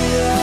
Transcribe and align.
Yeah. 0.00 0.39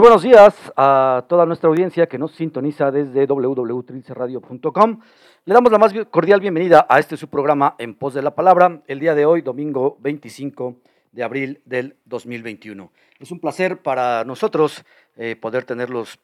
Buenos 0.00 0.22
días 0.22 0.54
a 0.78 1.26
toda 1.28 1.44
nuestra 1.44 1.68
audiencia 1.68 2.06
que 2.06 2.16
nos 2.16 2.32
sintoniza 2.32 2.90
desde 2.90 3.26
www.trilceradio.com. 3.26 5.00
Le 5.44 5.54
damos 5.54 5.70
la 5.70 5.76
más 5.76 5.92
cordial 6.10 6.40
bienvenida 6.40 6.86
a 6.88 6.98
este 6.98 7.18
su 7.18 7.28
programa 7.28 7.76
En 7.78 7.94
Pos 7.94 8.14
de 8.14 8.22
la 8.22 8.34
Palabra, 8.34 8.80
el 8.86 8.98
día 8.98 9.14
de 9.14 9.26
hoy, 9.26 9.42
domingo 9.42 9.98
25 10.00 10.76
de 11.12 11.22
abril 11.22 11.60
del 11.66 11.98
2021. 12.06 12.90
Es 13.18 13.30
un 13.30 13.40
placer 13.40 13.82
para 13.82 14.24
nosotros 14.24 14.86
eh, 15.18 15.36
poder 15.36 15.64
tenerlos 15.64 16.18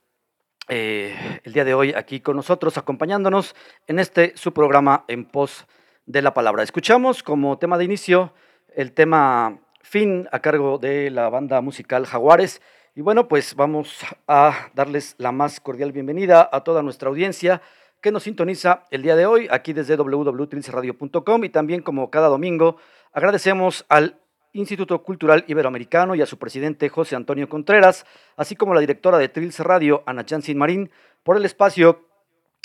eh, 0.69 1.15
el 1.45 1.53
día 1.53 1.67
de 1.67 1.75
hoy 1.75 1.93
aquí 1.95 2.21
con 2.21 2.37
nosotros, 2.37 2.79
acompañándonos 2.79 3.55
en 3.89 3.99
este 3.99 4.33
su 4.39 4.55
programa 4.55 5.05
En 5.07 5.27
Pos 5.27 5.67
de 6.07 6.23
la 6.23 6.33
Palabra. 6.33 6.63
Escuchamos 6.63 7.23
como 7.23 7.59
tema 7.59 7.77
de 7.77 7.85
inicio 7.85 8.33
el 8.75 8.95
tema 8.95 9.59
Fin 9.83 10.27
a 10.33 10.41
cargo 10.41 10.79
de 10.79 11.11
la 11.11 11.29
banda 11.29 11.61
musical 11.61 12.07
Jaguares 12.07 12.63
y 12.97 13.03
bueno, 13.03 13.29
pues 13.29 13.55
vamos 13.55 14.01
a 14.27 14.71
darles 14.75 15.17
la 15.19 15.31
más 15.31 15.61
cordial 15.61 15.93
bienvenida 15.93 16.49
a 16.51 16.65
toda 16.65 16.83
nuestra 16.83 17.11
audiencia 17.11 17.61
que 18.01 18.11
nos 18.11 18.23
sintoniza 18.23 18.85
el 18.91 19.03
día 19.03 19.15
de 19.17 19.27
hoy 19.27 19.49
aquí 19.51 19.75
desde 19.75 19.97
www.trilceradio.com 19.97 21.45
y 21.45 21.51
también 21.51 21.83
como 21.83 22.11
cada 22.11 22.29
domingo 22.29 22.79
agradecemos 23.13 23.85
al 23.91 24.19
Instituto 24.55 25.03
Cultural 25.03 25.45
Iberoamericano 25.47 26.15
y 26.15 26.23
a 26.23 26.27
su 26.27 26.39
presidente 26.39 26.89
José 26.89 27.17
Antonio 27.17 27.51
Contreras, 27.51 28.07
así 28.35 28.57
como 28.57 28.73
a 28.73 28.77
la 28.77 28.81
directora 28.81 29.19
de 29.19 29.29
Trilce 29.29 29.63
Radio, 29.63 30.03
Ana 30.07 30.25
Chansin 30.25 30.57
Marín, 30.57 30.91
por 31.23 31.37
el 31.37 31.45
espacio 31.45 32.09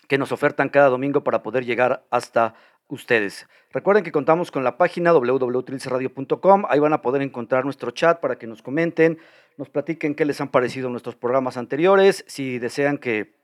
que 0.07 0.17
nos 0.17 0.31
ofertan 0.31 0.69
cada 0.69 0.87
domingo 0.87 1.25
para 1.25 1.43
poder 1.43 1.65
llegar 1.65 2.05
hasta 2.09 2.55
ustedes. 2.87 3.47
Recuerden 3.71 4.03
que 4.03 4.11
contamos 4.11 4.51
con 4.51 4.63
la 4.63 4.77
página 4.77 5.11
www.trilceradio.com, 5.13 6.63
ahí 6.69 6.79
van 6.79 6.93
a 6.93 7.01
poder 7.01 7.21
encontrar 7.21 7.65
nuestro 7.65 7.91
chat 7.91 8.19
para 8.19 8.37
que 8.37 8.47
nos 8.47 8.61
comenten, 8.61 9.17
nos 9.57 9.69
platiquen 9.69 10.15
qué 10.15 10.25
les 10.25 10.41
han 10.41 10.49
parecido 10.49 10.89
nuestros 10.89 11.15
programas 11.15 11.57
anteriores, 11.57 12.23
si 12.27 12.59
desean 12.59 12.97
que 12.97 13.35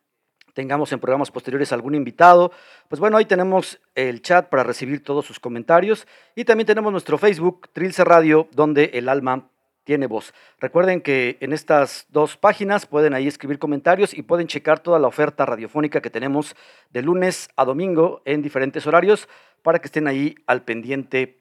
tengamos 0.53 0.91
en 0.91 0.99
programas 0.99 1.29
posteriores 1.29 1.71
algún 1.71 1.93
invitado, 1.93 2.51
pues 2.87 2.99
bueno, 2.99 3.17
ahí 3.17 3.25
tenemos 3.25 3.79
el 3.93 4.23
chat 4.23 4.49
para 4.49 4.63
recibir 4.63 5.03
todos 5.03 5.25
sus 5.25 5.39
comentarios 5.39 6.07
y 6.35 6.45
también 6.45 6.65
tenemos 6.65 6.91
nuestro 6.91 7.19
Facebook, 7.19 7.69
Trilce 7.73 8.03
Radio, 8.03 8.47
donde 8.53 8.85
el 8.93 9.07
alma 9.07 9.51
tiene 9.83 10.07
voz. 10.07 10.33
Recuerden 10.59 10.99
que 10.99 11.37
en 11.39 11.53
estas 11.53 12.07
dos 12.09 12.35
páginas 12.35 12.85
pueden 12.87 13.13
ahí 13.13 13.27
escribir 13.27 13.59
comentarios 13.59 14.13
y 14.13 14.21
pueden 14.21 14.47
checar 14.47 14.79
toda 14.79 14.99
la 14.99 15.07
oferta 15.07 15.45
radiofónica 15.45 16.01
que 16.01 16.09
tenemos 16.09 16.55
de 16.89 17.03
lunes 17.03 17.49
a 17.55 17.63
domingo 17.63 18.21
en 18.25 18.41
diferentes 18.41 18.85
horarios 18.85 19.29
para 19.61 19.79
que 19.79 19.87
estén 19.87 20.07
ahí 20.07 20.35
al 20.45 20.63
pendiente 20.63 21.39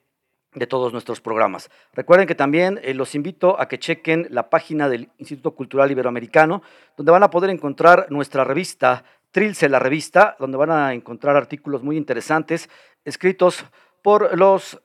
de 0.57 0.67
todos 0.67 0.93
nuestros 0.93 1.21
programas. 1.21 1.71
Recuerden 1.93 2.27
que 2.27 2.35
también 2.35 2.81
eh, 2.83 2.95
los 2.95 3.15
invito 3.15 3.61
a 3.61 3.69
que 3.69 3.79
chequen 3.79 4.27
la 4.31 4.49
página 4.49 4.89
del 4.89 5.11
Instituto 5.19 5.55
Cultural 5.55 5.91
Iberoamericano, 5.91 6.63
donde 6.97 7.13
van 7.13 7.23
a 7.23 7.31
poder 7.31 7.51
encontrar 7.51 8.07
nuestra 8.11 8.43
revista, 8.43 9.05
Trilce 9.31 9.69
la 9.69 9.79
revista, 9.79 10.35
donde 10.39 10.57
van 10.57 10.71
a 10.71 10.95
encontrar 10.95 11.37
artículos 11.37 11.83
muy 11.83 11.99
interesantes 11.99 12.71
escritos 13.05 13.67
por 14.03 14.37
los 14.37 14.83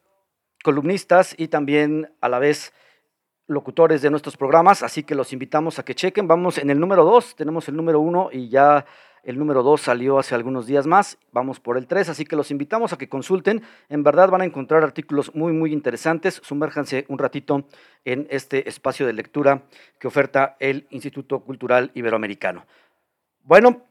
columnistas 0.61 1.33
y 1.37 1.47
también 1.47 2.13
a 2.19 2.27
la 2.27 2.37
vez 2.37 2.73
locutores 3.47 4.01
de 4.01 4.09
nuestros 4.09 4.35
programas, 4.35 4.83
así 4.83 5.03
que 5.03 5.15
los 5.15 5.31
invitamos 5.31 5.79
a 5.79 5.85
que 5.85 5.95
chequen. 5.95 6.27
Vamos 6.27 6.57
en 6.57 6.69
el 6.69 6.79
número 6.79 7.05
2, 7.05 7.35
tenemos 7.37 7.67
el 7.69 7.77
número 7.77 8.01
1 8.01 8.29
y 8.33 8.49
ya 8.49 8.85
el 9.23 9.37
número 9.37 9.61
2 9.61 9.79
salió 9.79 10.17
hace 10.17 10.33
algunos 10.33 10.65
días 10.65 10.87
más, 10.87 11.17
vamos 11.31 11.59
por 11.59 11.77
el 11.77 11.87
3, 11.87 12.09
así 12.09 12.25
que 12.25 12.35
los 12.35 12.49
invitamos 12.49 12.91
a 12.91 12.97
que 12.97 13.07
consulten. 13.07 13.61
En 13.89 14.03
verdad 14.03 14.29
van 14.29 14.41
a 14.41 14.45
encontrar 14.45 14.83
artículos 14.83 15.35
muy, 15.35 15.53
muy 15.53 15.73
interesantes. 15.73 16.41
Sumérjanse 16.43 17.05
un 17.07 17.19
ratito 17.19 17.65
en 18.03 18.27
este 18.29 18.67
espacio 18.67 19.05
de 19.05 19.13
lectura 19.13 19.63
que 19.99 20.07
oferta 20.07 20.55
el 20.59 20.87
Instituto 20.89 21.41
Cultural 21.41 21.91
Iberoamericano. 21.93 22.65
Bueno, 23.43 23.83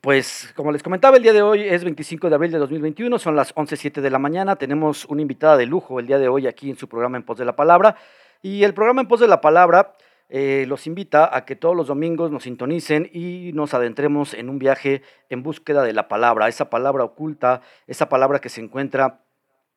pues 0.00 0.52
como 0.54 0.72
les 0.72 0.82
comentaba, 0.82 1.16
el 1.16 1.22
día 1.22 1.32
de 1.32 1.42
hoy 1.42 1.62
es 1.62 1.84
25 1.84 2.28
de 2.28 2.34
abril 2.34 2.52
de 2.52 2.58
2021, 2.58 3.18
son 3.18 3.36
las 3.36 3.54
11.07 3.54 4.00
de 4.00 4.10
la 4.10 4.18
mañana. 4.18 4.56
Tenemos 4.56 5.04
una 5.06 5.20
invitada 5.20 5.56
de 5.56 5.66
lujo 5.66 6.00
el 6.00 6.06
día 6.06 6.18
de 6.18 6.28
hoy 6.28 6.46
aquí 6.46 6.70
en 6.70 6.76
su 6.76 6.88
programa 6.88 7.16
En 7.16 7.24
Pos 7.24 7.38
de 7.38 7.44
la 7.44 7.56
Palabra. 7.56 7.96
Y 8.40 8.62
el 8.62 8.72
programa 8.72 9.02
En 9.02 9.08
Pos 9.08 9.20
de 9.20 9.28
la 9.28 9.40
Palabra 9.40 9.94
eh, 10.30 10.64
los 10.68 10.86
invita 10.86 11.36
a 11.36 11.44
que 11.44 11.56
todos 11.56 11.76
los 11.76 11.88
domingos 11.88 12.30
nos 12.30 12.44
sintonicen 12.44 13.10
y 13.12 13.50
nos 13.52 13.74
adentremos 13.74 14.32
en 14.32 14.48
un 14.48 14.58
viaje 14.58 15.02
en 15.28 15.42
búsqueda 15.42 15.82
de 15.82 15.92
la 15.92 16.06
palabra, 16.06 16.46
esa 16.46 16.70
palabra 16.70 17.04
oculta, 17.04 17.62
esa 17.88 18.08
palabra 18.08 18.38
que 18.38 18.48
se 18.48 18.60
encuentra 18.60 19.24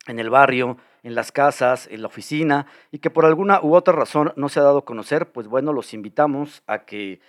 en 0.06 0.18
el 0.18 0.30
barrio, 0.30 0.76
en 1.02 1.14
las 1.14 1.32
casas, 1.32 1.88
en 1.90 2.02
la 2.02 2.08
oficina 2.08 2.66
y 2.92 3.00
que 3.00 3.10
por 3.10 3.26
alguna 3.26 3.60
u 3.62 3.74
otra 3.74 3.94
razón 3.94 4.32
no 4.36 4.48
se 4.48 4.60
ha 4.60 4.62
dado 4.62 4.78
a 4.78 4.84
conocer, 4.84 5.32
pues 5.32 5.48
bueno, 5.48 5.72
los 5.72 5.92
invitamos 5.92 6.62
a 6.66 6.84
que 6.84 7.20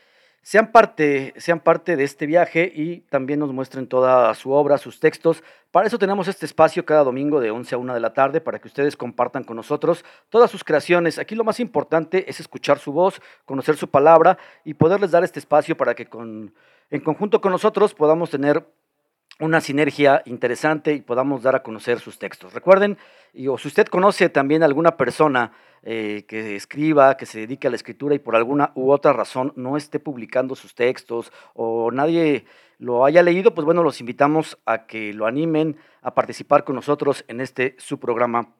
sean 0.45 0.71
parte, 0.71 1.33
sean 1.37 1.59
parte 1.59 1.95
de 1.95 2.03
este 2.03 2.27
viaje 2.27 2.71
y 2.71 2.99
también 3.09 3.39
nos 3.39 3.51
muestren 3.51 3.87
toda 3.87 4.31
su 4.35 4.51
obra, 4.51 4.77
sus 4.77 4.99
textos. 4.99 5.43
Para 5.71 5.87
eso 5.87 5.97
tenemos 5.97 6.27
este 6.27 6.45
espacio 6.45 6.85
cada 6.85 7.03
domingo 7.03 7.39
de 7.39 7.49
11 7.49 7.73
a 7.73 7.77
1 7.79 7.95
de 7.95 7.99
la 7.99 8.13
tarde 8.13 8.41
para 8.41 8.59
que 8.59 8.67
ustedes 8.67 8.95
compartan 8.95 9.43
con 9.43 9.55
nosotros 9.55 10.05
todas 10.29 10.51
sus 10.51 10.63
creaciones. 10.63 11.17
Aquí 11.17 11.33
lo 11.33 11.43
más 11.43 11.59
importante 11.59 12.29
es 12.29 12.39
escuchar 12.39 12.77
su 12.77 12.93
voz, 12.93 13.23
conocer 13.45 13.75
su 13.75 13.89
palabra 13.89 14.37
y 14.63 14.75
poderles 14.75 15.09
dar 15.09 15.23
este 15.23 15.39
espacio 15.39 15.75
para 15.75 15.95
que 15.95 16.05
con, 16.05 16.53
en 16.91 17.01
conjunto 17.01 17.41
con 17.41 17.51
nosotros 17.51 17.95
podamos 17.95 18.29
tener 18.29 18.67
una 19.39 19.61
sinergia 19.61 20.21
interesante 20.25 20.93
y 20.93 21.01
podamos 21.01 21.43
dar 21.43 21.55
a 21.55 21.63
conocer 21.63 21.99
sus 21.99 22.19
textos. 22.19 22.53
Recuerden, 22.53 22.97
y, 23.33 23.47
o 23.47 23.57
si 23.57 23.67
usted 23.67 23.87
conoce 23.87 24.29
también 24.29 24.63
alguna 24.63 24.95
persona 24.97 25.51
eh, 25.83 26.25
que 26.27 26.55
escriba, 26.55 27.17
que 27.17 27.25
se 27.25 27.39
dedique 27.39 27.67
a 27.67 27.69
la 27.69 27.75
escritura 27.75 28.15
y 28.15 28.19
por 28.19 28.35
alguna 28.35 28.71
u 28.75 28.91
otra 28.91 29.13
razón 29.13 29.53
no 29.55 29.77
esté 29.77 29.99
publicando 29.99 30.55
sus 30.55 30.73
textos 30.73 31.31
o 31.53 31.91
nadie 31.91 32.45
lo 32.79 33.05
haya 33.05 33.21
leído, 33.21 33.53
pues 33.53 33.65
bueno, 33.65 33.83
los 33.83 33.99
invitamos 33.99 34.57
a 34.65 34.85
que 34.85 35.13
lo 35.13 35.27
animen 35.27 35.77
a 36.01 36.13
participar 36.13 36.63
con 36.63 36.75
nosotros 36.75 37.23
en 37.27 37.39
este 37.39 37.75
su 37.77 37.99
programa 37.99 38.53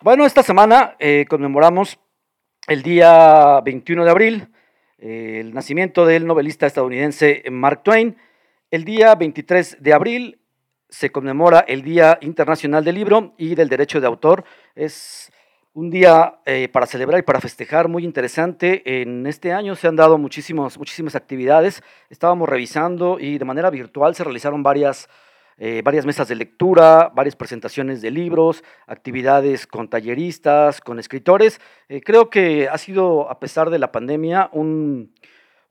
Bueno, 0.01 0.25
esta 0.25 0.43
semana 0.43 0.97
eh, 0.99 1.25
conmemoramos 1.29 1.97
el 2.67 2.83
día 2.83 3.61
21 3.61 4.03
de 4.03 4.11
abril, 4.11 4.47
eh, 4.97 5.37
el 5.39 5.53
nacimiento 5.53 6.05
del 6.05 6.27
novelista 6.27 6.67
estadounidense 6.67 7.41
Mark 7.49 7.83
Twain. 7.83 8.17
El 8.69 8.83
día 8.83 9.15
23 9.15 9.77
de 9.81 9.93
abril 9.93 10.42
se 10.93 11.11
conmemora 11.11 11.61
el 11.61 11.81
Día 11.81 12.19
Internacional 12.21 12.83
del 12.83 12.93
Libro 12.93 13.33
y 13.35 13.55
del 13.55 13.67
Derecho 13.67 13.99
de 13.99 14.05
Autor. 14.05 14.43
Es 14.75 15.31
un 15.73 15.89
día 15.89 16.35
eh, 16.45 16.69
para 16.71 16.85
celebrar 16.85 17.19
y 17.19 17.23
para 17.23 17.41
festejar 17.41 17.87
muy 17.87 18.05
interesante. 18.05 19.01
En 19.01 19.25
este 19.25 19.53
año 19.53 19.75
se 19.75 19.87
han 19.87 19.95
dado 19.95 20.19
muchísimos, 20.19 20.77
muchísimas 20.77 21.15
actividades. 21.15 21.81
Estábamos 22.11 22.47
revisando 22.47 23.19
y 23.19 23.39
de 23.39 23.45
manera 23.45 23.71
virtual 23.71 24.13
se 24.13 24.23
realizaron 24.23 24.61
varias, 24.61 25.09
eh, 25.57 25.81
varias 25.83 26.05
mesas 26.05 26.27
de 26.27 26.35
lectura, 26.35 27.11
varias 27.15 27.35
presentaciones 27.35 27.99
de 28.03 28.11
libros, 28.11 28.63
actividades 28.85 29.65
con 29.65 29.89
talleristas, 29.89 30.79
con 30.79 30.99
escritores. 30.99 31.59
Eh, 31.89 32.01
creo 32.01 32.29
que 32.29 32.69
ha 32.69 32.77
sido, 32.77 33.31
a 33.31 33.39
pesar 33.39 33.71
de 33.71 33.79
la 33.79 33.91
pandemia, 33.91 34.51
un, 34.51 35.11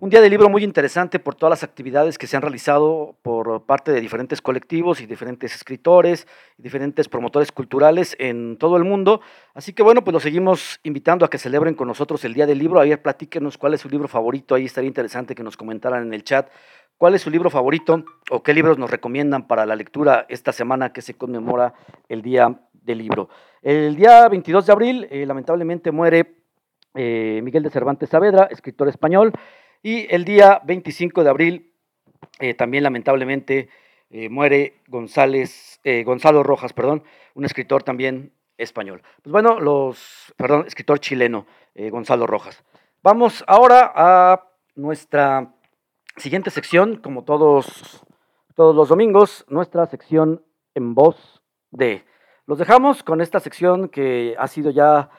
un 0.03 0.11
día 0.11 0.21
de 0.21 0.29
libro 0.29 0.49
muy 0.49 0.65
interesante 0.65 1.21
por 1.21 1.37
todas 1.37 1.51
las 1.51 1.63
actividades 1.63 2.19
que 2.19 2.27
se 2.27 2.37
han 2.37 2.43
realizado 2.43 3.15
por 3.23 3.67
parte 3.67 3.93
de 3.93 4.01
diferentes 4.01 4.43
colectivos 4.43 5.01
y 5.01 5.07
diferentes 5.07 5.55
escritores 5.55 6.27
y 6.59 6.63
diferentes 6.63 7.09
promotores 7.09 7.53
culturales 7.53 8.17
en 8.19 8.57
todo 8.57 8.77
el 8.77 8.83
mundo. 8.83 9.21
Así 9.55 9.73
que 9.73 9.85
bueno, 9.85 10.03
pues 10.03 10.13
los 10.13 10.25
seguimos 10.25 10.81
invitando 10.83 11.25
a 11.25 11.31
que 11.31 11.39
celebren 11.39 11.77
con 11.77 11.87
nosotros 11.87 12.25
el 12.25 12.35
Día 12.35 12.47
del 12.47 12.59
Libro. 12.59 12.81
Ayer 12.81 13.01
platíquenos 13.01 13.57
cuál 13.57 13.75
es 13.75 13.81
su 13.83 13.89
libro 13.89 14.09
favorito. 14.09 14.57
Ahí 14.57 14.65
estaría 14.65 14.89
interesante 14.89 15.37
que 15.37 15.45
nos 15.45 15.57
comentaran 15.57 16.05
en 16.05 16.15
el 16.15 16.25
chat 16.25 16.51
cuál 16.99 17.15
es 17.15 17.23
su 17.23 17.31
libro 17.31 17.49
favorito 17.49 18.05
o 18.29 18.43
qué 18.43 18.55
libros 18.55 18.79
nos 18.79 18.91
recomiendan 18.91 19.47
para 19.47 19.67
la 19.67 19.77
lectura 19.77 20.27
esta 20.29 20.51
semana 20.51 20.93
que 20.93 21.01
se 21.01 21.15
conmemora 21.15 21.75
el 22.09 22.23
Día 22.23 22.59
del 22.73 22.99
Libro. 22.99 23.29
El 23.63 23.95
día 23.95 24.29
22 24.29 24.67
de 24.67 24.73
abril, 24.73 25.07
eh, 25.13 25.25
lamentablemente, 25.27 25.93
muere 25.93 26.43
eh, 26.95 27.41
Miguel 27.43 27.63
de 27.63 27.71
Cervantes 27.71 28.11
Saavedra, 28.11 28.49
escritor 28.51 28.89
español. 28.89 29.33
Y 29.85 30.07
el 30.15 30.25
día 30.25 30.61
25 30.65 31.25
de 31.25 31.31
abril, 31.31 31.73
eh, 32.39 32.55
también 32.55 32.85
lamentablemente, 32.85 33.69
eh, 34.11 34.29
muere 34.29 34.81
González, 34.87 35.81
eh, 35.83 36.05
Gonzalo 36.05 36.45
Rojas, 36.45 36.73
perdón, 36.73 37.03
un 37.35 37.45
escritor 37.45 37.83
también 37.83 38.33
español. 38.59 39.03
Pues 39.23 39.33
bueno, 39.33 39.59
los, 39.59 40.33
perdón, 40.37 40.67
escritor 40.69 41.01
chileno, 41.01 41.47
Gonzalo 41.75 42.27
Rojas. 42.27 42.63
Vamos 43.03 43.43
ahora 43.49 43.91
a 43.97 44.45
nuestra 44.77 45.53
siguiente 46.17 46.51
sección, 46.51 46.97
como 46.97 47.25
todos, 47.25 48.05
todos 48.55 48.77
los 48.77 48.91
domingos, 48.91 49.45
nuestra 49.49 49.87
sección 49.87 50.45
en 50.75 50.95
voz 50.95 51.43
de. 51.71 52.05
Los 52.47 52.59
dejamos 52.59 53.03
con 53.03 53.21
esta 53.21 53.41
sección 53.41 53.89
que 53.89 54.37
ha 54.39 54.47
sido 54.47 54.71
ya 54.71 55.11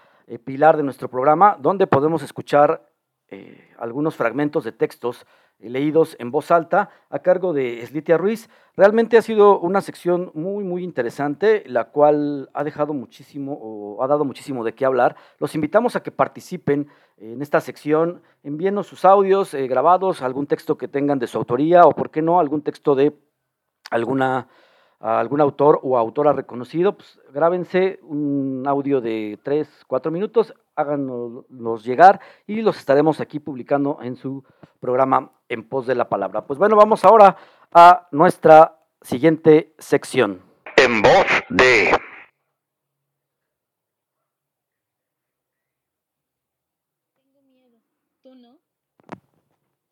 pilar 0.45 0.77
de 0.77 0.83
nuestro 0.83 1.09
programa, 1.09 1.57
donde 1.59 1.87
podemos 1.87 2.21
escuchar 2.21 2.92
eh, 3.33 3.73
algunos 3.77 4.15
fragmentos 4.15 4.63
de 4.63 4.71
textos 4.71 5.25
leídos 5.59 6.15
en 6.19 6.31
voz 6.31 6.51
alta 6.51 6.89
a 7.09 7.19
cargo 7.19 7.53
de 7.53 7.85
Slitia 7.85 8.17
Ruiz. 8.17 8.49
Realmente 8.75 9.17
ha 9.17 9.21
sido 9.21 9.59
una 9.59 9.81
sección 9.81 10.31
muy, 10.33 10.63
muy 10.63 10.83
interesante, 10.83 11.63
la 11.67 11.85
cual 11.85 12.49
ha 12.53 12.63
dejado 12.63 12.93
muchísimo 12.93 13.57
o 13.61 14.03
ha 14.03 14.07
dado 14.07 14.25
muchísimo 14.25 14.63
de 14.63 14.73
qué 14.73 14.85
hablar. 14.85 15.15
Los 15.39 15.55
invitamos 15.55 15.95
a 15.95 16.03
que 16.03 16.11
participen 16.11 16.87
en 17.17 17.41
esta 17.41 17.61
sección, 17.61 18.21
envíenos 18.43 18.87
sus 18.87 19.05
audios 19.05 19.53
eh, 19.53 19.67
grabados, 19.67 20.21
algún 20.21 20.47
texto 20.47 20.77
que 20.77 20.87
tengan 20.87 21.19
de 21.19 21.27
su 21.27 21.37
autoría 21.37 21.83
o, 21.83 21.91
por 21.91 22.09
qué 22.09 22.21
no, 22.21 22.39
algún 22.39 22.61
texto 22.61 22.95
de 22.95 23.13
alguna 23.89 24.47
algún 25.03 25.41
autor 25.41 25.81
o 25.83 25.97
autora 25.97 26.31
reconocido, 26.31 26.95
pues 26.95 27.19
grábense 27.33 27.99
un 28.03 28.63
audio 28.65 29.01
de 29.01 29.37
3, 29.43 29.83
4 29.85 30.11
minutos, 30.11 30.53
háganos 30.75 31.83
llegar 31.83 32.21
y 32.47 32.61
los 32.61 32.77
estaremos 32.77 33.19
aquí 33.19 33.39
publicando 33.39 33.99
en 34.01 34.15
su 34.15 34.43
programa 34.79 35.31
En 35.49 35.67
Pos 35.67 35.87
de 35.87 35.95
la 35.95 36.07
Palabra. 36.07 36.45
Pues 36.45 36.57
bueno, 36.57 36.77
vamos 36.77 37.03
ahora 37.03 37.35
a 37.73 38.07
nuestra 38.11 38.77
siguiente 39.01 39.73
sección. 39.77 40.41
En 40.77 41.01
voz 41.01 41.27
de... 41.49 41.91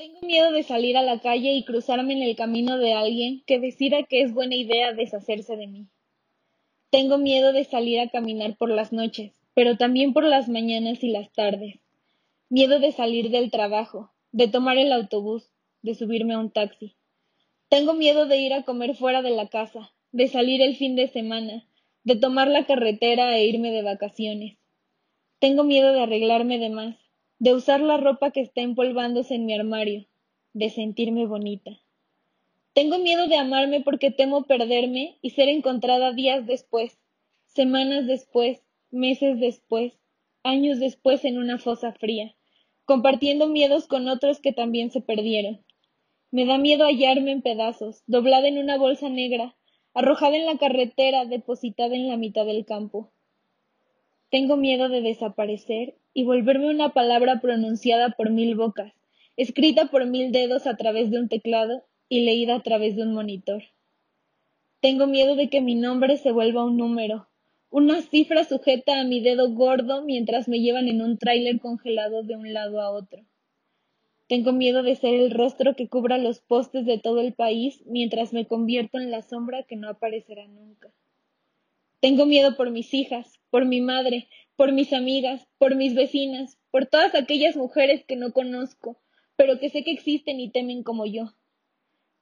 Tengo 0.02 0.22
miedo 0.22 0.52
de 0.52 0.64
salir 0.64 0.98
a 0.98 1.04
la 1.04 1.20
calle 1.20 1.54
y 1.54 1.64
cruzarme 1.64 2.14
en 2.14 2.24
el 2.24 2.36
camino 2.36 2.80
de 2.80 2.94
alguien 2.94 3.44
que 3.46 3.60
decida 3.60 4.02
que 4.02 4.24
es 4.24 4.34
buena 4.34 4.56
idea 4.56 4.94
deshacerse 4.94 5.56
de 5.56 5.68
mí. 5.68 5.90
Tengo 6.90 7.20
miedo 7.20 7.54
de 7.54 7.66
salir 7.66 8.00
a 8.00 8.10
caminar 8.10 8.58
por 8.58 8.72
las 8.72 8.92
noches, 8.92 9.32
pero 9.54 9.78
también 9.78 10.12
por 10.12 10.24
las 10.24 10.50
mañanas 10.50 11.04
y 11.04 11.12
las 11.12 11.32
tardes. 11.32 11.76
Miedo 12.50 12.80
de 12.80 12.92
salir 12.92 13.30
del 13.30 13.52
trabajo, 13.52 14.12
de 14.32 14.48
tomar 14.48 14.80
el 14.80 14.92
autobús, 14.92 15.52
de 15.84 15.94
subirme 15.94 16.34
a 16.34 16.40
un 16.40 16.50
taxi. 16.50 16.96
Tengo 17.70 17.94
miedo 17.94 18.26
de 18.26 18.40
ir 18.40 18.56
a 18.56 18.64
comer 18.64 18.96
fuera 18.96 19.22
de 19.22 19.30
la 19.30 19.50
casa, 19.50 19.94
de 20.12 20.28
salir 20.28 20.64
el 20.64 20.78
fin 20.78 20.96
de 20.96 21.10
semana, 21.10 21.68
de 22.06 22.16
tomar 22.16 22.48
la 22.48 22.66
carretera 22.66 23.38
e 23.38 23.46
irme 23.46 23.70
de 23.70 23.84
vacaciones. 23.84 24.58
Tengo 25.38 25.64
miedo 25.64 25.94
de 25.94 26.02
arreglarme 26.02 26.58
de 26.58 26.72
más, 26.72 26.96
de 27.42 27.56
usar 27.56 27.82
la 27.82 27.98
ropa 27.98 28.30
que 28.30 28.40
está 28.40 28.62
empolvándose 28.62 29.34
en 29.34 29.48
mi 29.48 29.56
armario, 29.56 30.06
de 30.54 30.70
sentirme 30.70 31.26
bonita. 31.26 31.72
Tengo 32.74 33.00
miedo 33.00 33.26
de 33.26 33.36
amarme 33.36 33.82
porque 33.82 34.12
temo 34.12 34.44
perderme 34.44 35.18
y 35.24 35.32
ser 35.32 35.50
encontrada 35.50 36.14
días 36.14 36.46
después, 36.46 37.00
semanas 37.48 38.06
después, 38.06 38.62
meses 38.92 39.40
después, 39.40 39.98
años 40.44 40.80
después 40.80 41.26
en 41.26 41.40
una 41.40 41.58
fosa 41.58 41.94
fría, 41.94 42.36
compartiendo 42.86 43.48
miedos 43.48 43.88
con 43.88 44.08
otros 44.08 44.40
que 44.40 44.54
también 44.54 44.92
se 44.92 45.02
perdieron. 45.02 45.66
Me 46.30 46.46
da 46.46 46.60
miedo 46.60 46.86
hallarme 46.86 47.32
en 47.32 47.42
pedazos, 47.42 48.04
doblada 48.06 48.50
en 48.50 48.60
una 48.60 48.78
bolsa 48.78 49.10
negra, 49.10 49.56
arrojada 49.96 50.38
en 50.38 50.46
la 50.46 50.60
carretera, 50.60 51.26
depositada 51.26 51.96
en 51.96 52.08
la 52.08 52.18
mitad 52.18 52.46
del 52.46 52.66
campo. 52.66 53.12
Tengo 54.32 54.56
miedo 54.56 54.88
de 54.88 55.02
desaparecer 55.02 55.96
y 56.14 56.24
volverme 56.24 56.70
una 56.70 56.94
palabra 56.94 57.42
pronunciada 57.42 58.12
por 58.12 58.30
mil 58.30 58.56
bocas, 58.56 58.94
escrita 59.36 59.88
por 59.88 60.06
mil 60.06 60.32
dedos 60.32 60.68
a 60.68 60.78
través 60.78 61.12
de 61.12 61.20
un 61.20 61.28
teclado 61.28 61.84
y 62.08 62.24
leída 62.24 62.56
a 62.56 62.64
través 62.64 62.96
de 62.96 63.04
un 63.04 63.14
monitor. 63.14 63.62
Tengo 64.80 65.06
miedo 65.06 65.36
de 65.36 65.50
que 65.50 65.60
mi 65.60 65.76
nombre 65.76 66.16
se 66.16 66.32
vuelva 66.32 66.64
un 66.64 66.78
número, 66.78 67.28
una 67.70 68.02
cifra 68.04 68.46
sujeta 68.46 69.02
a 69.02 69.04
mi 69.04 69.20
dedo 69.20 69.52
gordo 69.52 70.02
mientras 70.02 70.48
me 70.48 70.62
llevan 70.62 70.88
en 70.88 71.02
un 71.02 71.18
tráiler 71.18 71.60
congelado 71.60 72.24
de 72.24 72.38
un 72.38 72.54
lado 72.54 72.80
a 72.80 72.90
otro. 72.90 73.26
Tengo 74.30 74.54
miedo 74.54 74.82
de 74.82 74.96
ser 74.96 75.14
el 75.14 75.32
rostro 75.32 75.76
que 75.76 75.90
cubra 75.90 76.18
los 76.18 76.40
postes 76.40 76.86
de 76.86 76.98
todo 76.98 77.20
el 77.20 77.34
país 77.34 77.84
mientras 77.86 78.32
me 78.32 78.48
convierto 78.48 78.98
en 78.98 79.12
la 79.12 79.24
sombra 79.24 79.64
que 79.64 79.76
no 79.76 79.90
aparecerá 79.90 80.48
nunca. 80.48 80.90
Tengo 82.00 82.26
miedo 82.26 82.56
por 82.56 82.72
mis 82.72 82.94
hijas, 82.94 83.41
por 83.52 83.66
mi 83.66 83.82
madre, 83.82 84.28
por 84.56 84.72
mis 84.72 84.94
amigas, 84.94 85.48
por 85.60 85.76
mis 85.76 85.94
vecinas, 85.94 86.58
por 86.72 86.88
todas 86.88 87.14
aquellas 87.14 87.56
mujeres 87.56 88.04
que 88.06 88.16
no 88.16 88.32
conozco, 88.32 89.00
pero 89.36 89.60
que 89.60 89.70
sé 89.70 89.84
que 89.84 89.92
existen 89.92 90.40
y 90.40 90.50
temen 90.50 90.82
como 90.82 91.06
yo. 91.06 91.34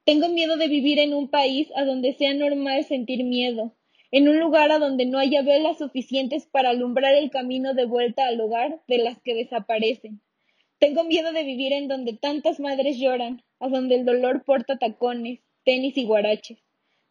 Tengo 0.03 0.27
miedo 0.27 0.57
de 0.57 0.67
vivir 0.67 0.99
en 0.99 1.13
un 1.13 1.29
país 1.29 1.69
a 1.75 1.85
donde 1.85 2.13
sea 2.13 2.33
normal 2.33 2.83
sentir 2.83 3.23
miedo, 3.23 3.75
en 4.11 4.27
un 4.27 4.39
lugar 4.39 4.71
a 4.71 4.79
donde 4.79 5.05
no 5.05 5.19
haya 5.19 5.43
velas 5.43 5.77
suficientes 5.77 6.47
para 6.47 6.71
alumbrar 6.71 7.13
el 7.13 7.29
camino 7.29 7.75
de 7.75 7.85
vuelta 7.85 8.27
al 8.27 8.41
hogar 8.41 8.81
de 8.87 8.97
las 8.97 9.21
que 9.21 9.35
desaparecen. 9.35 10.21
Tengo 10.79 11.03
miedo 11.03 11.31
de 11.31 11.43
vivir 11.43 11.73
en 11.73 11.87
donde 11.87 12.13
tantas 12.13 12.59
madres 12.59 12.97
lloran, 12.97 13.43
a 13.59 13.69
donde 13.69 13.95
el 13.95 14.05
dolor 14.05 14.43
porta 14.45 14.77
tacones, 14.77 15.41
tenis 15.63 15.95
y 15.95 16.05
guaraches. 16.05 16.57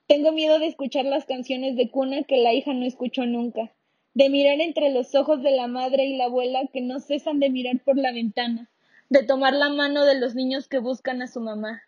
Tengo 0.08 0.32
miedo 0.32 0.58
de 0.58 0.66
escuchar 0.66 1.04
las 1.04 1.26
canciones 1.26 1.76
de 1.76 1.90
cuna 1.90 2.24
que 2.24 2.38
la 2.38 2.54
hija 2.54 2.72
no 2.72 2.86
escuchó 2.86 3.26
nunca, 3.26 3.76
de 4.14 4.30
mirar 4.30 4.60
entre 4.60 4.90
los 4.90 5.14
ojos 5.14 5.42
de 5.42 5.52
la 5.52 5.66
madre 5.66 6.06
y 6.06 6.16
la 6.16 6.24
abuela 6.24 6.66
que 6.72 6.80
no 6.80 6.98
cesan 6.98 7.40
de 7.40 7.50
mirar 7.50 7.80
por 7.84 7.96
la 7.96 8.12
ventana, 8.12 8.68
de 9.08 9.22
tomar 9.22 9.54
la 9.54 9.68
mano 9.68 10.04
de 10.04 10.18
los 10.18 10.34
niños 10.34 10.68
que 10.68 10.78
buscan 10.78 11.22
a 11.22 11.28
su 11.28 11.40
mamá. 11.40 11.82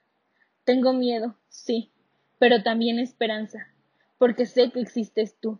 Tengo 0.65 0.93
miedo, 0.93 1.37
sí, 1.49 1.91
pero 2.39 2.63
también 2.63 2.99
esperanza, 2.99 3.69
porque 4.19 4.47
sé 4.47 4.71
que 4.71 4.81
existes 4.81 5.37
tú, 5.41 5.59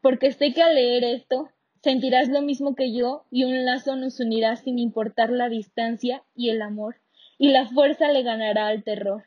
porque 0.00 0.32
sé 0.32 0.52
que 0.52 0.62
al 0.62 0.74
leer 0.74 1.04
esto 1.04 1.50
sentirás 1.82 2.28
lo 2.28 2.42
mismo 2.42 2.74
que 2.74 2.92
yo 2.92 3.24
y 3.30 3.44
un 3.44 3.64
lazo 3.64 3.94
nos 3.94 4.18
unirá 4.18 4.56
sin 4.56 4.78
importar 4.78 5.30
la 5.30 5.48
distancia 5.48 6.24
y 6.34 6.48
el 6.48 6.62
amor, 6.62 6.96
y 7.38 7.52
la 7.52 7.68
fuerza 7.68 8.10
le 8.10 8.22
ganará 8.22 8.68
al 8.68 8.82
terror. 8.82 9.24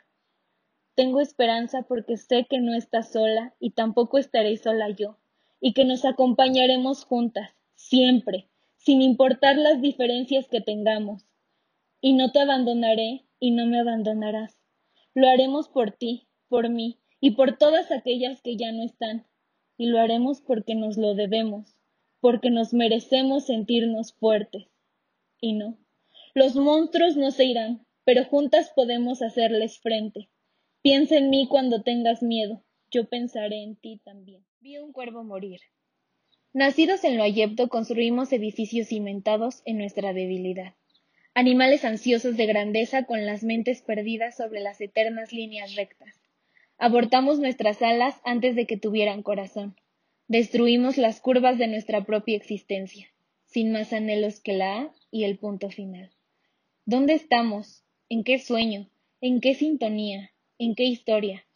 Tengo 0.96 1.22
esperanza 1.22 1.84
porque 1.84 2.18
sé 2.18 2.48
que 2.50 2.60
no 2.60 2.74
estás 2.74 3.12
sola 3.12 3.54
y 3.60 3.72
tampoco 3.72 4.18
estaré 4.18 4.58
sola 4.58 4.90
yo 4.90 5.18
y 5.60 5.74
que 5.74 5.86
nos 5.86 6.06
acompañaremos 6.06 7.06
juntas, 7.06 7.52
siempre, 7.76 8.50
sin 8.78 9.02
importar 9.02 9.58
las 9.58 9.82
diferencias 9.82 10.48
que 10.48 10.62
tengamos. 10.62 11.24
Y 12.00 12.14
no 12.14 12.32
te 12.32 12.40
abandonaré 12.40 13.26
y 13.40 13.52
no 13.52 13.66
me 13.66 13.80
abandonarás. 13.80 14.58
Lo 15.14 15.28
haremos 15.28 15.68
por 15.68 15.92
ti, 15.92 16.28
por 16.48 16.70
mí 16.70 17.00
y 17.20 17.32
por 17.32 17.58
todas 17.58 17.92
aquellas 17.92 18.42
que 18.42 18.56
ya 18.56 18.72
no 18.72 18.84
están. 18.84 19.26
Y 19.78 19.88
lo 19.88 20.00
haremos 20.00 20.42
porque 20.42 20.76
nos 20.76 20.98
lo 20.98 21.16
debemos, 21.16 21.76
porque 22.22 22.50
nos 22.50 22.74
merecemos 22.74 23.46
sentirnos 23.46 24.14
fuertes. 24.14 24.68
Y 25.40 25.54
no, 25.54 25.78
los 26.34 26.56
monstruos 26.56 27.16
no 27.16 27.32
se 27.32 27.46
irán, 27.46 27.86
pero 28.04 28.26
juntas 28.26 28.72
podemos 28.76 29.22
hacerles 29.22 29.80
frente. 29.80 30.30
Piensa 30.82 31.18
en 31.18 31.30
mí 31.30 31.48
cuando 31.48 31.82
tengas 31.82 32.24
miedo, 32.24 32.64
yo 32.92 33.10
pensaré 33.10 33.64
en 33.64 33.76
ti 33.76 34.00
también. 34.04 34.44
Vi 34.62 34.78
un 34.78 34.92
cuervo 34.92 35.24
morir. 35.24 35.62
Nacidos 36.54 37.04
en 37.04 37.18
lo 37.18 37.24
ayepto, 37.24 37.68
construimos 37.70 38.32
edificios 38.32 38.88
cimentados 38.88 39.62
en 39.66 39.78
nuestra 39.78 40.14
debilidad. 40.14 40.74
Animales 41.34 41.86
ansiosos 41.86 42.38
de 42.38 42.46
grandeza 42.46 43.04
con 43.04 43.26
las 43.26 43.44
mentes 43.44 43.82
perdidas 43.82 44.36
sobre 44.36 44.62
las 44.62 44.82
eternas 44.82 45.34
líneas 45.34 45.76
rectas. 45.76 46.20
Abortamos 46.78 47.40
nuestras 47.40 47.82
alas 47.82 48.16
antes 48.24 48.56
de 48.56 48.66
que 48.66 48.78
tuvieran 48.78 49.24
corazón. 49.24 49.76
Destruimos 50.28 50.98
las 50.98 51.22
curvas 51.22 51.58
de 51.58 51.68
nuestra 51.68 52.06
propia 52.06 52.36
existencia, 52.36 53.08
sin 53.46 53.72
más 53.72 53.94
anhelos 53.94 54.40
que 54.40 54.54
la 54.54 54.80
A 54.80 54.94
y 55.12 55.24
el 55.24 55.38
punto 55.38 55.70
final. 55.70 56.12
¿Dónde 56.86 57.14
estamos? 57.14 57.84
¿En 58.10 58.24
qué 58.24 58.40
sueño? 58.40 58.90
¿En 59.22 59.42
qué 59.42 59.56
sintonía? 59.56 60.32
¿En 60.58 60.76
qué 60.76 60.86
historia? 60.86 61.47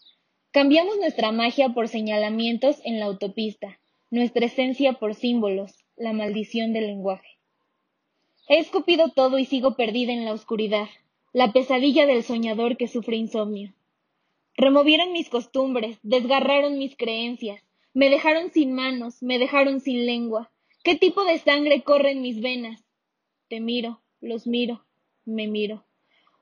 Cambiamos 0.52 0.98
nuestra 0.98 1.32
magia 1.32 1.70
por 1.70 1.88
señalamientos 1.88 2.82
en 2.84 3.00
la 3.00 3.06
autopista, 3.06 3.80
nuestra 4.10 4.48
esencia 4.48 4.92
por 4.92 5.16
símbolos, 5.16 5.86
la 5.96 6.12
maldición 6.12 6.74
del 6.74 6.88
lenguaje. 6.88 7.40
He 8.50 8.60
escupido 8.60 9.08
todo 9.16 9.40
y 9.40 9.46
sigo 9.46 9.78
perdida 9.78 10.12
en 10.12 10.26
la 10.26 10.34
oscuridad, 10.34 10.90
la 11.32 11.54
pesadilla 11.54 12.06
del 12.06 12.22
soñador 12.24 12.76
que 12.76 12.90
sufre 12.90 13.16
insomnio. 13.16 13.74
Removieron 14.58 15.14
mis 15.14 15.30
costumbres, 15.30 16.00
desgarraron 16.04 16.78
mis 16.78 16.98
creencias, 16.98 17.64
me 17.94 18.10
dejaron 18.10 18.52
sin 18.52 18.74
manos, 18.74 19.24
me 19.24 19.40
dejaron 19.40 19.80
sin 19.80 20.06
lengua. 20.06 20.52
¿Qué 20.84 20.96
tipo 20.96 21.24
de 21.24 21.40
sangre 21.40 21.84
corre 21.84 22.12
en 22.12 22.22
mis 22.22 22.42
venas? 22.42 22.84
Te 23.48 23.62
miro, 23.62 24.02
los 24.20 24.48
miro, 24.48 24.84
me 25.24 25.48
miro. 25.48 25.86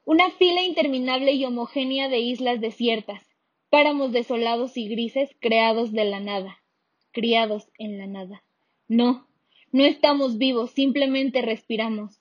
Una 0.03 0.31
fila 0.31 0.63
interminable 0.63 1.33
y 1.33 1.45
homogénea 1.45 2.09
de 2.09 2.17
islas 2.17 2.59
desiertas, 2.59 3.28
páramos 3.69 4.11
desolados 4.11 4.77
y 4.77 4.87
grises 4.87 5.29
creados 5.39 5.91
de 5.91 6.05
la 6.05 6.19
nada, 6.19 6.57
criados 7.11 7.69
en 7.77 7.97
la 7.97 8.07
nada. 8.07 8.43
No, 8.87 9.27
no 9.71 9.85
estamos 9.85 10.37
vivos, 10.37 10.71
simplemente 10.71 11.41
respiramos. 11.41 12.19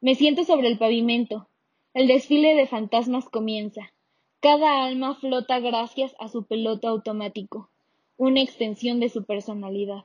Me 0.00 0.14
siento 0.14 0.44
sobre 0.44 0.68
el 0.68 0.78
pavimento. 0.78 1.48
El 1.92 2.06
desfile 2.06 2.54
de 2.54 2.66
fantasmas 2.66 3.28
comienza. 3.28 3.92
Cada 4.40 4.84
alma 4.84 5.16
flota 5.16 5.58
gracias 5.58 6.14
a 6.20 6.28
su 6.28 6.44
peloto 6.46 6.88
automático, 6.88 7.70
una 8.16 8.40
extensión 8.40 9.00
de 9.00 9.08
su 9.08 9.24
personalidad. 9.24 10.04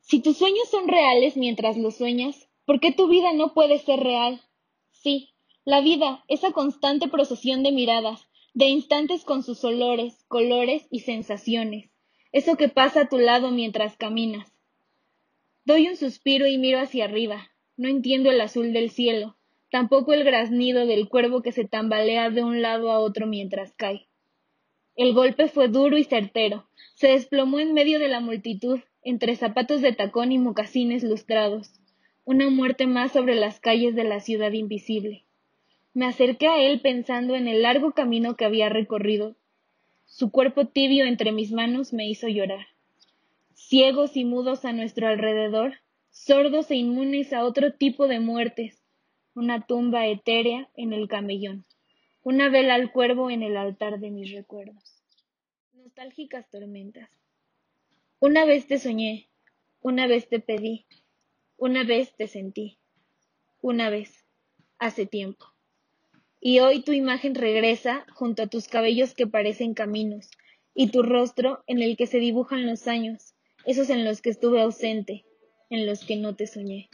Si 0.00 0.20
tus 0.20 0.36
sueños 0.36 0.68
son 0.70 0.86
reales 0.86 1.36
mientras 1.36 1.78
los 1.78 1.96
sueñas, 1.96 2.48
¿por 2.66 2.80
qué 2.80 2.92
tu 2.92 3.08
vida 3.08 3.32
no 3.32 3.54
puede 3.54 3.78
ser 3.78 4.00
real? 4.00 4.42
Sí, 4.90 5.30
la 5.64 5.80
vida, 5.80 6.22
esa 6.28 6.52
constante 6.52 7.08
procesión 7.08 7.62
de 7.62 7.72
miradas, 7.72 8.28
de 8.54 8.66
instantes 8.66 9.24
con 9.24 9.42
sus 9.42 9.64
olores, 9.64 10.24
colores 10.28 10.86
y 10.88 11.00
sensaciones, 11.00 11.90
eso 12.30 12.56
que 12.56 12.68
pasa 12.68 13.02
a 13.02 13.08
tu 13.08 13.18
lado 13.18 13.50
mientras 13.50 13.96
caminas. 13.96 14.52
Doy 15.64 15.88
un 15.88 15.96
suspiro 15.96 16.46
y 16.46 16.56
miro 16.56 16.78
hacia 16.78 17.04
arriba. 17.04 17.50
No 17.76 17.88
entiendo 17.88 18.30
el 18.30 18.40
azul 18.40 18.72
del 18.72 18.90
cielo, 18.90 19.36
tampoco 19.72 20.12
el 20.12 20.22
graznido 20.22 20.86
del 20.86 21.08
cuervo 21.08 21.42
que 21.42 21.50
se 21.50 21.64
tambalea 21.64 22.30
de 22.30 22.44
un 22.44 22.62
lado 22.62 22.92
a 22.92 23.00
otro 23.00 23.26
mientras 23.26 23.72
cae. 23.72 24.06
El 24.94 25.14
golpe 25.14 25.48
fue 25.48 25.66
duro 25.66 25.98
y 25.98 26.04
certero. 26.04 26.68
Se 26.94 27.08
desplomó 27.08 27.58
en 27.58 27.74
medio 27.74 27.98
de 27.98 28.06
la 28.06 28.20
multitud, 28.20 28.78
entre 29.02 29.34
zapatos 29.34 29.80
de 29.80 29.92
tacón 29.92 30.30
y 30.30 30.38
mocasines 30.38 31.02
lustrados. 31.02 31.72
Una 32.24 32.48
muerte 32.50 32.86
más 32.86 33.10
sobre 33.10 33.34
las 33.34 33.58
calles 33.58 33.96
de 33.96 34.04
la 34.04 34.20
ciudad 34.20 34.52
invisible. 34.52 35.24
Me 35.94 36.06
acerqué 36.06 36.48
a 36.48 36.60
él 36.60 36.80
pensando 36.80 37.36
en 37.36 37.46
el 37.46 37.62
largo 37.62 37.92
camino 37.92 38.34
que 38.34 38.44
había 38.44 38.68
recorrido. 38.68 39.36
Su 40.06 40.32
cuerpo 40.32 40.66
tibio 40.66 41.04
entre 41.04 41.30
mis 41.30 41.52
manos 41.52 41.92
me 41.92 42.08
hizo 42.08 42.26
llorar. 42.26 42.66
Ciegos 43.54 44.16
y 44.16 44.24
mudos 44.24 44.64
a 44.64 44.72
nuestro 44.72 45.06
alrededor, 45.06 45.74
sordos 46.10 46.72
e 46.72 46.74
inmunes 46.74 47.32
a 47.32 47.44
otro 47.44 47.74
tipo 47.74 48.08
de 48.08 48.18
muertes, 48.18 48.82
una 49.36 49.66
tumba 49.66 50.08
etérea 50.08 50.68
en 50.74 50.92
el 50.92 51.06
camellón, 51.06 51.64
una 52.24 52.48
vela 52.48 52.74
al 52.74 52.90
cuervo 52.90 53.30
en 53.30 53.44
el 53.44 53.56
altar 53.56 54.00
de 54.00 54.10
mis 54.10 54.32
recuerdos. 54.32 55.00
Nostálgicas 55.74 56.50
tormentas. 56.50 57.08
Una 58.18 58.44
vez 58.44 58.66
te 58.66 58.78
soñé, 58.78 59.28
una 59.80 60.08
vez 60.08 60.28
te 60.28 60.40
pedí, 60.40 60.86
una 61.56 61.84
vez 61.84 62.16
te 62.16 62.26
sentí, 62.26 62.78
una 63.62 63.90
vez, 63.90 64.24
hace 64.80 65.06
tiempo. 65.06 65.53
Y 66.46 66.58
hoy 66.60 66.82
tu 66.82 66.92
imagen 66.92 67.34
regresa 67.34 68.04
junto 68.12 68.42
a 68.42 68.46
tus 68.48 68.68
cabellos 68.68 69.14
que 69.14 69.26
parecen 69.26 69.72
caminos, 69.72 70.28
y 70.74 70.88
tu 70.88 71.02
rostro 71.02 71.64
en 71.66 71.80
el 71.80 71.96
que 71.96 72.06
se 72.06 72.18
dibujan 72.18 72.66
los 72.66 72.86
años, 72.86 73.32
esos 73.64 73.88
en 73.88 74.04
los 74.04 74.20
que 74.20 74.28
estuve 74.28 74.60
ausente, 74.60 75.24
en 75.70 75.86
los 75.86 76.04
que 76.04 76.16
no 76.16 76.36
te 76.36 76.46
soñé. 76.46 76.90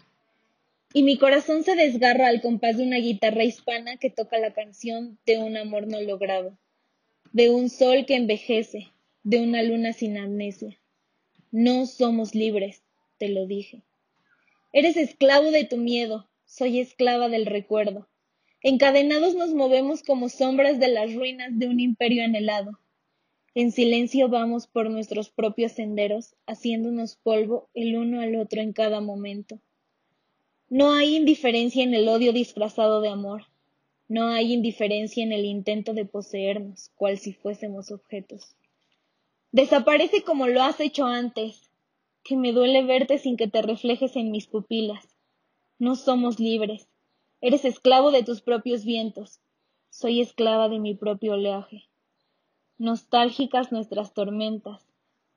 Y 0.94 1.02
mi 1.02 1.18
corazón 1.18 1.64
se 1.64 1.74
desgarra 1.74 2.28
al 2.28 2.42
compás 2.42 2.76
de 2.76 2.84
una 2.84 2.98
guitarra 2.98 3.42
hispana 3.42 3.96
que 3.96 4.08
toca 4.08 4.38
la 4.38 4.52
canción 4.52 5.18
de 5.26 5.38
un 5.38 5.56
amor 5.56 5.88
no 5.88 6.00
logrado, 6.00 6.56
de 7.32 7.50
un 7.50 7.70
sol 7.70 8.06
que 8.06 8.14
envejece, 8.14 8.92
de 9.24 9.40
una 9.40 9.64
luna 9.64 9.92
sin 9.92 10.16
amnesia. 10.16 10.80
No 11.50 11.86
somos 11.86 12.36
libres, 12.36 12.84
te 13.18 13.28
lo 13.28 13.48
dije. 13.48 13.82
Eres 14.72 14.96
esclavo 14.96 15.50
de 15.50 15.64
tu 15.64 15.76
miedo, 15.76 16.30
soy 16.44 16.78
esclava 16.78 17.28
del 17.28 17.46
recuerdo. 17.46 18.09
Encadenados 18.62 19.34
nos 19.34 19.54
movemos 19.54 20.02
como 20.02 20.28
sombras 20.28 20.78
de 20.78 20.88
las 20.88 21.14
ruinas 21.14 21.58
de 21.58 21.66
un 21.66 21.80
imperio 21.80 22.24
anhelado. 22.24 22.78
En 23.54 23.72
silencio 23.72 24.28
vamos 24.28 24.66
por 24.66 24.90
nuestros 24.90 25.30
propios 25.30 25.72
senderos, 25.72 26.34
haciéndonos 26.46 27.16
polvo 27.16 27.70
el 27.72 27.96
uno 27.96 28.20
al 28.20 28.36
otro 28.36 28.60
en 28.60 28.74
cada 28.74 29.00
momento. 29.00 29.60
No 30.68 30.92
hay 30.92 31.16
indiferencia 31.16 31.82
en 31.82 31.94
el 31.94 32.06
odio 32.08 32.34
disfrazado 32.34 33.00
de 33.00 33.08
amor. 33.08 33.44
No 34.08 34.28
hay 34.28 34.52
indiferencia 34.52 35.24
en 35.24 35.32
el 35.32 35.46
intento 35.46 35.94
de 35.94 36.04
poseernos, 36.04 36.90
cual 36.96 37.16
si 37.16 37.32
fuésemos 37.32 37.90
objetos. 37.90 38.56
Desaparece 39.52 40.22
como 40.22 40.46
lo 40.48 40.62
has 40.62 40.80
hecho 40.80 41.06
antes, 41.06 41.70
que 42.22 42.36
me 42.36 42.52
duele 42.52 42.82
verte 42.82 43.16
sin 43.16 43.38
que 43.38 43.48
te 43.48 43.62
reflejes 43.62 44.16
en 44.16 44.30
mis 44.30 44.46
pupilas. 44.46 45.08
No 45.78 45.96
somos 45.96 46.38
libres. 46.38 46.89
Eres 47.40 47.64
esclavo 47.64 48.10
de 48.10 48.22
tus 48.22 48.42
propios 48.42 48.84
vientos. 48.84 49.40
Soy 49.88 50.20
esclava 50.20 50.68
de 50.68 50.78
mi 50.78 50.94
propio 50.94 51.34
oleaje 51.34 51.90
nostálgicas 52.80 53.72
nuestras 53.72 54.14
tormentas, 54.14 54.88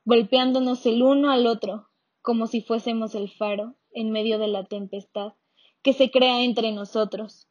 golpeándonos 0.06 0.86
el 0.86 1.02
uno 1.02 1.30
al 1.30 1.46
otro, 1.46 1.90
como 2.22 2.46
si 2.46 2.62
fuésemos 2.62 3.14
el 3.14 3.30
faro 3.30 3.74
en 3.92 4.10
medio 4.10 4.38
de 4.38 4.48
la 4.48 4.64
tempestad 4.64 5.34
que 5.82 5.92
se 5.92 6.10
crea 6.10 6.40
entre 6.40 6.72
nosotros, 6.72 7.46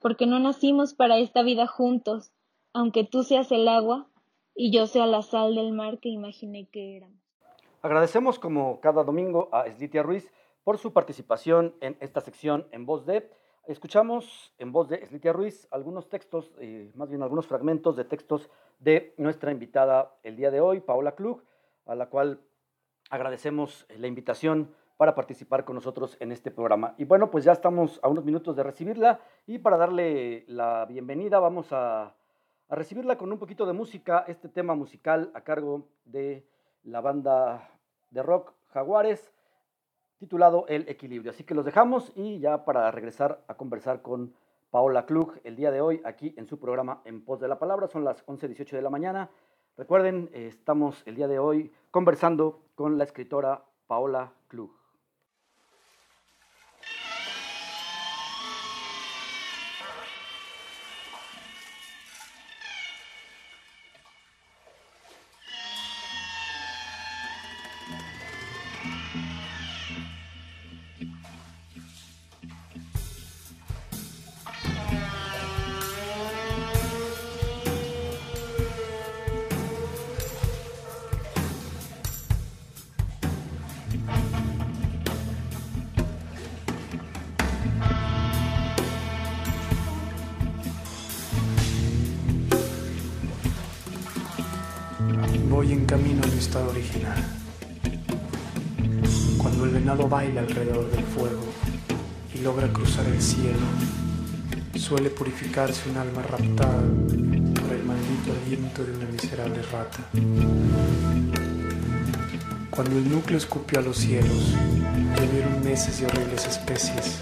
porque 0.00 0.26
no 0.26 0.40
nacimos 0.40 0.94
para 0.94 1.18
esta 1.18 1.44
vida 1.44 1.68
juntos, 1.68 2.32
aunque 2.72 3.04
tú 3.04 3.22
seas 3.22 3.52
el 3.52 3.68
agua 3.68 4.08
y 4.56 4.72
yo 4.72 4.88
sea 4.88 5.06
la 5.06 5.22
sal 5.22 5.54
del 5.54 5.70
mar 5.70 6.00
que 6.00 6.08
imaginé 6.08 6.66
que 6.66 6.96
éramos. 6.96 7.20
Agradecemos 7.82 8.40
como 8.40 8.80
cada 8.80 9.04
domingo 9.04 9.48
a 9.52 9.70
Slitia 9.70 10.02
Ruiz 10.02 10.28
por 10.64 10.78
su 10.78 10.92
participación 10.92 11.76
en 11.80 11.96
esta 12.00 12.20
sección 12.20 12.66
en 12.72 12.84
voz 12.84 13.06
de 13.06 13.30
Escuchamos 13.66 14.54
en 14.58 14.72
voz 14.72 14.88
de 14.88 15.04
Slitia 15.06 15.32
Ruiz 15.32 15.68
algunos 15.70 16.08
textos, 16.08 16.50
eh, 16.58 16.90
más 16.94 17.10
bien 17.10 17.22
algunos 17.22 17.46
fragmentos 17.46 17.94
de 17.94 18.04
textos 18.04 18.50
de 18.78 19.14
nuestra 19.18 19.52
invitada 19.52 20.16
el 20.22 20.34
día 20.36 20.50
de 20.50 20.60
hoy, 20.60 20.80
Paola 20.80 21.14
Klug, 21.14 21.42
a 21.84 21.94
la 21.94 22.06
cual 22.06 22.40
agradecemos 23.10 23.86
la 23.96 24.06
invitación 24.06 24.74
para 24.96 25.14
participar 25.14 25.64
con 25.64 25.74
nosotros 25.74 26.16
en 26.20 26.32
este 26.32 26.50
programa. 26.50 26.94
Y 26.96 27.04
bueno, 27.04 27.30
pues 27.30 27.44
ya 27.44 27.52
estamos 27.52 28.00
a 28.02 28.08
unos 28.08 28.24
minutos 28.24 28.56
de 28.56 28.62
recibirla 28.62 29.20
y 29.46 29.58
para 29.58 29.76
darle 29.76 30.44
la 30.48 30.86
bienvenida 30.86 31.38
vamos 31.38 31.72
a, 31.72 32.14
a 32.68 32.74
recibirla 32.74 33.18
con 33.18 33.30
un 33.30 33.38
poquito 33.38 33.66
de 33.66 33.74
música, 33.74 34.24
este 34.26 34.48
tema 34.48 34.74
musical 34.74 35.30
a 35.34 35.42
cargo 35.42 35.86
de 36.04 36.46
la 36.82 37.02
banda 37.02 37.70
de 38.10 38.22
rock 38.22 38.54
Jaguares 38.68 39.32
titulado 40.20 40.66
El 40.68 40.86
Equilibrio. 40.88 41.32
Así 41.32 41.44
que 41.44 41.54
los 41.54 41.64
dejamos 41.64 42.12
y 42.14 42.38
ya 42.38 42.64
para 42.66 42.90
regresar 42.90 43.42
a 43.48 43.54
conversar 43.54 44.02
con 44.02 44.34
Paola 44.70 45.06
Klug 45.06 45.40
el 45.44 45.56
día 45.56 45.70
de 45.70 45.80
hoy 45.80 46.02
aquí 46.04 46.34
en 46.36 46.46
su 46.46 46.60
programa 46.60 47.00
En 47.06 47.24
Pos 47.24 47.40
de 47.40 47.48
la 47.48 47.58
Palabra. 47.58 47.88
Son 47.88 48.04
las 48.04 48.24
11.18 48.26 48.70
de 48.70 48.82
la 48.82 48.90
mañana. 48.90 49.30
Recuerden, 49.78 50.30
estamos 50.34 51.02
el 51.06 51.16
día 51.16 51.26
de 51.26 51.38
hoy 51.38 51.72
conversando 51.90 52.60
con 52.74 52.98
la 52.98 53.04
escritora 53.04 53.64
Paola 53.86 54.30
Klug. 54.48 54.79
Voy 95.60 95.72
en 95.74 95.84
camino 95.84 96.22
a 96.24 96.26
mi 96.26 96.38
estado 96.38 96.70
original. 96.70 97.22
Cuando 99.36 99.66
el 99.66 99.72
venado 99.72 100.08
baila 100.08 100.40
alrededor 100.40 100.90
del 100.90 101.04
fuego 101.04 101.44
y 102.34 102.38
logra 102.38 102.66
cruzar 102.72 103.04
el 103.04 103.20
cielo, 103.20 103.58
suele 104.76 105.10
purificarse 105.10 105.90
un 105.90 105.98
alma 105.98 106.22
raptada 106.22 106.80
por 107.60 107.72
el 107.74 107.84
maldito 107.84 108.32
aliento 108.42 108.84
de 108.84 108.92
una 108.92 109.04
miserable 109.12 109.60
rata. 109.70 109.98
Cuando 112.70 112.96
el 112.96 113.10
núcleo 113.10 113.36
escupió 113.36 113.80
a 113.80 113.82
los 113.82 113.98
cielos, 113.98 114.54
llovieron 115.14 115.62
meses 115.62 116.00
de 116.00 116.06
horribles 116.06 116.46
especies, 116.46 117.18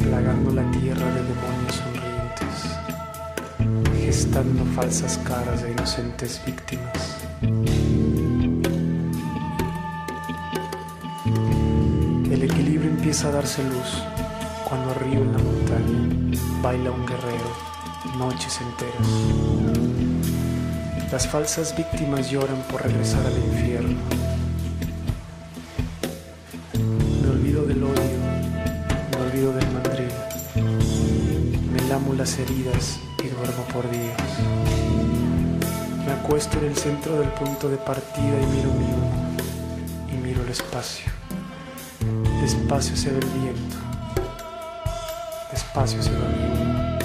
plagando 0.00 0.50
la 0.52 0.62
tierra 0.70 1.06
de 1.12 1.22
demonios 1.24 1.74
sonrientes, 1.76 2.56
gestando 4.02 4.64
falsas 4.74 5.18
caras 5.18 5.62
de 5.62 5.72
inocentes 5.72 6.40
víctimas. 6.46 7.09
Empieza 13.10 13.26
a 13.26 13.32
darse 13.32 13.64
luz 13.64 14.04
cuando 14.68 14.92
arriba 14.92 15.22
en 15.22 15.32
la 15.32 15.38
montaña 15.38 16.38
baila 16.62 16.92
un 16.92 17.04
guerrero 17.04 17.50
noches 18.16 18.60
enteras. 18.60 19.08
Las 21.10 21.26
falsas 21.26 21.76
víctimas 21.76 22.30
lloran 22.30 22.62
por 22.70 22.84
regresar 22.84 23.26
al 23.26 23.36
infierno 23.36 23.98
las 32.16 32.38
heridas 32.38 33.00
y 33.24 33.28
duermo 33.28 33.64
por 33.72 33.90
días. 33.90 34.16
Me 36.06 36.12
acuesto 36.12 36.58
en 36.58 36.66
el 36.66 36.76
centro 36.76 37.18
del 37.18 37.30
punto 37.30 37.68
de 37.70 37.76
partida 37.78 38.40
y 38.40 38.46
miro 38.46 38.70
mi 38.74 40.14
y 40.14 40.16
miro 40.18 40.42
el 40.42 40.50
espacio. 40.50 41.19
Despacio 42.50 42.96
se 42.96 43.10
ve 43.10 43.18
el 43.18 43.26
viento, 43.40 43.76
despacio 45.52 46.02
se 46.02 46.10
va 46.10 46.26
mi 46.30 46.42
humo. 46.50 46.98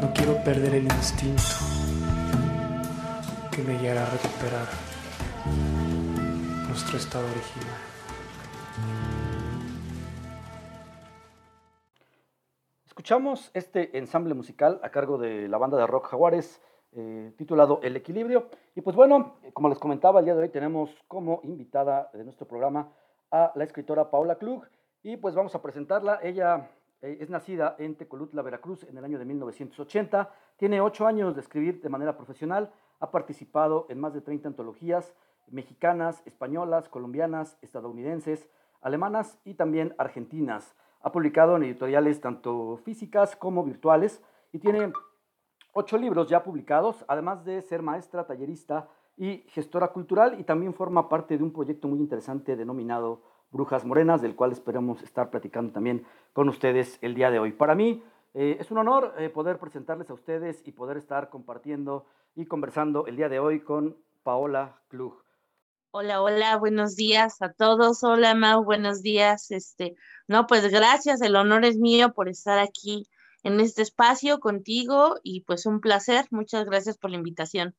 No 0.00 0.10
quiero 0.14 0.42
perder 0.42 0.76
el 0.76 0.84
instinto 0.84 1.42
que 3.52 3.62
me 3.62 3.76
guiará 3.78 4.06
a 4.06 4.10
recuperar 4.10 4.66
nuestro 6.66 6.96
estado 6.96 7.26
original. 7.26 7.76
Escuchamos 12.86 13.50
este 13.52 13.98
ensamble 13.98 14.32
musical 14.32 14.80
a 14.82 14.88
cargo 14.88 15.18
de 15.18 15.46
la 15.46 15.58
banda 15.58 15.76
de 15.76 15.86
rock 15.86 16.06
Jaguares, 16.06 16.62
eh, 16.92 17.34
titulado 17.36 17.80
El 17.82 17.96
Equilibrio. 17.96 18.48
Y 18.74 18.80
pues 18.80 18.96
bueno, 18.96 19.36
como 19.52 19.68
les 19.68 19.78
comentaba, 19.78 20.20
el 20.20 20.24
día 20.24 20.34
de 20.34 20.40
hoy 20.44 20.48
tenemos 20.48 20.90
como 21.06 21.42
invitada 21.44 22.08
de 22.14 22.24
nuestro 22.24 22.48
programa 22.48 22.88
a 23.30 23.52
la 23.54 23.64
escritora 23.64 24.10
Paola 24.10 24.36
Klug. 24.36 24.64
Y 25.02 25.16
pues 25.16 25.34
vamos 25.34 25.54
a 25.54 25.62
presentarla. 25.62 26.20
Ella 26.22 26.70
eh, 27.00 27.18
es 27.20 27.30
nacida 27.30 27.76
en 27.78 27.94
Tecolutla, 27.94 28.42
Veracruz, 28.42 28.84
en 28.84 28.98
el 28.98 29.04
año 29.04 29.18
de 29.18 29.24
1980. 29.24 30.30
Tiene 30.56 30.80
ocho 30.80 31.06
años 31.06 31.34
de 31.34 31.40
escribir 31.40 31.80
de 31.80 31.88
manera 31.88 32.16
profesional. 32.16 32.70
Ha 33.00 33.10
participado 33.10 33.86
en 33.88 33.98
más 33.98 34.12
de 34.12 34.20
30 34.20 34.48
antologías 34.48 35.14
mexicanas, 35.48 36.22
españolas, 36.26 36.88
colombianas, 36.88 37.58
estadounidenses, 37.62 38.48
alemanas 38.80 39.38
y 39.44 39.54
también 39.54 39.94
argentinas. 39.98 40.74
Ha 41.02 41.12
publicado 41.12 41.56
en 41.56 41.64
editoriales 41.64 42.20
tanto 42.20 42.76
físicas 42.84 43.36
como 43.36 43.64
virtuales 43.64 44.22
y 44.52 44.58
tiene 44.58 44.92
ocho 45.72 45.96
libros 45.96 46.28
ya 46.28 46.42
publicados, 46.42 47.04
además 47.08 47.44
de 47.44 47.62
ser 47.62 47.82
maestra, 47.82 48.26
tallerista 48.26 48.88
y 49.20 49.44
gestora 49.50 49.88
cultural 49.88 50.40
y 50.40 50.44
también 50.44 50.72
forma 50.72 51.10
parte 51.10 51.36
de 51.36 51.44
un 51.44 51.52
proyecto 51.52 51.86
muy 51.86 51.98
interesante 51.98 52.56
denominado 52.56 53.20
Brujas 53.50 53.84
Morenas, 53.84 54.22
del 54.22 54.34
cual 54.34 54.50
esperamos 54.50 55.02
estar 55.02 55.28
platicando 55.28 55.74
también 55.74 56.06
con 56.32 56.48
ustedes 56.48 56.98
el 57.02 57.14
día 57.14 57.30
de 57.30 57.38
hoy. 57.38 57.52
Para 57.52 57.74
mí 57.74 58.02
eh, 58.32 58.56
es 58.58 58.70
un 58.70 58.78
honor 58.78 59.12
eh, 59.18 59.28
poder 59.28 59.58
presentarles 59.58 60.08
a 60.08 60.14
ustedes 60.14 60.62
y 60.66 60.72
poder 60.72 60.96
estar 60.96 61.28
compartiendo 61.28 62.06
y 62.34 62.46
conversando 62.46 63.06
el 63.06 63.16
día 63.16 63.28
de 63.28 63.40
hoy 63.40 63.60
con 63.60 63.94
Paola 64.22 64.80
Klug. 64.88 65.22
Hola, 65.90 66.22
hola, 66.22 66.56
buenos 66.56 66.96
días 66.96 67.42
a 67.42 67.52
todos. 67.52 68.02
Hola, 68.02 68.34
Mau, 68.34 68.64
buenos 68.64 69.02
días. 69.02 69.50
Este, 69.50 69.96
no, 70.28 70.46
pues 70.46 70.66
gracias, 70.72 71.20
el 71.20 71.36
honor 71.36 71.66
es 71.66 71.76
mío 71.76 72.14
por 72.14 72.30
estar 72.30 72.58
aquí 72.58 73.06
en 73.42 73.60
este 73.60 73.82
espacio 73.82 74.40
contigo 74.40 75.16
y 75.22 75.42
pues 75.42 75.66
un 75.66 75.82
placer. 75.82 76.24
Muchas 76.30 76.64
gracias 76.64 76.96
por 76.96 77.10
la 77.10 77.18
invitación. 77.18 77.74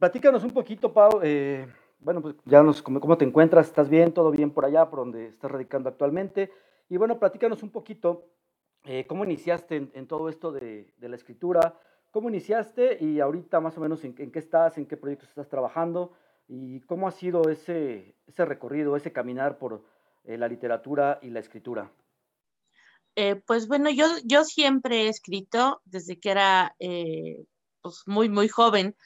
Platícanos 0.00 0.42
un 0.42 0.50
poquito, 0.50 0.92
Pau. 0.92 1.20
Eh, 1.22 1.72
bueno, 2.00 2.20
pues 2.20 2.34
ya 2.44 2.64
nos, 2.64 2.82
¿cómo, 2.82 3.16
te 3.16 3.24
encuentras? 3.24 3.68
¿Estás 3.68 3.88
bien? 3.88 4.12
¿Todo 4.12 4.32
bien 4.32 4.50
por 4.50 4.64
allá, 4.64 4.90
por 4.90 4.98
donde 4.98 5.28
estás 5.28 5.48
radicando 5.48 5.88
actualmente? 5.88 6.50
Y 6.88 6.96
bueno, 6.96 7.20
platícanos 7.20 7.62
un 7.62 7.70
poquito 7.70 8.26
eh, 8.84 9.06
cómo 9.06 9.24
iniciaste 9.24 9.90
en, 9.94 10.08
todo 10.08 10.28
esto 10.28 10.50
de, 10.50 10.92
de 10.96 11.08
la 11.08 11.14
escritura 11.14 11.78
¿Cómo 12.10 12.28
iniciaste 12.28 12.98
y 13.00 13.20
ahorita 13.20 13.60
más 13.60 13.78
o 13.78 13.80
menos 13.80 14.02
en, 14.02 14.14
qué 14.14 14.38
estás, 14.38 14.76
en 14.78 14.86
qué 14.86 14.96
proyectos 14.96 15.28
estás 15.28 15.48
trabajando 15.48 16.12
y 16.48 16.80
cómo 16.80 17.06
ha 17.06 17.12
sido 17.12 17.48
ese, 17.48 18.16
ese 18.26 18.44
recorrido, 18.44 18.96
ese 18.96 19.12
caminar 19.12 19.58
por 19.58 19.84
eh, 20.24 20.36
la 20.36 20.48
literatura 20.48 21.20
y 21.22 21.30
la 21.30 21.38
escritura? 21.38 21.92
Eh, 23.14 23.36
pues 23.46 23.68
bueno, 23.68 23.90
yo, 23.90 24.06
yo 24.24 24.42
siempre 24.42 25.02
he 25.02 25.08
escrito 25.08 25.82
desde 25.84 26.18
que 26.18 26.30
era 26.32 26.74
eh, 26.80 27.44
pues 27.80 28.02
muy, 28.06 28.28
muy 28.28 28.48
joven. 28.48 28.96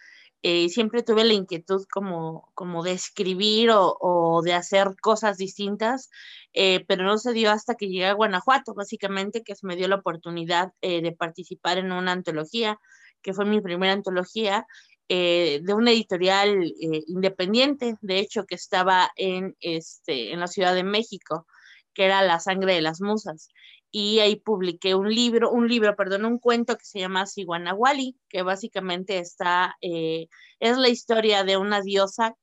Siempre 0.68 1.02
tuve 1.02 1.24
la 1.24 1.32
inquietud 1.32 1.84
como, 1.90 2.50
como 2.54 2.82
de 2.82 2.92
escribir 2.92 3.70
o, 3.72 4.42
de 4.44 4.52
hacer 4.52 4.94
cosas 5.00 5.38
distintas, 5.38 6.10
pero 6.52 7.04
no 7.04 7.16
se 7.18 7.32
dio 7.32 7.50
hasta 7.50 7.74
que 7.74 7.88
llegué 7.88 8.06
a 8.06 8.12
Guanajuato, 8.12 8.74
básicamente, 8.74 9.42
que 9.42 9.54
se 9.54 9.66
me 9.66 9.76
dio 9.76 9.88
la 9.88 9.96
oportunidad 9.96 10.72
de 10.82 11.14
participar 11.18 11.78
en 11.78 11.92
una 11.92 12.12
antología 12.12 12.78
que 13.22 13.32
fue 13.32 13.46
mi 13.46 13.60
primera 13.60 13.94
antología, 13.94 14.66
eh, 15.08 15.60
de 15.62 15.74
una 15.74 15.90
editorial 15.90 16.64
eh, 16.80 17.02
independiente, 17.08 17.96
de 18.00 18.18
hecho, 18.20 18.46
que 18.46 18.54
estaba 18.54 19.10
en, 19.16 19.54
este, 19.60 20.32
en 20.32 20.40
la 20.40 20.46
Ciudad 20.46 20.74
de 20.74 20.84
México, 20.84 21.46
que 21.92 22.04
era 22.04 22.22
La 22.22 22.40
sangre 22.40 22.74
de 22.74 22.80
las 22.80 23.00
musas. 23.00 23.48
Y 23.96 24.18
ahí 24.18 24.34
publiqué 24.34 24.96
un 24.96 25.08
libro, 25.08 25.52
un 25.52 25.68
libro, 25.68 25.94
perdón, 25.94 26.24
un 26.24 26.40
cuento 26.40 26.76
que 26.76 26.84
se 26.84 26.98
llama 26.98 27.26
Siguanahuali, 27.26 28.16
que 28.28 28.42
básicamente 28.42 29.18
está, 29.18 29.76
eh, 29.80 30.26
es 30.58 30.78
la 30.78 30.88
historia 30.88 31.44
de 31.44 31.56
una 31.56 31.80
diosa 31.80 32.34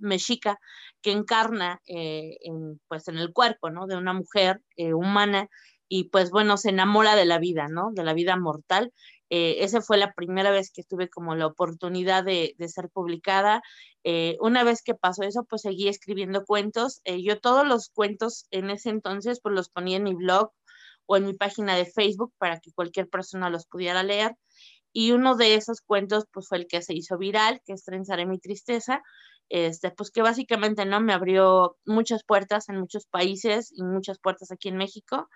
mexica 0.00 0.60
que 1.02 1.10
encarna 1.10 1.80
en, 1.86 2.80
pues, 2.88 3.08
en 3.08 3.18
el 3.18 3.32
cuerpo, 3.32 3.70
¿no? 3.70 3.86
De 3.86 3.96
una 3.96 4.12
mujer 4.12 4.62
humana 4.76 5.48
y 5.88 6.04
pues 6.04 6.30
bueno, 6.30 6.56
se 6.56 6.70
enamora 6.70 7.16
de 7.16 7.24
la 7.24 7.40
vida, 7.40 7.66
¿no? 7.68 7.90
De 7.92 8.04
la 8.04 8.14
vida 8.14 8.36
mortal 8.36 8.92
eh, 9.30 9.62
esa 9.64 9.80
fue 9.80 9.96
la 9.96 10.12
primera 10.12 10.50
vez 10.50 10.72
que 10.72 10.82
tuve 10.82 11.08
como 11.08 11.36
la 11.36 11.46
oportunidad 11.46 12.24
de, 12.24 12.54
ser 12.68 12.90
publicada. 12.90 13.62
Eh, 14.02 14.36
una 14.40 14.64
vez 14.64 14.82
que 14.82 14.94
pasó 14.94 15.22
eso, 15.22 15.44
pues 15.44 15.62
seguí 15.62 15.88
escribiendo 15.88 16.44
cuentos. 16.44 17.00
Eh, 17.04 17.22
yo 17.22 17.40
todos 17.40 17.66
los 17.66 17.90
cuentos 17.90 18.46
en 18.50 18.70
ese 18.70 18.90
entonces, 18.90 19.40
pues 19.40 19.54
los 19.54 19.68
ponía 19.68 19.98
en 19.98 20.04
mi 20.04 20.14
blog 20.14 20.50
o 21.10 21.16
en 21.16 21.26
mi 21.26 21.34
página 21.34 21.74
de 21.74 21.86
Facebook 21.86 22.32
para 22.38 22.60
que 22.60 22.70
cualquier 22.70 23.08
persona 23.08 23.50
los 23.50 23.66
pudiera 23.66 24.04
leer. 24.04 24.36
Y 24.92 25.10
uno 25.10 25.34
de 25.34 25.56
esos 25.56 25.80
cuentos, 25.80 26.24
pues 26.32 26.46
fue 26.48 26.58
el 26.58 26.68
que 26.68 26.82
se 26.82 26.94
hizo 26.94 27.18
viral, 27.18 27.60
que 27.66 27.72
es 27.72 27.84
Trenzaré 27.84 28.26
mi 28.26 28.38
tristeza, 28.38 29.02
este, 29.48 29.90
pues 29.90 30.12
que 30.12 30.22
básicamente 30.22 30.84
no 30.86 31.00
me 31.00 31.12
abrió 31.12 31.76
muchas 31.84 32.22
puertas 32.24 32.68
en 32.68 32.78
muchos 32.78 33.06
países 33.06 33.72
y 33.74 33.82
muchas 33.82 34.20
puertas 34.20 34.52
aquí 34.52 34.68
en 34.68 34.76
México. 34.76 35.28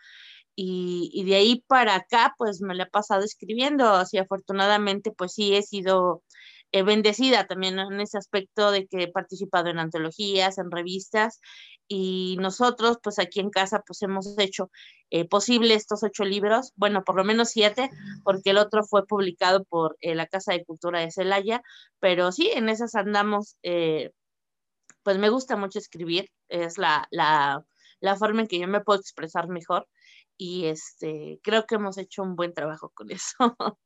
Y, 0.54 1.24
de 1.24 1.34
ahí 1.34 1.64
para 1.66 1.96
acá, 1.96 2.34
pues 2.38 2.60
me 2.60 2.76
la 2.76 2.84
he 2.84 2.90
pasado 2.90 3.24
escribiendo, 3.24 3.88
así 3.94 4.18
afortunadamente, 4.18 5.10
pues 5.10 5.32
sí 5.34 5.56
he 5.56 5.62
sido 5.62 6.22
eh, 6.70 6.84
bendecida 6.84 7.48
también 7.48 7.80
en 7.80 8.00
ese 8.00 8.18
aspecto 8.18 8.70
de 8.70 8.86
que 8.86 9.02
he 9.02 9.08
participado 9.10 9.70
en 9.70 9.80
antologías, 9.80 10.58
en 10.58 10.70
revistas, 10.70 11.40
y 11.88 12.36
nosotros, 12.40 12.98
pues 13.02 13.18
aquí 13.18 13.40
en 13.40 13.50
casa, 13.50 13.82
pues 13.86 14.02
hemos 14.02 14.38
hecho 14.38 14.70
eh, 15.10 15.28
posible 15.28 15.74
estos 15.74 16.02
ocho 16.02 16.24
libros, 16.24 16.72
bueno, 16.76 17.04
por 17.04 17.16
lo 17.16 17.24
menos 17.24 17.50
siete, 17.50 17.90
porque 18.24 18.50
el 18.50 18.58
otro 18.58 18.84
fue 18.84 19.06
publicado 19.06 19.64
por 19.64 19.96
eh, 20.00 20.14
la 20.14 20.26
Casa 20.26 20.52
de 20.52 20.64
Cultura 20.64 21.00
de 21.00 21.10
Celaya, 21.10 21.62
pero 22.00 22.32
sí, 22.32 22.50
en 22.54 22.68
esas 22.68 22.94
andamos, 22.94 23.56
pues 25.02 25.18
me 25.18 25.28
gusta 25.28 25.56
mucho 25.56 25.78
escribir, 25.78 26.30
es 26.48 26.78
la, 26.78 27.06
la, 27.10 27.64
la 28.00 28.16
forma 28.16 28.42
en 28.42 28.48
que 28.48 28.58
yo 28.58 28.68
me 28.68 28.80
puedo 28.80 29.00
expresar 29.00 29.48
mejor 29.48 29.86
y 30.36 30.66
este, 30.66 31.40
creo 31.42 31.66
que 31.66 31.76
hemos 31.76 31.98
hecho 31.98 32.22
un 32.22 32.36
buen 32.36 32.54
trabajo 32.54 32.90
con 32.94 33.10
eso. 33.10 33.36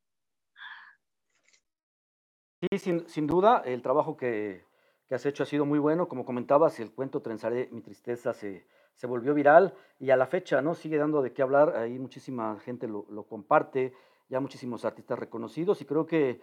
Sí, 2.60 2.78
sin, 3.06 3.28
duda, 3.28 3.62
el 3.64 3.82
trabajo 3.82 4.16
que, 4.16 4.66
has 5.14 5.26
hecho 5.26 5.42
ha 5.42 5.46
sido 5.46 5.64
muy 5.64 5.78
bueno. 5.78 6.08
Como 6.08 6.24
comentabas, 6.24 6.78
el 6.80 6.92
cuento 6.92 7.22
Trenzaré 7.22 7.68
mi 7.72 7.80
tristeza 7.80 8.32
se, 8.32 8.66
se 8.94 9.06
volvió 9.06 9.34
viral 9.34 9.74
y 9.98 10.10
a 10.10 10.16
la 10.16 10.26
fecha, 10.26 10.60
¿no? 10.60 10.74
Sigue 10.74 10.98
dando 10.98 11.22
de 11.22 11.32
qué 11.32 11.42
hablar, 11.42 11.76
ahí 11.76 11.98
muchísima 11.98 12.58
gente 12.60 12.88
lo, 12.88 13.04
comparte, 13.28 13.94
ya 14.28 14.40
muchísimos 14.40 14.84
artistas 14.84 15.18
reconocidos 15.18 15.80
y 15.80 15.84
creo 15.84 16.06
que 16.06 16.40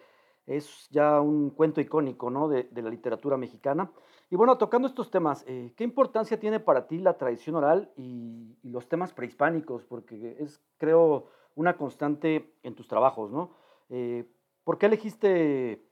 es 0.48 0.88
ya 0.90 1.22
un 1.22 1.50
cuento 1.50 1.82
icónico, 1.82 2.30
¿no? 2.30 2.48
De, 2.48 2.64
de 2.72 2.82
la 2.82 2.90
literatura 2.90 3.38
mexicana. 3.38 3.92
Y 4.30 4.36
bueno, 4.36 4.58
tocando 4.58 4.88
estos 4.88 5.12
temas, 5.12 5.44
eh, 5.48 5.74
¿qué 5.76 5.84
importancia 5.84 6.40
tiene 6.40 6.60
para 6.60 6.88
ti 6.88 7.00
la 7.00 7.18
tradición 7.18 7.56
oral 7.56 7.92
y, 7.96 8.58
y, 8.64 8.70
los 8.70 8.88
temas 8.88 9.14
prehispánicos? 9.14 9.84
Porque 9.84 10.38
es, 10.40 10.62
creo, 10.78 11.28
una 11.56 11.78
constante 11.78 12.54
en 12.64 12.76
tus 12.76 12.88
trabajos, 12.88 13.32
¿no? 13.32 13.52
Eh, 13.90 14.26
¿Por 14.64 14.78
qué 14.78 14.88
elegiste 14.88 15.85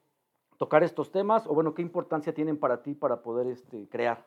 tocar 0.63 0.81
estos 0.81 1.11
temas? 1.11 1.45
O 1.45 1.53
bueno, 1.53 1.73
¿qué 1.73 1.81
importancia 1.81 2.33
tienen 2.33 2.57
para 2.57 2.81
ti 2.81 2.93
para 2.93 3.21
poder 3.21 3.47
este, 3.47 3.89
crear? 3.89 4.25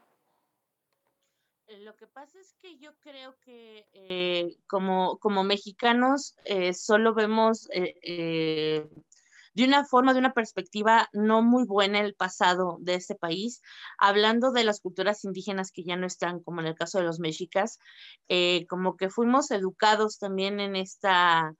Eh, 1.66 1.81
lo 1.81 1.96
que 1.96 2.07
pasa 2.07 2.38
es 2.38 2.53
que 2.61 2.77
yo 2.77 2.90
creo 3.01 3.35
que 3.40 3.87
eh, 3.94 4.59
como, 4.66 5.16
como 5.16 5.44
mexicanos 5.44 6.37
eh, 6.44 6.75
solo 6.75 7.14
vemos 7.14 7.70
eh, 7.72 8.87
de 9.55 9.64
una 9.64 9.87
forma, 9.87 10.12
de 10.12 10.18
una 10.18 10.35
perspectiva 10.35 11.09
no 11.14 11.40
muy 11.40 11.64
buena 11.64 12.01
el 12.01 12.14
pasado 12.14 12.77
de 12.81 12.96
este 12.96 13.14
país, 13.14 13.62
hablando 13.96 14.53
de 14.53 14.64
las 14.64 14.81
culturas 14.81 15.25
indígenas 15.25 15.72
que 15.72 15.85
ya 15.85 15.96
no 15.96 16.07
están, 16.07 16.40
como 16.40 16.61
en 16.61 16.66
el 16.66 16.75
caso 16.75 16.99
de 16.99 17.05
los 17.05 17.18
mexicas, 17.18 17.79
como 18.68 18.99
que 18.99 19.09
fuimos 19.09 19.51
educados 19.51 20.18
también 20.18 20.61
en 20.61 20.77
esta 20.77 21.55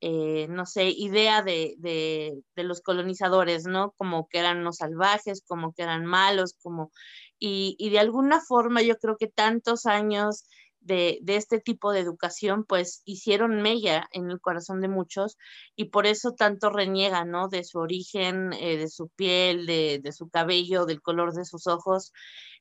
eh, 0.00 0.46
no 0.48 0.66
sé, 0.66 0.88
idea 0.90 1.42
de, 1.42 1.74
de, 1.78 2.42
de, 2.54 2.62
los 2.64 2.80
colonizadores, 2.82 3.64
¿no? 3.66 3.92
Como 3.96 4.28
que 4.28 4.38
eran 4.38 4.58
unos 4.58 4.76
salvajes, 4.76 5.42
como 5.46 5.72
que 5.72 5.82
eran 5.82 6.06
malos, 6.06 6.54
como... 6.62 6.92
Y, 7.38 7.76
y 7.78 7.90
de 7.90 7.98
alguna 8.00 8.40
forma 8.40 8.82
yo 8.82 8.96
creo 8.96 9.16
que 9.16 9.28
tantos 9.28 9.86
años 9.86 10.44
de, 10.80 11.18
de, 11.22 11.36
este 11.36 11.60
tipo 11.60 11.92
de 11.92 12.00
educación, 12.00 12.64
pues 12.64 13.02
hicieron 13.04 13.62
mella 13.62 14.08
en 14.12 14.30
el 14.30 14.40
corazón 14.40 14.80
de 14.80 14.88
muchos 14.88 15.36
y 15.76 15.86
por 15.86 16.06
eso 16.06 16.32
tanto 16.32 16.70
reniega, 16.70 17.24
¿no? 17.24 17.48
De 17.48 17.64
su 17.64 17.78
origen, 17.78 18.52
eh, 18.54 18.76
de 18.76 18.88
su 18.88 19.08
piel, 19.08 19.66
de, 19.66 20.00
de, 20.02 20.12
su 20.12 20.28
cabello, 20.28 20.86
del 20.86 21.02
color 21.02 21.32
de 21.34 21.44
sus 21.44 21.66
ojos 21.66 22.12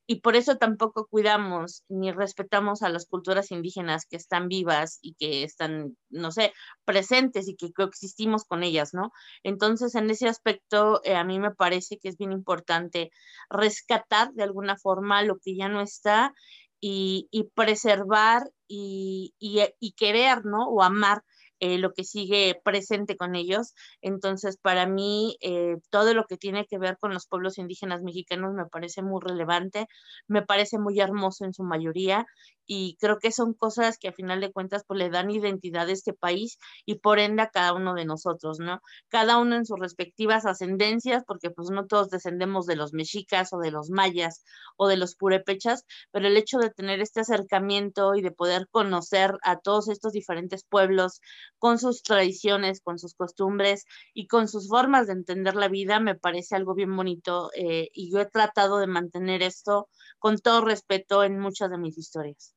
y 0.07 0.21
por 0.21 0.37
eso 0.37 0.55
tampoco 0.55 1.07
cuidamos 1.07 1.83
ni 1.89 2.11
respetamos 2.11 2.81
a 2.81 2.89
las 2.89 3.05
culturas 3.05 3.51
indígenas 3.51 4.05
que 4.09 4.15
están 4.15 4.47
vivas 4.47 4.99
y 5.01 5.15
que 5.15 5.43
están, 5.43 5.97
no 6.09 6.31
sé, 6.31 6.53
presentes 6.85 7.49
y 7.49 7.57
que 7.57 7.73
coexistimos 7.73 8.45
con 8.45 8.63
ellas, 8.63 8.93
¿no? 8.93 9.11
Entonces, 9.43 9.95
en 9.95 10.09
ese 10.09 10.29
aspecto, 10.29 11.01
eh, 11.03 11.15
a 11.15 11.25
mí 11.25 11.39
me 11.39 11.53
parece 11.53 11.97
que 11.99 12.07
es 12.07 12.17
bien 12.17 12.31
importante 12.31 13.11
rescatar 13.49 14.31
de 14.31 14.43
alguna 14.43 14.77
forma 14.77 15.23
lo 15.23 15.37
que 15.39 15.57
ya 15.57 15.67
no 15.67 15.81
está 15.81 16.33
y, 16.79 17.27
preservar 17.55 18.49
y, 18.67 19.33
y, 19.39 19.91
querer, 19.93 20.45
¿no? 20.45 20.69
O 20.69 20.83
amar 20.83 21.23
eh, 21.59 21.77
lo 21.77 21.93
que 21.93 22.03
sigue 22.03 22.59
presente 22.63 23.17
con 23.17 23.35
ellos. 23.35 23.73
Entonces, 24.01 24.57
para 24.57 24.87
mí, 24.87 25.37
eh, 25.41 25.77
todo 25.89 26.13
lo 26.13 26.25
que 26.25 26.37
tiene 26.37 26.65
que 26.65 26.77
ver 26.77 26.97
con 26.99 27.13
los 27.13 27.27
pueblos 27.27 27.57
indígenas 27.57 28.03
mexicanos 28.03 28.53
me 28.53 28.65
parece 28.65 29.01
muy 29.01 29.21
relevante, 29.21 29.87
me 30.27 30.41
parece 30.43 30.79
muy 30.79 30.99
hermoso 30.99 31.45
en 31.45 31.53
su 31.53 31.63
mayoría 31.63 32.25
y 32.67 32.97
creo 32.99 33.17
que 33.17 33.31
son 33.31 33.53
cosas 33.53 33.97
que 33.97 34.09
a 34.09 34.13
final 34.13 34.41
de 34.41 34.51
cuentas 34.51 34.83
pues 34.85 34.99
le 34.99 35.09
dan 35.09 35.31
identidad 35.31 35.87
a 35.87 35.91
este 35.91 36.13
país 36.13 36.57
y 36.85 36.95
por 36.99 37.17
ende 37.17 37.41
a 37.41 37.49
cada 37.49 37.73
uno 37.73 37.93
de 37.93 38.05
nosotros, 38.05 38.59
¿no? 38.59 38.81
Cada 39.07 39.37
uno 39.37 39.55
en 39.55 39.65
sus 39.65 39.79
respectivas 39.79 40.45
ascendencias, 40.45 41.23
porque 41.25 41.49
pues 41.49 41.69
no 41.69 41.87
todos 41.87 42.09
descendemos 42.09 42.65
de 42.65 42.75
los 42.75 42.93
mexicas 42.93 43.53
o 43.53 43.59
de 43.59 43.71
los 43.71 43.89
mayas 43.89 44.43
o 44.75 44.87
de 44.87 44.97
los 44.97 45.15
purépechas, 45.15 45.85
pero 46.11 46.27
el 46.27 46.35
hecho 46.37 46.57
de 46.59 46.69
tener 46.69 46.99
este 46.99 47.21
acercamiento 47.21 48.15
y 48.15 48.21
de 48.21 48.31
poder 48.31 48.67
conocer 48.69 49.37
a 49.43 49.57
todos 49.59 49.87
estos 49.87 50.11
diferentes 50.11 50.65
pueblos 50.65 51.21
con 51.57 51.79
sus 51.79 52.03
tradiciones, 52.03 52.81
con 52.81 52.99
sus 52.99 53.13
costumbres 53.13 53.85
y 54.13 54.27
con 54.27 54.47
sus 54.47 54.69
formas 54.69 55.07
de 55.07 55.13
entender 55.13 55.55
la 55.55 55.67
vida 55.67 55.99
me 55.99 56.15
parece 56.15 56.55
algo 56.55 56.73
bien 56.73 56.95
bonito 56.95 57.49
eh, 57.55 57.89
y 57.93 58.11
yo 58.11 58.19
he 58.19 58.25
tratado 58.25 58.77
de 58.77 58.87
mantener 58.87 59.41
esto 59.41 59.89
con 60.19 60.37
todo 60.37 60.61
respeto 60.61 61.23
en 61.23 61.39
muchas 61.39 61.69
de 61.69 61.77
mis 61.77 61.97
historias. 61.97 62.53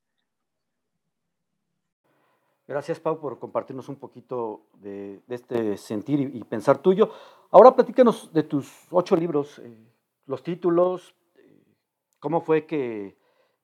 Gracias, 2.67 3.01
Pau, 3.01 3.19
por 3.21 3.41
compartirnos 3.41 3.89
un 3.89 3.97
poquito 3.97 4.69
de, 4.75 5.21
este 5.29 5.77
sentir 5.77 6.21
y, 6.21 6.39
y, 6.39 6.45
pensar 6.45 6.79
tuyo. 6.79 7.11
Ahora 7.51 7.75
platícanos 7.75 8.33
de 8.33 8.45
tus 8.45 8.87
ocho 8.93 9.17
libros, 9.17 9.59
eh, 9.59 9.77
los 10.27 10.45
títulos, 10.45 11.17
eh, 11.35 11.65
cómo 12.21 12.41
fue 12.41 12.67
que, 12.67 13.20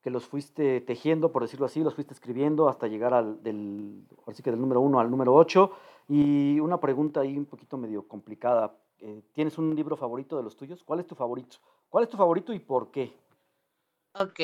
que, 0.06 0.10
los 0.10 0.24
fuiste 0.24 0.80
tejiendo, 0.82 1.32
por 1.32 1.42
decirlo 1.42 1.66
así, 1.66 1.80
los 1.80 1.96
fuiste 1.96 2.14
escribiendo 2.14 2.68
hasta 2.68 2.86
llegar 2.86 3.12
al 3.12 3.42
del, 3.42 4.06
así 4.28 4.40
que 4.40 4.52
del 4.52 4.60
número 4.60 4.80
uno 4.80 5.00
al 5.00 5.10
número 5.10 5.34
ocho. 5.34 5.72
Y 6.08 6.60
una 6.60 6.78
pregunta 6.78 7.22
ahí 7.22 7.36
un 7.36 7.46
poquito 7.46 7.76
medio 7.76 8.06
complicada. 8.06 8.78
Eh, 9.00 9.22
¿Tienes 9.32 9.58
un 9.58 9.74
libro 9.74 9.96
favorito 9.96 10.36
de 10.36 10.44
los 10.44 10.56
tuyos? 10.56 10.84
¿Cuál 10.84 11.00
es 11.00 11.08
tu 11.08 11.16
favorito? 11.16 11.56
¿Cuál 11.88 12.04
es 12.04 12.10
tu 12.10 12.16
favorito 12.16 12.52
y 12.52 12.60
por 12.60 12.92
qué? 12.92 13.12
Ok, 14.14 14.38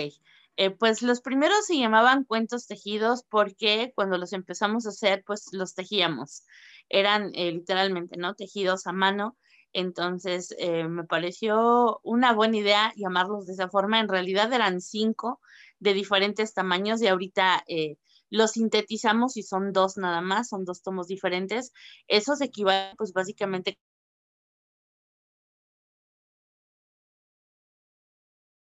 eh, 0.57 0.71
pues 0.71 1.01
los 1.01 1.21
primeros 1.21 1.65
se 1.65 1.79
llamaban 1.79 2.25
cuentos 2.25 2.67
tejidos 2.67 3.23
porque 3.23 3.93
cuando 3.95 4.19
los 4.19 4.33
empezamos 4.33 4.85
a 4.87 4.89
hacer, 4.89 5.23
pues 5.25 5.47
los 5.53 5.77
tejíamos. 5.77 6.43
Eran 6.89 7.31
eh, 7.35 7.53
literalmente, 7.53 8.17
¿no? 8.17 8.35
Tejidos 8.35 8.89
a 8.89 8.93
mano. 8.93 9.37
Entonces 9.73 10.55
eh, 10.59 10.89
me 10.89 11.05
pareció 11.05 12.01
una 12.03 12.33
buena 12.33 12.57
idea 12.57 12.93
llamarlos 12.97 13.47
de 13.47 13.55
esa 13.55 13.69
forma. 13.69 14.01
En 14.01 14.09
realidad 14.09 14.53
eran 14.53 14.81
cinco 14.81 15.41
de 15.79 15.95
diferentes 15.95 16.55
tamaños 16.55 17.03
y 17.03 17.09
ahorita 17.09 17.65
eh, 17.67 17.97
los 18.31 18.53
sintetizamos 18.53 19.37
y 19.37 19.43
son 19.43 19.73
dos 19.73 19.97
nada 19.97 20.21
más, 20.21 20.49
son 20.49 20.65
dos 20.65 20.83
tomos 20.83 21.07
diferentes. 21.09 21.73
Eso 22.09 22.37
se 22.37 22.47
equivale 22.47 22.95
pues 22.97 23.13
básicamente 23.13 23.79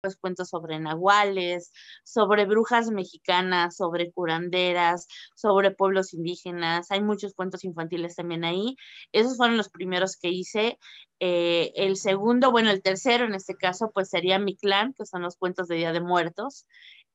los 0.03 0.17
cuentos 0.17 0.49
sobre 0.49 0.79
nahuales, 0.79 1.71
sobre 2.03 2.45
brujas 2.45 2.89
mexicanas, 2.89 3.75
sobre 3.75 4.11
curanderas, 4.11 5.07
sobre 5.35 5.71
pueblos 5.71 6.13
indígenas. 6.13 6.91
Hay 6.91 7.01
muchos 7.01 7.33
cuentos 7.33 7.63
infantiles 7.63 8.15
también 8.15 8.43
ahí. 8.43 8.75
Esos 9.11 9.37
fueron 9.37 9.57
los 9.57 9.69
primeros 9.69 10.17
que 10.17 10.29
hice. 10.29 10.77
Eh, 11.19 11.71
el 11.75 11.97
segundo, 11.97 12.51
bueno, 12.51 12.71
el 12.71 12.81
tercero 12.81 13.25
en 13.25 13.35
este 13.35 13.55
caso, 13.55 13.91
pues 13.93 14.09
sería 14.09 14.39
Mi 14.39 14.55
Clan, 14.55 14.93
que 14.97 15.05
son 15.05 15.21
los 15.21 15.37
cuentos 15.37 15.67
de 15.67 15.75
Día 15.75 15.93
de 15.93 16.01
Muertos. 16.01 16.65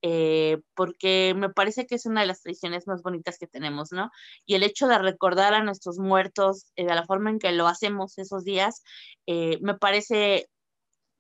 Eh, 0.03 0.59
porque 0.75 1.35
me 1.37 1.49
parece 1.49 1.87
que 1.87 1.95
es 1.95 2.07
una 2.07 2.21
de 2.21 2.27
las 2.27 2.43
tradiciones 2.43 2.87
más 2.87 3.03
bonitas 3.03 3.39
que 3.39 3.47
tenemos, 3.47 3.93
¿no? 3.93 4.11
Y 4.45 4.55
el 4.55 4.63
hecho 4.63 4.87
de 4.89 4.99
recordar 4.99 5.55
a 5.55 5.65
nuestros 5.65 5.99
muertos 5.99 6.67
eh, 6.77 6.85
de 6.85 6.95
la 6.95 7.07
forma 7.07 7.31
en 7.31 7.39
que 7.39 7.51
lo 7.53 7.67
hacemos 7.67 8.19
esos 8.19 8.45
días, 8.45 8.83
eh, 9.27 9.59
me 9.63 9.75
parece 9.75 10.49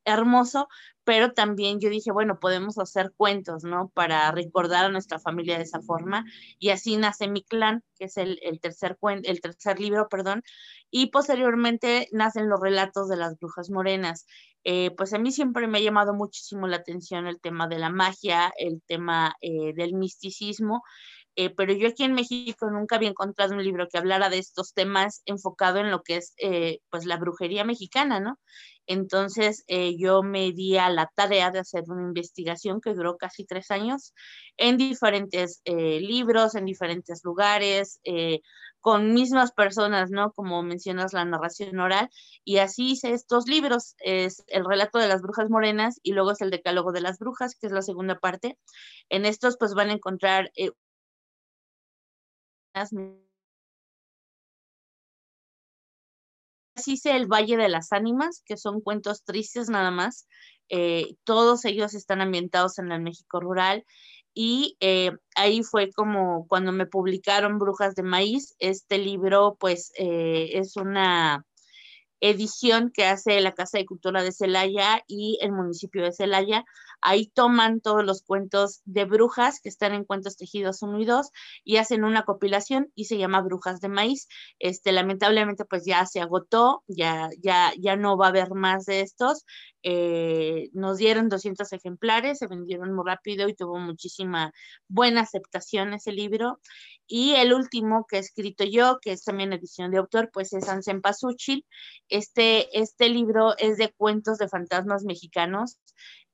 hermoso, 0.07 0.69
pero 1.05 1.33
también 1.33 1.79
yo 1.81 1.90
dije, 1.90 2.11
bueno, 2.11 2.40
podemos 2.40 2.79
hacer 2.79 3.12
cuentos, 3.16 3.62
¿no? 3.64 3.90
Para 3.95 4.33
recordar 4.33 4.87
a 4.87 4.88
nuestra 4.88 5.19
familia 5.19 5.59
de 5.59 5.64
esa 5.64 5.81
forma. 5.83 6.25
Y 6.59 6.71
así 6.71 6.97
nace 6.97 7.29
mi 7.29 7.45
clan, 7.45 7.85
que 7.99 8.07
es 8.07 8.16
el, 8.16 8.40
el 8.42 8.61
tercer, 8.61 8.97
el 9.23 9.40
tercer 9.40 9.79
libro, 9.79 10.09
perdón. 10.09 10.42
Y 10.90 11.11
posteriormente 11.11 12.09
nacen 12.12 12.49
los 12.49 12.61
relatos 12.61 13.09
de 13.09 13.16
las 13.16 13.38
brujas 13.38 13.71
morenas. 13.71 14.27
Eh, 14.64 14.90
pues 14.97 15.12
a 15.12 15.19
mí 15.19 15.31
siempre 15.31 15.69
me 15.69 15.79
ha 15.79 15.81
llamado 15.83 16.12
muchísimo 16.12 16.66
la 16.66 16.79
atención 16.79 17.29
el 17.29 17.40
tema 17.40 17.69
de 17.69 17.79
la 17.79 17.90
magia, 17.90 18.53
el 18.59 18.83
tema 18.87 19.37
eh, 19.40 19.75
del 19.75 19.95
misticismo. 19.95 20.83
Eh, 21.37 21.51
pero 21.51 21.75
yo 21.75 21.88
aquí 21.88 22.03
en 22.03 22.14
México 22.14 22.70
nunca 22.70 22.96
había 22.96 23.11
encontrado 23.11 23.55
un 23.55 23.62
libro 23.62 23.88
que 23.88 23.99
hablara 23.99 24.31
de 24.31 24.38
estos 24.38 24.72
temas 24.72 25.22
enfocado 25.27 25.79
en 25.79 25.90
lo 25.90 26.03
que 26.03 26.16
es 26.16 26.33
eh, 26.38 26.81
pues 26.90 27.05
la 27.05 27.18
brujería 27.18 27.62
mexicana, 27.64 28.20
¿no? 28.20 28.38
Entonces 28.87 29.64
eh, 29.66 29.96
yo 29.99 30.22
me 30.22 30.53
di 30.53 30.79
a 30.79 30.88
la 30.88 31.11
tarea 31.14 31.51
de 31.51 31.59
hacer 31.59 31.85
una 31.88 32.05
investigación 32.07 32.81
que 32.81 32.94
duró 32.94 33.18
casi 33.18 33.44
tres 33.44 33.70
años 33.70 34.14
en 34.57 34.79
diferentes 34.79 35.61
libros, 35.66 36.55
en 36.55 36.64
diferentes 36.64 37.22
lugares, 37.25 38.01
con 38.81 39.12
mismas 39.12 39.51
personas, 39.51 40.11
¿no? 40.11 40.33
Como 40.33 40.62
mencionas 40.62 41.12
la 41.12 41.25
narración 41.25 41.81
oral. 41.81 42.09
Y 42.44 42.59
así 42.59 42.92
hice 42.92 43.12
estos 43.12 43.49
libros. 43.49 43.96
Es 43.99 44.44
el 44.46 44.64
relato 44.64 45.01
de 45.01 45.09
las 45.09 45.20
brujas 45.20 45.51
morenas 45.51 45.99
y 46.05 46.12
luego 46.12 46.31
es 46.31 46.40
el 46.40 46.51
decálogo 46.51 46.92
de 46.92 47.01
las 47.01 47.18
brujas, 47.18 47.57
que 47.57 47.66
es 47.66 47.72
la 47.72 47.83
segunda 47.83 48.20
parte. 48.20 48.57
En 49.09 49.27
estos 49.27 49.57
pues 49.59 49.75
van 49.75 49.90
a 49.90 49.94
encontrar 49.94 50.53
hice 56.87 57.17
El 57.17 57.27
Valle 57.27 57.57
de 57.57 57.69
las 57.69 57.93
Ánimas, 57.93 58.43
que 58.45 58.57
son 58.57 58.81
cuentos 58.81 59.25
tristes 59.25 59.69
nada 59.69 59.91
más. 59.91 60.29
Eh, 60.69 61.15
todos 61.25 61.65
ellos 61.65 61.95
están 61.95 62.21
ambientados 62.21 62.79
en 62.79 62.91
el 62.91 63.01
México 63.01 63.41
rural 63.41 63.85
y 64.35 64.77
eh, 64.81 65.12
ahí 65.37 65.62
fue 65.62 65.91
como 65.93 66.47
cuando 66.49 66.73
me 66.73 66.87
publicaron 66.87 67.59
Brujas 67.59 67.95
de 67.95 68.03
Maíz. 68.03 68.55
Este 68.59 68.99
libro 68.99 69.57
pues 69.59 69.93
eh, 69.99 70.51
es 70.55 70.77
una 70.77 71.45
edición 72.20 72.90
que 72.92 73.05
hace 73.05 73.40
la 73.40 73.52
Casa 73.52 73.79
de 73.79 73.87
Cultura 73.87 74.22
de 74.22 74.33
Celaya 74.33 75.02
y 75.07 75.38
el 75.42 75.52
municipio 75.52 76.02
de 76.02 76.12
Celaya 76.12 76.64
Ahí 77.00 77.29
toman 77.29 77.81
todos 77.81 78.05
los 78.05 78.22
cuentos 78.22 78.81
de 78.85 79.05
brujas 79.05 79.61
que 79.61 79.68
están 79.68 79.94
en 79.94 80.05
Cuentos 80.05 80.37
Tejidos 80.37 80.83
1 80.83 81.00
y 81.00 81.05
2 81.05 81.31
y 81.64 81.76
hacen 81.76 82.05
una 82.05 82.24
compilación 82.24 82.90
y 82.94 83.05
se 83.05 83.18
llama 83.18 83.42
Brujas 83.42 83.81
de 83.81 83.88
Maíz. 83.88 84.29
Este, 84.59 84.92
lamentablemente, 84.92 85.64
pues 85.64 85.85
ya 85.85 86.05
se 86.07 86.20
agotó, 86.20 86.83
ya, 86.88 87.29
ya, 87.40 87.72
ya 87.79 87.96
no 87.96 88.16
va 88.16 88.26
a 88.26 88.29
haber 88.31 88.50
más 88.55 88.87
de 88.87 89.00
estos. 89.00 89.44
Eh, 89.83 90.68
nos 90.72 90.98
dieron 90.98 91.29
200 91.29 91.72
ejemplares, 91.72 92.38
se 92.38 92.48
vendieron 92.48 92.92
muy 92.92 93.05
rápido 93.07 93.48
y 93.48 93.55
tuvo 93.55 93.79
muchísima 93.79 94.52
buena 94.88 95.20
aceptación 95.20 95.92
ese 95.94 96.12
libro. 96.12 96.61
Y 97.07 97.35
el 97.35 97.52
último 97.52 98.05
que 98.09 98.16
he 98.16 98.20
escrito 98.20 98.64
yo, 98.64 98.98
que 99.00 99.12
es 99.12 99.22
también 99.22 99.52
edición 99.52 99.92
de 99.92 99.98
autor, 99.98 100.31
pues 100.33 100.52
es 100.52 100.68
Ansen 100.68 101.00
Pasuchil. 101.00 101.64
Este, 102.09 102.79
este 102.79 103.09
libro 103.09 103.57
es 103.59 103.79
de 103.79 103.92
cuentos 103.97 104.38
de 104.38 104.49
fantasmas 104.49 105.05
mexicanos, 105.05 105.79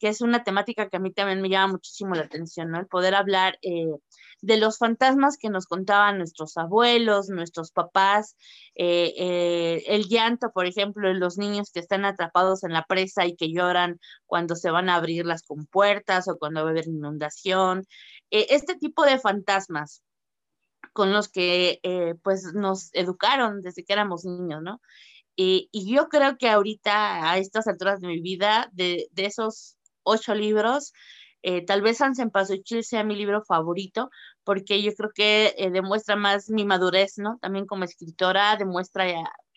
que 0.03 0.09
es 0.09 0.21
una 0.21 0.43
temática 0.43 0.89
que 0.89 0.97
a 0.97 1.01
mí 1.01 1.13
también 1.13 1.41
me 1.41 1.49
llama 1.49 1.75
muchísimo 1.75 2.17
la 2.17 2.23
atención, 2.23 2.73
¿no? 2.73 2.81
El 2.81 2.89
poder 2.89 3.15
hablar 3.15 3.57
eh, 3.63 3.87
de 4.41 4.57
los 4.57 4.77
fantasmas 4.77 5.39
que 5.39 5.49
nos 5.49 5.67
contaban 5.67 6.19
nuestros 6.19 6.57
abuelos, 6.57 7.29
nuestros 7.29 7.71
papás, 7.71 8.35
eh, 8.75 9.15
eh, 9.17 9.85
el 9.87 10.09
llanto, 10.09 10.51
por 10.53 10.67
ejemplo, 10.67 11.07
de 11.07 11.15
los 11.15 11.39
niños 11.39 11.71
que 11.71 11.79
están 11.79 12.05
atrapados 12.05 12.65
en 12.65 12.73
la 12.73 12.85
presa 12.85 13.27
y 13.27 13.37
que 13.37 13.53
lloran 13.53 14.01
cuando 14.27 14.57
se 14.57 14.73
van 14.73 14.89
a 14.89 14.97
abrir 14.97 15.25
las 15.25 15.45
compuertas 15.45 16.27
o 16.27 16.37
cuando 16.37 16.63
va 16.63 16.71
a 16.71 16.73
haber 16.73 16.89
inundación. 16.89 17.85
este 18.31 18.75
tipo 18.75 19.05
de 19.05 19.21
fantasmas 19.21 20.03
con 20.93 21.13
los 21.13 21.29
que 21.29 21.81
pues 22.25 22.55
nos 22.55 22.91
educaron 22.93 23.63
desde 23.63 23.85
que 23.85 23.93
éramos 23.93 24.25
niños, 24.25 24.63
¿no? 24.63 24.81
Y 25.37 25.95
yo 25.95 26.09
creo 26.09 26.37
que 26.39 26.49
ahorita, 26.49 27.31
a 27.31 27.39
estas 27.39 27.67
alturas 27.67 28.01
de 28.01 28.09
mi 28.09 28.21
vida, 28.21 28.69
de, 28.73 29.09
de 29.13 29.27
esos 29.27 29.77
ocho 30.03 30.35
libros, 30.35 30.93
eh, 31.43 31.65
tal 31.65 31.83
vez 31.83 31.99
San 31.99 32.15
Cempasúchil 32.15 32.85
sea 32.85 33.05
mi 33.05 33.17
libro 33.17 33.43
favorito, 33.43 34.11
porque 34.45 34.83
yo 34.83 34.93
creo 34.95 35.11
que 35.15 35.55
eh, 35.59 35.71
demuestra 35.71 36.17
más 36.17 36.49
mi 36.51 36.65
madurez, 36.65 37.19
¿no? 37.19 37.39
También 37.41 37.67
como 37.67 37.85
escritora, 37.85 38.57
demuestra 38.57 39.07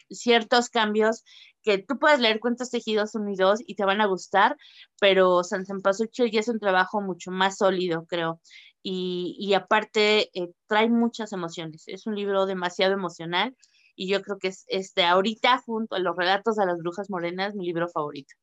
ciertos 0.09 0.69
cambios 0.69 1.23
que 1.63 1.79
tú 1.79 1.97
puedes 1.99 2.19
leer 2.19 2.39
cuentos 2.39 2.69
tejidos 2.69 3.15
unidos 3.15 3.59
y 3.65 3.75
te 3.75 3.85
van 3.85 4.01
a 4.01 4.05
gustar, 4.07 4.55
pero 4.99 5.43
San 5.43 5.65
Cempasúchil 5.65 6.31
ya 6.31 6.39
es 6.39 6.47
un 6.47 6.59
trabajo 6.59 7.01
mucho 7.01 7.31
más 7.31 7.57
sólido, 7.57 8.05
creo. 8.07 8.39
Y, 8.83 9.35
y 9.39 9.55
aparte 9.55 10.29
eh, 10.39 10.51
trae 10.67 10.89
muchas 10.89 11.33
emociones. 11.33 11.83
Es 11.87 12.05
un 12.05 12.15
libro 12.15 12.45
demasiado 12.45 12.93
emocional 12.93 13.55
y 13.95 14.09
yo 14.09 14.21
creo 14.21 14.37
que 14.37 14.49
es 14.49 14.65
este 14.67 15.03
ahorita 15.03 15.61
junto 15.65 15.95
a 15.95 15.99
los 15.99 16.15
relatos 16.15 16.55
de 16.55 16.65
las 16.65 16.77
brujas 16.77 17.09
morenas 17.09 17.55
mi 17.55 17.65
libro 17.65 17.87
favorito. 17.87 18.35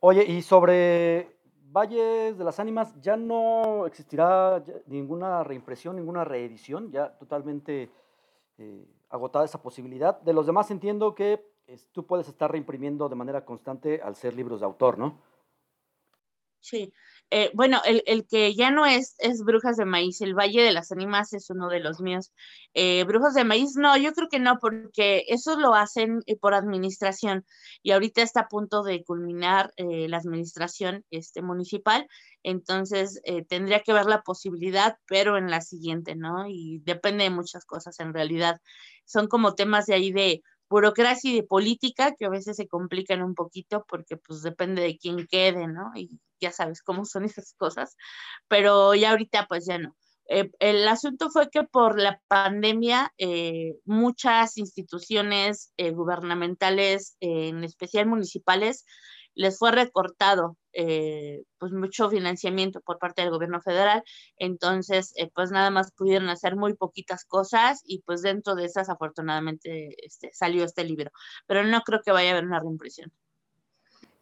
Oye, 0.00 0.24
y 0.24 0.40
sobre 0.40 1.36
Valles 1.70 2.38
de 2.38 2.44
las 2.44 2.58
Ánimas, 2.58 2.98
¿ya 3.02 3.16
no 3.16 3.86
existirá 3.86 4.64
ninguna 4.86 5.44
reimpresión, 5.44 5.96
ninguna 5.96 6.24
reedición? 6.24 6.90
Ya 6.90 7.16
totalmente 7.18 7.90
eh, 8.56 8.86
agotada 9.10 9.44
esa 9.44 9.62
posibilidad. 9.62 10.20
De 10.22 10.32
los 10.32 10.46
demás 10.46 10.70
entiendo 10.70 11.14
que 11.14 11.44
tú 11.92 12.06
puedes 12.06 12.28
estar 12.28 12.50
reimprimiendo 12.50 13.08
de 13.08 13.14
manera 13.14 13.44
constante 13.44 14.00
al 14.02 14.16
ser 14.16 14.34
libros 14.34 14.60
de 14.60 14.66
autor, 14.66 14.98
¿no? 14.98 15.20
Sí, 16.60 16.92
eh, 17.30 17.50
bueno, 17.54 17.80
el, 17.84 18.02
el, 18.06 18.26
que 18.26 18.54
ya 18.54 18.70
no 18.70 18.86
es, 18.86 19.14
es 19.18 19.42
Brujas 19.44 19.76
de 19.76 19.84
Maíz, 19.84 20.20
el 20.20 20.34
Valle 20.34 20.62
de 20.62 20.72
las 20.72 20.90
Ánimas 20.90 21.32
es 21.32 21.48
uno 21.50 21.68
de 21.68 21.80
los 21.80 22.00
míos. 22.00 22.32
Eh, 22.74 23.04
Brujas 23.04 23.34
de 23.34 23.44
Maíz, 23.44 23.76
no, 23.76 23.96
yo 23.96 24.12
creo 24.12 24.28
que 24.28 24.40
no, 24.40 24.58
porque 24.58 25.24
eso 25.28 25.58
lo 25.58 25.74
hacen 25.74 26.20
eh, 26.26 26.36
por 26.36 26.54
administración 26.54 27.44
y 27.82 27.92
ahorita 27.92 28.22
está 28.22 28.40
a 28.40 28.48
punto 28.48 28.82
de 28.82 29.04
culminar 29.04 29.72
la 29.76 30.16
administración 30.16 31.04
este, 31.10 31.42
municipal, 31.42 32.06
entonces 32.42 33.20
tendría 33.48 33.80
que 33.80 33.92
ver 33.92 34.06
la 34.06 34.22
posibilidad, 34.22 34.98
pero 35.06 35.36
en 35.38 35.50
la 35.50 35.60
siguiente, 35.60 36.16
¿no? 36.16 36.46
Y 36.48 36.80
depende 36.84 37.24
de 37.24 37.30
muchas 37.30 37.64
cosas 37.64 37.98
en 38.00 38.12
realidad. 38.12 38.60
Son 39.04 39.28
como 39.28 39.54
temas 39.54 39.86
de 39.86 39.94
ahí 39.94 40.12
de 40.12 40.42
burocracia 40.70 41.30
y 41.32 41.34
de 41.34 41.42
política 41.42 42.14
que 42.16 42.24
a 42.24 42.30
veces 42.30 42.56
se 42.56 42.68
complican 42.68 43.22
un 43.22 43.34
poquito 43.34 43.84
porque 43.88 44.16
pues 44.16 44.42
depende 44.42 44.82
de 44.82 44.96
quién 44.96 45.26
quede, 45.26 45.66
¿no? 45.66 45.90
Y 45.96 46.20
ya 46.40 46.52
sabes 46.52 46.80
cómo 46.82 47.04
son 47.04 47.24
esas 47.24 47.52
cosas, 47.54 47.96
pero 48.48 48.94
ya 48.94 49.10
ahorita 49.10 49.46
pues 49.48 49.66
ya 49.66 49.78
no. 49.78 49.96
Eh, 50.32 50.48
el 50.60 50.86
asunto 50.86 51.28
fue 51.28 51.50
que 51.50 51.64
por 51.64 52.00
la 52.00 52.20
pandemia 52.28 53.12
eh, 53.18 53.74
muchas 53.84 54.58
instituciones 54.58 55.72
eh, 55.76 55.90
gubernamentales, 55.90 57.16
en 57.18 57.64
especial 57.64 58.06
municipales, 58.06 58.84
les 59.40 59.58
fue 59.58 59.72
recortado 59.72 60.58
eh, 60.74 61.44
pues 61.58 61.72
mucho 61.72 62.10
financiamiento 62.10 62.82
por 62.82 62.98
parte 62.98 63.22
del 63.22 63.30
gobierno 63.30 63.62
federal, 63.62 64.02
entonces 64.36 65.14
eh, 65.16 65.30
pues 65.34 65.50
nada 65.50 65.70
más 65.70 65.92
pudieron 65.92 66.28
hacer 66.28 66.56
muy 66.56 66.74
poquitas 66.74 67.24
cosas 67.24 67.80
y 67.86 68.02
pues 68.02 68.20
dentro 68.20 68.54
de 68.54 68.66
esas 68.66 68.90
afortunadamente 68.90 69.96
este, 70.04 70.30
salió 70.34 70.62
este 70.62 70.84
libro, 70.84 71.10
pero 71.46 71.64
no 71.64 71.80
creo 71.80 72.02
que 72.04 72.12
vaya 72.12 72.28
a 72.28 72.32
haber 72.32 72.44
una 72.44 72.60
reimpresión. 72.60 73.10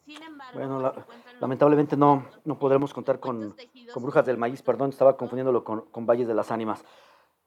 Sin 0.04 0.22
embargo, 0.22 0.56
bueno, 0.56 0.94
lamentablemente 1.40 1.96
no, 1.96 2.24
no 2.44 2.56
podremos 2.56 2.94
contar 2.94 3.18
con, 3.18 3.56
con, 3.92 4.02
Brujas 4.04 4.24
del 4.24 4.38
Maíz, 4.38 4.62
perdón, 4.62 4.90
estaba 4.90 5.16
confundiéndolo 5.16 5.64
con, 5.64 5.90
con 5.90 6.06
Valles 6.06 6.28
de 6.28 6.34
las 6.34 6.52
Ánimas. 6.52 6.84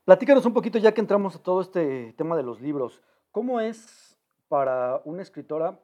Platícanos 0.04 0.46
un 0.46 0.54
poquito 0.54 0.78
ya 0.78 0.94
que 0.94 1.00
entramos 1.00 1.38
a 1.38 1.42
todo 1.42 1.62
este 1.62 2.14
tema 2.18 2.36
de 2.36 2.44
los 2.44 2.60
libros, 2.60 3.02
¿cómo 3.32 3.62
es 3.62 4.18
para 4.50 5.02
una 5.06 5.22
escritora 5.22 5.80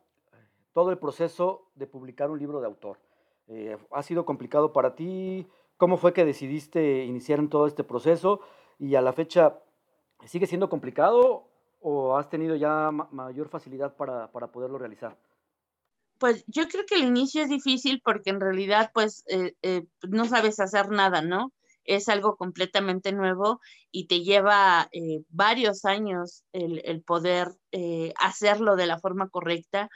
todo 0.77 0.91
el 0.91 0.99
proceso 0.99 1.71
de 1.73 1.87
publicar 1.87 2.29
un 2.29 2.37
libro 2.37 2.59
de 2.59 2.67
autor. 2.67 2.99
Eh, 3.47 3.75
¿Ha 3.89 4.03
sido 4.03 4.27
complicado 4.27 4.73
para 4.73 4.93
ti? 4.93 5.47
¿Cómo 5.75 5.97
fue 5.97 6.13
que 6.13 6.23
decidiste 6.23 7.03
iniciar 7.03 7.39
en 7.39 7.49
todo 7.49 7.65
este 7.65 7.83
proceso? 7.83 8.41
Y 8.77 8.93
a 8.93 9.01
la 9.01 9.11
fecha, 9.11 9.57
¿sigue 10.27 10.45
siendo 10.45 10.69
complicado 10.69 11.47
o 11.81 12.15
has 12.15 12.29
tenido 12.29 12.55
ya 12.55 12.91
mayor 12.91 13.49
facilidad 13.49 13.95
para, 13.95 14.29
poderlo 14.51 14.77
realizar? 14.77 15.17
Pues 16.19 16.43
yo 16.45 16.67
creo 16.67 16.85
que 16.85 16.93
el 16.93 17.05
inicio 17.05 17.41
es 17.41 17.49
difícil 17.49 17.99
porque 18.05 18.29
en 18.29 18.39
realidad 18.39 18.91
pues 18.93 19.23
eh, 19.29 19.55
eh, 19.63 19.87
no 20.07 20.25
sabes 20.25 20.59
hacer 20.59 20.91
nada, 20.91 21.23
¿no? 21.23 21.53
Es 21.85 22.07
algo 22.07 22.35
completamente 22.35 23.13
nuevo 23.13 23.61
y 23.89 24.05
te 24.05 24.21
lleva 24.21 24.91
varios 25.29 25.85
años 25.85 26.43
el, 26.51 26.83
el 26.85 27.01
poder 27.01 27.47
hacerlo 28.19 28.75
de 28.75 28.87
la 28.87 28.99
forma 28.99 29.29
correcta 29.29 29.89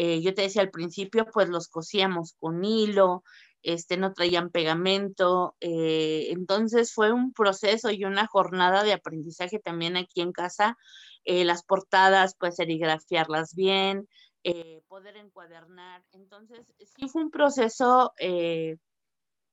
eh, 0.00 0.20
yo 0.20 0.32
te 0.32 0.42
decía 0.42 0.62
al 0.62 0.70
principio, 0.70 1.26
pues 1.26 1.48
los 1.48 1.66
cosíamos 1.66 2.34
con 2.38 2.64
hilo, 2.64 3.24
este, 3.64 3.96
no 3.96 4.12
traían 4.12 4.50
pegamento, 4.50 5.56
eh, 5.58 6.28
entonces 6.30 6.94
fue 6.94 7.10
un 7.10 7.32
proceso 7.32 7.90
y 7.90 8.04
una 8.04 8.28
jornada 8.28 8.84
de 8.84 8.92
aprendizaje 8.92 9.58
también 9.58 9.96
aquí 9.96 10.20
en 10.20 10.30
casa, 10.30 10.76
eh, 11.24 11.44
las 11.44 11.64
portadas, 11.64 12.36
pues 12.38 12.54
serigrafiarlas 12.54 13.56
bien, 13.56 14.08
poder 14.86 15.16
encuadernar, 15.16 16.04
entonces 16.12 16.72
sí 16.78 17.08
fue 17.08 17.24
un 17.24 17.30
proceso 17.32 18.12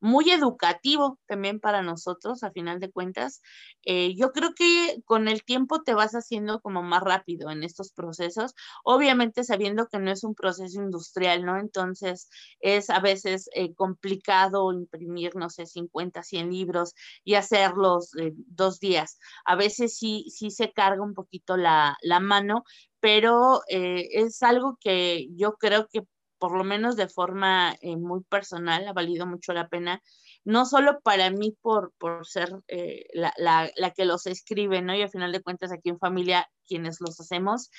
muy 0.06 0.30
educativo 0.30 1.20
también 1.26 1.60
para 1.60 1.82
nosotros, 1.82 2.44
a 2.44 2.52
final 2.52 2.80
de 2.80 2.92
cuentas. 2.92 3.42
Eh, 3.84 4.16
yo 4.16 4.32
creo 4.32 4.54
que 4.56 4.98
con 5.06 5.28
el 5.28 5.44
tiempo 5.44 5.82
te 5.82 5.96
vas 5.96 6.14
haciendo 6.14 6.62
como 6.62 6.84
más 6.84 7.02
rápido 7.04 7.50
en 7.50 7.64
estos 7.64 7.92
procesos, 7.92 8.54
obviamente 8.84 9.44
sabiendo 9.44 9.88
que 9.88 10.00
no 10.00 10.12
es 10.12 10.24
un 10.24 10.36
proceso 10.36 10.80
industrial, 10.82 11.44
¿no? 11.44 11.58
Entonces 11.58 12.30
es 12.60 12.90
a 12.92 13.00
veces 13.00 13.50
eh, 13.56 13.74
complicado 13.74 14.72
imprimir, 14.72 15.36
no 15.36 15.50
sé, 15.50 15.66
50, 15.66 16.22
100 16.24 16.52
libros 16.52 16.94
y 17.24 17.34
hacerlos 17.36 18.12
dos 18.48 18.80
días. 18.80 19.18
A 19.46 19.56
veces 19.56 19.98
sí, 19.98 20.26
sí 20.30 20.52
se 20.52 20.72
carga 20.72 21.04
un 21.04 21.14
poquito 21.16 21.58
la, 21.58 21.98
la 22.02 22.20
mano, 22.20 22.64
pero 23.00 23.62
eh, 23.70 24.08
es 24.12 24.42
algo 24.44 24.78
que 24.80 25.28
yo 25.36 25.54
creo 25.58 25.88
que 25.92 26.02
por 26.40 26.58
lo 26.58 26.64
menos 26.64 26.96
de 26.96 27.08
forma 27.08 27.76
eh, 27.82 27.98
muy 27.98 28.22
personal, 28.24 28.88
ha 28.88 28.94
valido 28.94 29.26
mucho 29.26 29.54
la 29.54 29.68
pena, 29.68 30.02
no 30.44 30.66
solo 30.66 31.00
para 31.02 31.30
mí 31.32 31.56
por, 31.62 31.94
por 31.98 32.26
ser 32.28 32.50
eh, 32.68 33.06
la, 33.14 33.34
la, 33.38 33.70
la, 33.76 33.92
que 33.92 34.06
los 34.06 34.28
escribe, 34.28 34.82
¿no? 34.82 34.96
Y 34.96 35.02
al 35.02 35.10
final 35.10 35.32
de 35.32 35.42
cuentas 35.42 35.72
aquí 35.72 35.90
en 35.90 36.00
familia 36.00 36.48
quienes 36.66 37.02
los 37.02 37.20
hacemos, 37.20 37.70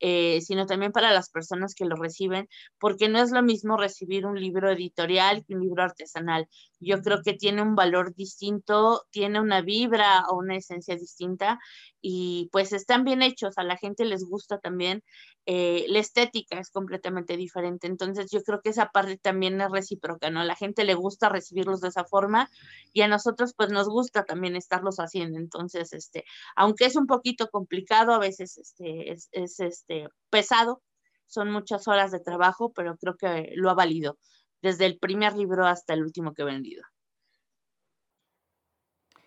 eh, 0.00 0.40
sino 0.40 0.66
también 0.66 0.92
para 0.92 1.12
las 1.12 1.30
personas 1.30 1.74
que 1.74 1.84
lo 1.84 1.96
reciben, 1.96 2.48
porque 2.78 3.08
no 3.08 3.20
es 3.20 3.30
lo 3.30 3.42
mismo 3.42 3.76
recibir 3.76 4.26
un 4.26 4.40
libro 4.40 4.70
editorial 4.70 5.44
que 5.44 5.54
un 5.54 5.62
libro 5.62 5.82
artesanal. 5.82 6.48
Yo 6.80 7.00
creo 7.00 7.22
que 7.22 7.34
tiene 7.34 7.62
un 7.62 7.74
valor 7.74 8.14
distinto, 8.14 9.06
tiene 9.10 9.40
una 9.40 9.62
vibra 9.62 10.24
o 10.30 10.36
una 10.36 10.56
esencia 10.56 10.96
distinta 10.96 11.58
y 12.00 12.48
pues 12.52 12.72
están 12.72 13.04
bien 13.04 13.22
hechos, 13.22 13.58
a 13.58 13.64
la 13.64 13.76
gente 13.76 14.04
les 14.04 14.24
gusta 14.24 14.58
también, 14.60 15.02
eh, 15.46 15.86
la 15.88 15.98
estética 16.00 16.58
es 16.60 16.70
completamente 16.70 17.36
diferente, 17.36 17.86
entonces 17.86 18.30
yo 18.30 18.42
creo 18.42 18.60
que 18.60 18.70
esa 18.70 18.90
parte 18.90 19.16
también 19.16 19.60
es 19.60 19.70
recíproca, 19.70 20.30
¿no? 20.30 20.44
La 20.44 20.56
gente 20.56 20.84
le 20.84 20.94
gusta 20.94 21.28
recibirlos 21.28 21.80
de 21.80 21.88
esa 21.88 22.04
forma 22.04 22.50
y 22.92 23.00
a 23.02 23.08
nosotros 23.08 23.54
pues 23.56 23.70
nos 23.70 23.88
gusta 23.88 24.24
también 24.24 24.56
estarlos 24.56 24.96
haciendo, 24.98 25.38
entonces, 25.38 25.92
este, 25.92 26.24
aunque 26.54 26.84
es 26.84 26.96
un 26.96 27.06
poquito 27.06 27.48
complicado, 27.48 28.12
a 28.12 28.18
veces 28.18 28.35
este, 28.40 29.12
es, 29.12 29.28
es 29.32 29.60
este, 29.60 30.08
pesado, 30.30 30.82
son 31.26 31.50
muchas 31.50 31.88
horas 31.88 32.10
de 32.10 32.20
trabajo, 32.20 32.72
pero 32.72 32.96
creo 32.96 33.16
que 33.16 33.52
lo 33.56 33.70
ha 33.70 33.74
valido, 33.74 34.18
desde 34.62 34.86
el 34.86 34.98
primer 34.98 35.34
libro 35.34 35.66
hasta 35.66 35.94
el 35.94 36.02
último 36.02 36.34
que 36.34 36.42
he 36.42 36.46
vendido. 36.46 36.82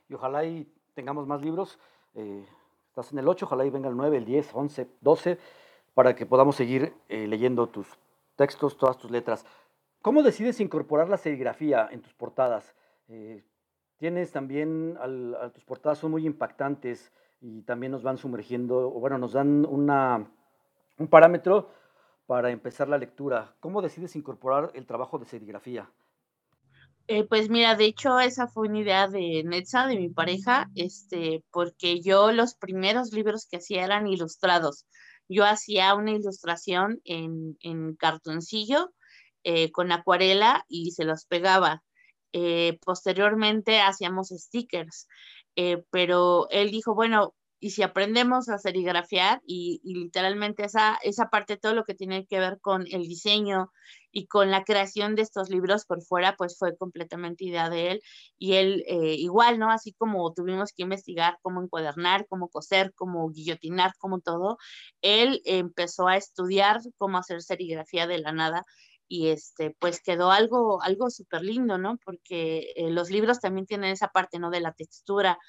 Y 0.07 0.15
ojalá 0.15 0.43
y 0.43 0.67
tengamos 0.95 1.27
más 1.27 1.41
libros. 1.41 1.79
Eh, 2.15 2.45
estás 2.89 3.11
en 3.11 3.19
el 3.19 3.27
8, 3.27 3.45
ojalá 3.45 3.65
y 3.65 3.69
venga 3.69 3.89
el 3.89 3.95
9, 3.95 4.17
el 4.17 4.25
10, 4.25 4.49
11, 4.53 4.87
12, 5.01 5.39
para 5.93 6.15
que 6.15 6.25
podamos 6.25 6.55
seguir 6.55 6.93
eh, 7.07 7.27
leyendo 7.27 7.67
tus 7.67 7.87
textos, 8.35 8.77
todas 8.77 8.97
tus 8.97 9.11
letras. 9.11 9.45
¿Cómo 10.01 10.23
decides 10.23 10.59
incorporar 10.59 11.09
la 11.09 11.17
serigrafía 11.17 11.87
en 11.91 12.01
tus 12.01 12.13
portadas? 12.13 12.73
Eh, 13.07 13.43
tienes 13.97 14.31
también, 14.31 14.97
tus 15.53 15.63
portadas 15.65 15.99
son 15.99 16.11
muy 16.11 16.25
impactantes 16.25 17.11
y 17.41 17.61
también 17.63 17.91
nos 17.91 18.03
van 18.03 18.17
sumergiendo, 18.17 18.87
o 18.87 18.99
bueno, 18.99 19.17
nos 19.17 19.33
dan 19.33 19.65
una, 19.65 20.31
un 20.97 21.07
parámetro 21.07 21.71
para 22.25 22.51
empezar 22.51 22.87
la 22.87 22.97
lectura. 22.97 23.55
¿Cómo 23.59 23.81
decides 23.81 24.15
incorporar 24.15 24.71
el 24.73 24.85
trabajo 24.85 25.17
de 25.17 25.25
serigrafía? 25.25 25.89
Eh, 27.07 27.23
pues 27.23 27.49
mira, 27.49 27.73
de 27.73 27.85
hecho 27.85 28.19
esa 28.19 28.47
fue 28.47 28.67
una 28.67 28.79
idea 28.79 29.07
de 29.07 29.43
Netza, 29.43 29.87
de 29.87 29.97
mi 29.97 30.09
pareja, 30.09 30.69
este, 30.75 31.43
porque 31.49 32.01
yo 32.01 32.31
los 32.31 32.53
primeros 32.53 33.11
libros 33.13 33.47
que 33.49 33.57
hacía 33.57 33.83
eran 33.83 34.05
ilustrados. 34.05 34.85
Yo 35.27 35.43
hacía 35.45 35.95
una 35.95 36.11
ilustración 36.11 37.01
en, 37.05 37.57
en 37.61 37.95
cartoncillo 37.95 38.91
eh, 39.43 39.71
con 39.71 39.91
acuarela 39.91 40.65
y 40.67 40.91
se 40.91 41.03
los 41.03 41.25
pegaba. 41.25 41.81
Eh, 42.31 42.77
posteriormente 42.85 43.81
hacíamos 43.81 44.29
stickers, 44.29 45.07
pero 45.91 46.47
él 46.51 46.71
dijo, 46.71 46.95
bueno, 46.95 47.33
y 47.59 47.71
si 47.71 47.83
aprendemos 47.83 48.49
a 48.49 48.57
serigrafiar 48.57 49.41
y, 49.45 49.81
literalmente 49.83 50.63
esa, 50.63 50.97
esa 51.03 51.29
parte, 51.29 51.57
todo 51.57 51.73
lo 51.73 51.83
que 51.83 51.93
tiene 51.93 52.25
que 52.25 52.39
ver 52.39 52.59
con 52.61 52.85
el 52.89 53.03
diseño 53.03 53.71
y 54.11 54.27
con 54.27 54.49
la 54.49 54.63
creación 54.63 55.15
de 55.15 55.23
estos 55.23 55.49
libros 55.49 55.85
por 55.85 56.01
fuera, 56.01 56.35
pues 56.37 56.57
fue 56.57 56.77
completamente 56.77 57.45
idea 57.45 57.69
de 57.69 57.91
él. 57.91 58.01
Y 58.37 58.53
él 58.55 58.83
eh, 58.87 59.15
igual, 59.15 59.59
¿no? 59.59 59.71
Así 59.71 59.93
como 59.93 60.33
tuvimos 60.33 60.71
que 60.73 60.83
investigar 60.83 61.37
cómo 61.41 61.61
encuadernar, 61.61 62.25
cómo 62.29 62.47
coser, 62.47 62.93
cómo 62.95 63.29
guillotinar, 63.29 63.91
cómo 63.99 64.19
todo, 64.21 64.57
él 65.01 65.41
empezó 65.45 66.07
a 66.07 66.17
estudiar 66.17 66.79
cómo 66.97 67.17
hacer 67.17 67.41
serigrafía 67.41 68.07
de 68.07 68.19
la 68.19 68.31
nada 68.31 68.63
y 69.09 69.29
este 69.29 69.75
pues 69.79 70.01
quedó 70.01 70.31
algo 70.31 70.81
algo 70.83 71.09
súper 71.09 71.41
lindo 71.41 71.77
no 71.77 71.97
porque 72.05 72.71
eh, 72.75 72.91
los 72.91 73.09
libros 73.09 73.39
también 73.39 73.65
tienen 73.65 73.91
esa 73.91 74.09
parte 74.09 74.39
no 74.39 74.51
de 74.51 74.61
la 74.61 74.71
textura 74.71 75.39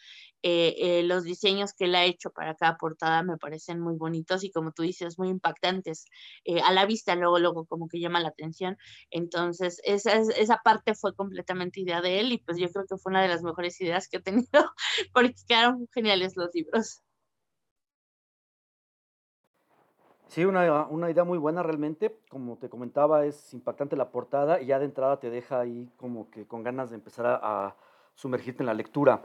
eh, 0.42 0.74
eh, 0.78 1.02
los 1.02 1.24
diseños 1.24 1.74
que 1.74 1.84
él 1.84 1.94
ha 1.94 2.04
hecho 2.06 2.30
para 2.30 2.54
cada 2.54 2.78
portada 2.78 3.22
me 3.22 3.36
parecen 3.36 3.78
muy 3.80 3.96
bonitos 3.96 4.42
y 4.42 4.50
como 4.50 4.72
tú 4.72 4.82
dices, 4.82 5.18
muy 5.18 5.28
impactantes 5.28 6.06
a 6.64 6.72
la 6.72 6.86
vista, 6.86 7.14
luego, 7.14 7.38
luego 7.38 7.66
como 7.66 7.88
que 7.88 8.00
llama 8.00 8.20
la 8.20 8.28
atención. 8.28 8.78
Entonces, 9.10 9.80
esa, 9.84 10.14
esa 10.14 10.60
parte 10.64 10.94
fue 10.94 11.14
completamente 11.14 11.80
idea 11.80 12.00
de 12.00 12.20
él 12.20 12.32
y 12.32 12.38
pues 12.38 12.58
yo 12.58 12.70
creo 12.70 12.86
que 12.86 12.96
fue 12.96 13.10
una 13.10 13.22
de 13.22 13.28
las 13.28 13.42
mejores 13.42 13.78
ideas 13.82 14.08
que 14.08 14.16
he 14.18 14.22
tenido 14.22 14.48
porque 15.12 15.34
quedaron 15.46 15.86
geniales 15.92 16.36
los 16.36 16.48
libros. 16.54 17.02
Sí, 20.30 20.44
una, 20.44 20.86
una, 20.86 21.10
idea 21.10 21.24
muy 21.24 21.38
buena 21.38 21.60
realmente. 21.64 22.20
Como 22.28 22.56
te 22.56 22.68
comentaba, 22.68 23.26
es 23.26 23.52
impactante 23.52 23.96
la 23.96 24.12
portada 24.12 24.60
y 24.60 24.66
ya 24.66 24.78
de 24.78 24.84
entrada 24.84 25.18
te 25.18 25.28
deja 25.28 25.58
ahí 25.58 25.90
como 25.96 26.30
que 26.30 26.46
con 26.46 26.62
ganas 26.62 26.90
de 26.90 26.94
empezar 26.94 27.26
a, 27.26 27.40
a 27.42 27.76
sumergirte 28.14 28.62
en 28.62 28.68
la 28.68 28.74
lectura. 28.74 29.22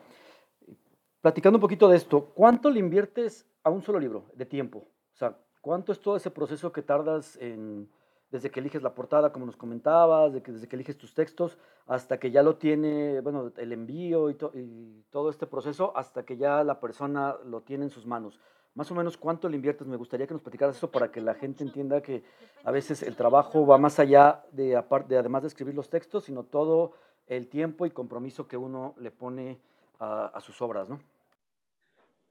Platicando 1.21 1.57
un 1.57 1.61
poquito 1.61 1.87
de 1.89 1.97
esto, 1.97 2.31
¿cuánto 2.33 2.71
le 2.71 2.79
inviertes 2.79 3.47
a 3.63 3.69
un 3.69 3.83
solo 3.83 3.99
libro 3.99 4.25
de 4.33 4.47
tiempo? 4.47 4.79
O 5.13 5.15
sea, 5.15 5.37
¿cuánto 5.61 5.91
es 5.91 5.99
todo 5.99 6.17
ese 6.17 6.31
proceso 6.31 6.71
que 6.71 6.81
tardas 6.81 7.35
en, 7.39 7.87
desde 8.31 8.49
que 8.49 8.59
eliges 8.59 8.81
la 8.81 8.95
portada, 8.95 9.31
como 9.31 9.45
nos 9.45 9.57
comentabas, 9.57 10.33
de 10.33 10.41
que, 10.41 10.53
desde 10.53 10.67
que 10.67 10.75
eliges 10.75 10.97
tus 10.97 11.13
textos, 11.13 11.59
hasta 11.85 12.17
que 12.17 12.31
ya 12.31 12.41
lo 12.41 12.55
tiene, 12.55 13.21
bueno, 13.21 13.51
el 13.57 13.73
envío 13.73 14.31
y, 14.31 14.37
y, 14.55 15.05
todo 15.11 15.29
este 15.29 15.45
proceso, 15.45 15.95
hasta 15.95 16.25
que 16.25 16.35
ya 16.35 16.63
la 16.63 16.79
persona 16.79 17.35
lo 17.45 17.61
tiene 17.61 17.83
en 17.83 17.91
sus 17.91 18.07
manos? 18.07 18.39
Más 18.75 18.91
o 18.91 18.95
menos, 18.95 19.17
¿cuánto 19.17 19.47
le 19.47 19.55
inviertes? 19.55 19.87
Me 19.87 19.95
gustaría 19.95 20.27
que 20.27 20.33
nos 20.33 20.43
platicaras 20.43 20.75
eso 20.75 20.91
para 20.91 21.09
que 21.09 21.21
la 21.21 21.33
gente 21.33 21.63
entienda 21.63 22.01
que 22.01 22.23
a 22.63 22.71
veces 22.71 23.03
el 23.03 23.15
trabajo 23.15 23.65
va 23.65 23.77
más 23.77 23.99
allá 23.99 24.43
de, 24.51 24.81
de 25.07 25.17
además 25.17 25.43
de 25.43 25.47
escribir 25.47 25.73
los 25.73 25.89
textos, 25.89 26.25
sino 26.25 26.43
todo 26.43 26.93
el 27.27 27.47
tiempo 27.47 27.85
y 27.85 27.91
compromiso 27.91 28.47
que 28.47 28.57
uno 28.57 28.93
le 28.99 29.11
pone 29.11 29.59
a, 29.99 30.25
a 30.27 30.41
sus 30.41 30.61
obras, 30.61 30.89
¿no? 30.89 30.99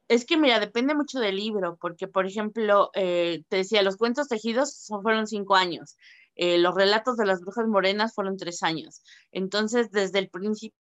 Es 0.07 0.27
que, 0.27 0.37
mira, 0.37 0.61
depende 0.61 0.95
mucho 0.95 1.19
del 1.19 1.37
libro, 1.37 1.79
porque, 1.81 2.09
por 2.09 2.27
ejemplo, 2.27 2.91
eh, 2.93 3.43
te 3.49 3.57
decía, 3.57 3.83
los 3.83 3.97
cuentos 3.97 4.29
tejidos 4.29 4.87
fueron 5.03 5.27
cinco 5.27 5.57
años, 5.57 5.97
eh, 6.37 6.59
los 6.59 6.75
relatos 6.75 7.17
de 7.17 7.25
las 7.25 7.41
brujas 7.41 7.67
morenas 7.67 8.15
fueron 8.15 8.37
tres 8.37 8.63
años. 8.63 9.03
Entonces, 9.33 9.91
desde 9.91 10.19
el 10.19 10.29
principio 10.29 10.79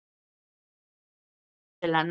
de 1.80 1.88
la 1.88 2.04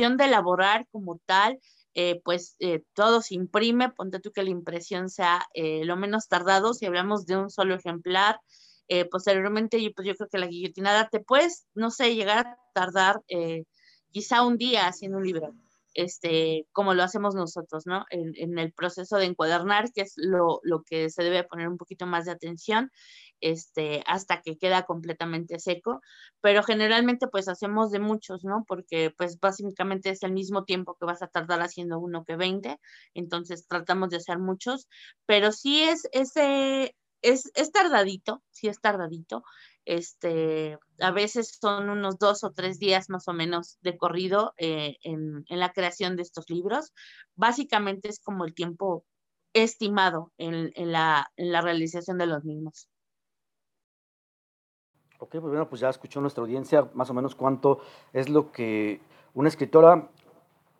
de 0.00 0.24
elaborar 0.24 0.86
como 0.90 1.20
tal, 1.26 1.58
eh, 1.94 2.20
pues 2.24 2.56
todo 2.94 3.20
se 3.20 3.34
imprime, 3.34 3.90
ponte 3.90 4.20
tú 4.20 4.32
que 4.32 4.42
la 4.42 4.50
impresión 4.50 5.08
sea 5.10 5.46
lo 5.54 5.96
menos 5.96 6.28
tardado, 6.28 6.74
si 6.74 6.86
hablamos 6.86 7.26
de 7.26 7.36
un 7.36 7.50
solo 7.50 7.74
ejemplar, 7.74 8.40
eh, 8.92 9.04
posteriormente, 9.04 9.80
yo, 9.80 9.92
pues 9.94 10.08
yo 10.08 10.16
creo 10.16 10.28
que 10.28 10.38
la 10.38 10.48
guillotinada 10.48 11.08
te 11.08 11.20
puedes, 11.20 11.64
no 11.74 11.92
sé, 11.92 12.16
llegar 12.16 12.44
a 12.44 12.58
tardar 12.74 13.22
eh, 13.28 13.62
quizá 14.10 14.42
un 14.42 14.56
día 14.56 14.88
haciendo 14.88 15.18
un 15.18 15.24
libro, 15.24 15.54
este, 15.94 16.66
como 16.72 16.92
lo 16.92 17.04
hacemos 17.04 17.36
nosotros, 17.36 17.86
¿no? 17.86 18.04
En, 18.10 18.58
el 18.58 18.72
proceso 18.72 19.16
de 19.16 19.26
encuadernar, 19.26 19.92
que 19.92 20.00
es 20.00 20.14
lo, 20.16 20.58
lo, 20.64 20.82
que 20.82 21.08
se 21.08 21.22
debe 21.22 21.44
poner 21.44 21.68
un 21.68 21.76
poquito 21.76 22.04
más 22.04 22.24
de 22.24 22.32
atención, 22.32 22.90
este, 23.40 24.02
hasta 24.06 24.42
que 24.42 24.58
queda 24.58 24.84
completamente 24.84 25.58
seco, 25.58 26.00
pero 26.40 26.62
generalmente 26.62 27.26
pues 27.28 27.48
hacemos 27.48 27.90
de 27.90 28.00
muchos, 28.00 28.44
¿no? 28.44 28.64
Porque 28.66 29.12
pues 29.16 29.38
básicamente 29.40 30.10
es 30.10 30.22
el 30.22 30.32
mismo 30.32 30.64
tiempo 30.64 30.96
que 30.98 31.06
vas 31.06 31.22
a 31.22 31.28
tardar 31.28 31.60
haciendo 31.60 31.98
uno 31.98 32.24
que 32.24 32.36
20, 32.36 32.78
entonces 33.14 33.66
tratamos 33.66 34.10
de 34.10 34.18
hacer 34.18 34.38
muchos, 34.38 34.88
pero 35.26 35.52
sí 35.52 35.82
es 35.82 36.08
ese, 36.12 36.94
es, 37.22 37.50
es 37.54 37.72
tardadito, 37.72 38.42
sí 38.50 38.68
es 38.68 38.80
tardadito. 38.80 39.42
Este, 39.84 40.78
a 41.00 41.10
veces 41.10 41.58
son 41.60 41.90
unos 41.90 42.18
dos 42.18 42.44
o 42.44 42.52
tres 42.52 42.78
días 42.78 43.08
más 43.08 43.26
o 43.28 43.32
menos 43.32 43.78
de 43.80 43.96
corrido 43.96 44.54
eh, 44.58 44.96
en, 45.02 45.44
la 45.48 45.72
creación 45.72 46.16
de 46.16 46.22
estos 46.22 46.48
libros. 46.48 46.92
Básicamente 47.34 48.08
es 48.08 48.20
como 48.20 48.44
el 48.44 48.54
tiempo 48.54 49.04
estimado 49.52 50.32
en, 50.38 50.70
la, 50.76 51.30
realización 51.36 52.18
de 52.18 52.26
los 52.26 52.44
mismos. 52.44 52.88
Ok, 55.22 55.32
pues 55.32 55.42
bueno, 55.42 55.68
pues 55.68 55.82
ya 55.82 55.90
escuchó 55.90 56.22
nuestra 56.22 56.40
audiencia 56.40 56.88
más 56.94 57.10
o 57.10 57.14
menos 57.14 57.34
cuánto 57.34 57.80
es 58.14 58.30
lo 58.30 58.50
que 58.52 59.02
una 59.34 59.50
escritora 59.50 60.08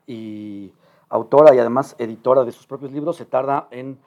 y 0.07 0.72
autora 1.11 1.55
y 1.55 1.59
además 1.59 1.95
editora 1.99 2.45
de 2.45 2.53
sus 2.53 2.66
propios 2.66 2.91
libros 2.91 3.16
se 3.18 3.26
tarda 3.26 3.68
en 3.70 3.99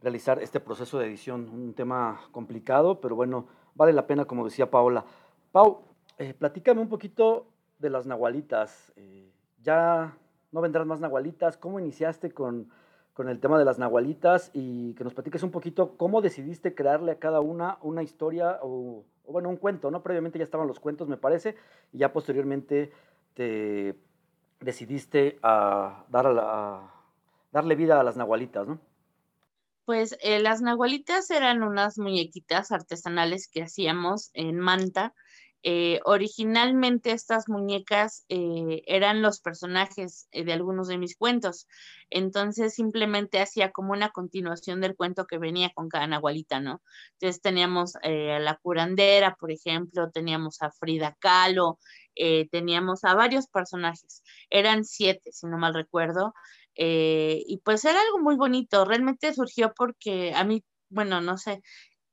realizar 0.00 0.42
este 0.42 0.60
proceso 0.60 0.98
de 0.98 1.08
edición. 1.08 1.46
Un 1.50 1.74
tema 1.74 2.22
complicado, 2.30 3.02
pero 3.02 3.16
bueno, 3.16 3.48
vale 3.74 3.92
la 3.92 4.06
pena, 4.06 4.24
como 4.24 4.46
decía 4.46 4.70
Paola. 4.70 5.04
Pau, 5.52 5.82
eh, 6.16 6.32
platícame 6.32 6.80
un 6.80 6.88
poquito 6.88 7.44
de 7.78 7.90
las 7.90 8.06
nahualitas. 8.06 8.94
Eh, 8.96 9.30
¿Ya 9.62 10.16
no 10.52 10.62
vendrán 10.62 10.88
más 10.88 11.00
nahualitas? 11.00 11.58
¿Cómo 11.58 11.78
iniciaste 11.78 12.32
con, 12.32 12.70
con, 13.12 13.28
el 13.28 13.40
tema 13.40 13.58
de 13.58 13.66
las 13.66 13.78
nahualitas? 13.78 14.50
Y 14.54 14.94
que 14.94 15.04
nos 15.04 15.12
platiques 15.12 15.42
un 15.42 15.50
poquito 15.50 15.98
cómo 15.98 16.22
decidiste 16.22 16.74
crearle 16.74 17.12
a 17.12 17.18
cada 17.18 17.40
una 17.40 17.76
una 17.82 18.02
historia 18.02 18.58
o, 18.62 19.04
bueno, 19.26 19.48
un 19.48 19.56
cuento, 19.56 19.90
¿no? 19.90 20.02
Previamente 20.02 20.38
ya 20.38 20.44
estaban 20.44 20.68
los 20.68 20.80
cuentos, 20.80 21.08
me 21.08 21.16
parece, 21.16 21.56
y 21.92 21.98
ya 21.98 22.12
posteriormente 22.12 22.92
te 23.34 23.96
decidiste 24.60 25.38
a, 25.42 26.04
dar 26.08 26.26
a 26.26 26.92
darle 27.52 27.74
vida 27.76 28.00
a 28.00 28.02
las 28.02 28.16
nahualitas, 28.16 28.66
¿no? 28.66 28.80
Pues 29.84 30.16
eh, 30.22 30.38
las 30.40 30.62
nahualitas 30.62 31.30
eran 31.30 31.62
unas 31.62 31.98
muñequitas 31.98 32.70
artesanales 32.72 33.48
que 33.48 33.62
hacíamos 33.62 34.30
en 34.32 34.58
manta. 34.58 35.12
Eh, 35.64 36.00
originalmente 36.04 37.12
estas 37.12 37.48
muñecas 37.48 38.24
eh, 38.28 38.82
eran 38.86 39.22
los 39.22 39.40
personajes 39.40 40.28
de 40.32 40.52
algunos 40.52 40.88
de 40.88 40.98
mis 40.98 41.16
cuentos, 41.16 41.68
entonces 42.10 42.74
simplemente 42.74 43.40
hacía 43.40 43.70
como 43.70 43.92
una 43.92 44.10
continuación 44.10 44.80
del 44.80 44.96
cuento 44.96 45.26
que 45.26 45.38
venía 45.38 45.70
con 45.74 45.88
cada 45.88 46.06
nahualita, 46.06 46.60
¿no? 46.60 46.82
Entonces 47.12 47.40
teníamos 47.40 47.96
a 47.96 48.08
la 48.40 48.56
curandera, 48.62 49.36
por 49.36 49.52
ejemplo, 49.52 50.10
teníamos 50.10 50.62
a 50.62 50.70
Frida 50.72 51.16
Kahlo, 51.20 51.78
teníamos 52.50 53.04
a 53.04 53.14
varios 53.14 53.46
personajes, 53.46 54.22
eran 54.50 54.84
siete, 54.84 55.32
si 55.32 55.46
no 55.46 55.58
mal 55.58 55.74
recuerdo, 55.74 56.34
eh, 56.74 57.42
y 57.46 57.58
pues 57.58 57.84
era 57.84 58.00
algo 58.00 58.18
muy 58.20 58.36
bonito, 58.36 58.84
realmente 58.84 59.32
surgió 59.34 59.72
porque 59.76 60.32
a 60.34 60.44
mí, 60.44 60.64
bueno, 60.88 61.20
no 61.20 61.36
sé, 61.38 61.62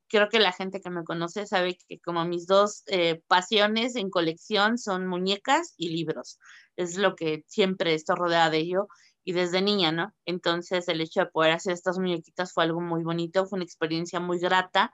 creo 0.09 0.27
que 0.29 0.39
la 0.39 0.51
gente 0.51 0.81
que 0.81 0.89
me 0.89 1.03
conoce 1.03 1.45
sabe 1.45 1.77
que 1.87 1.99
como 1.99 2.25
mis 2.25 2.47
dos 2.47 2.83
eh, 2.87 3.21
pasiones 3.27 3.95
en 3.95 4.09
colección 4.09 4.77
son 4.77 5.07
muñecas 5.07 5.73
y 5.77 5.89
libros, 5.89 6.39
es 6.75 6.97
lo 6.97 7.15
que 7.15 7.43
siempre 7.47 7.93
estoy 7.93 8.15
rodeada 8.17 8.49
de 8.49 8.57
ello 8.57 8.87
y 9.23 9.33
desde 9.33 9.61
niña, 9.61 9.91
¿no? 9.91 10.13
Entonces 10.25 10.87
el 10.87 11.01
hecho 11.01 11.21
de 11.21 11.27
poder 11.27 11.51
hacer 11.51 11.73
estas 11.73 11.99
muñequitas 11.99 12.53
fue 12.53 12.63
algo 12.63 12.81
muy 12.81 13.03
bonito, 13.03 13.45
fue 13.45 13.57
una 13.57 13.65
experiencia 13.65 14.19
muy 14.19 14.39
grata. 14.39 14.91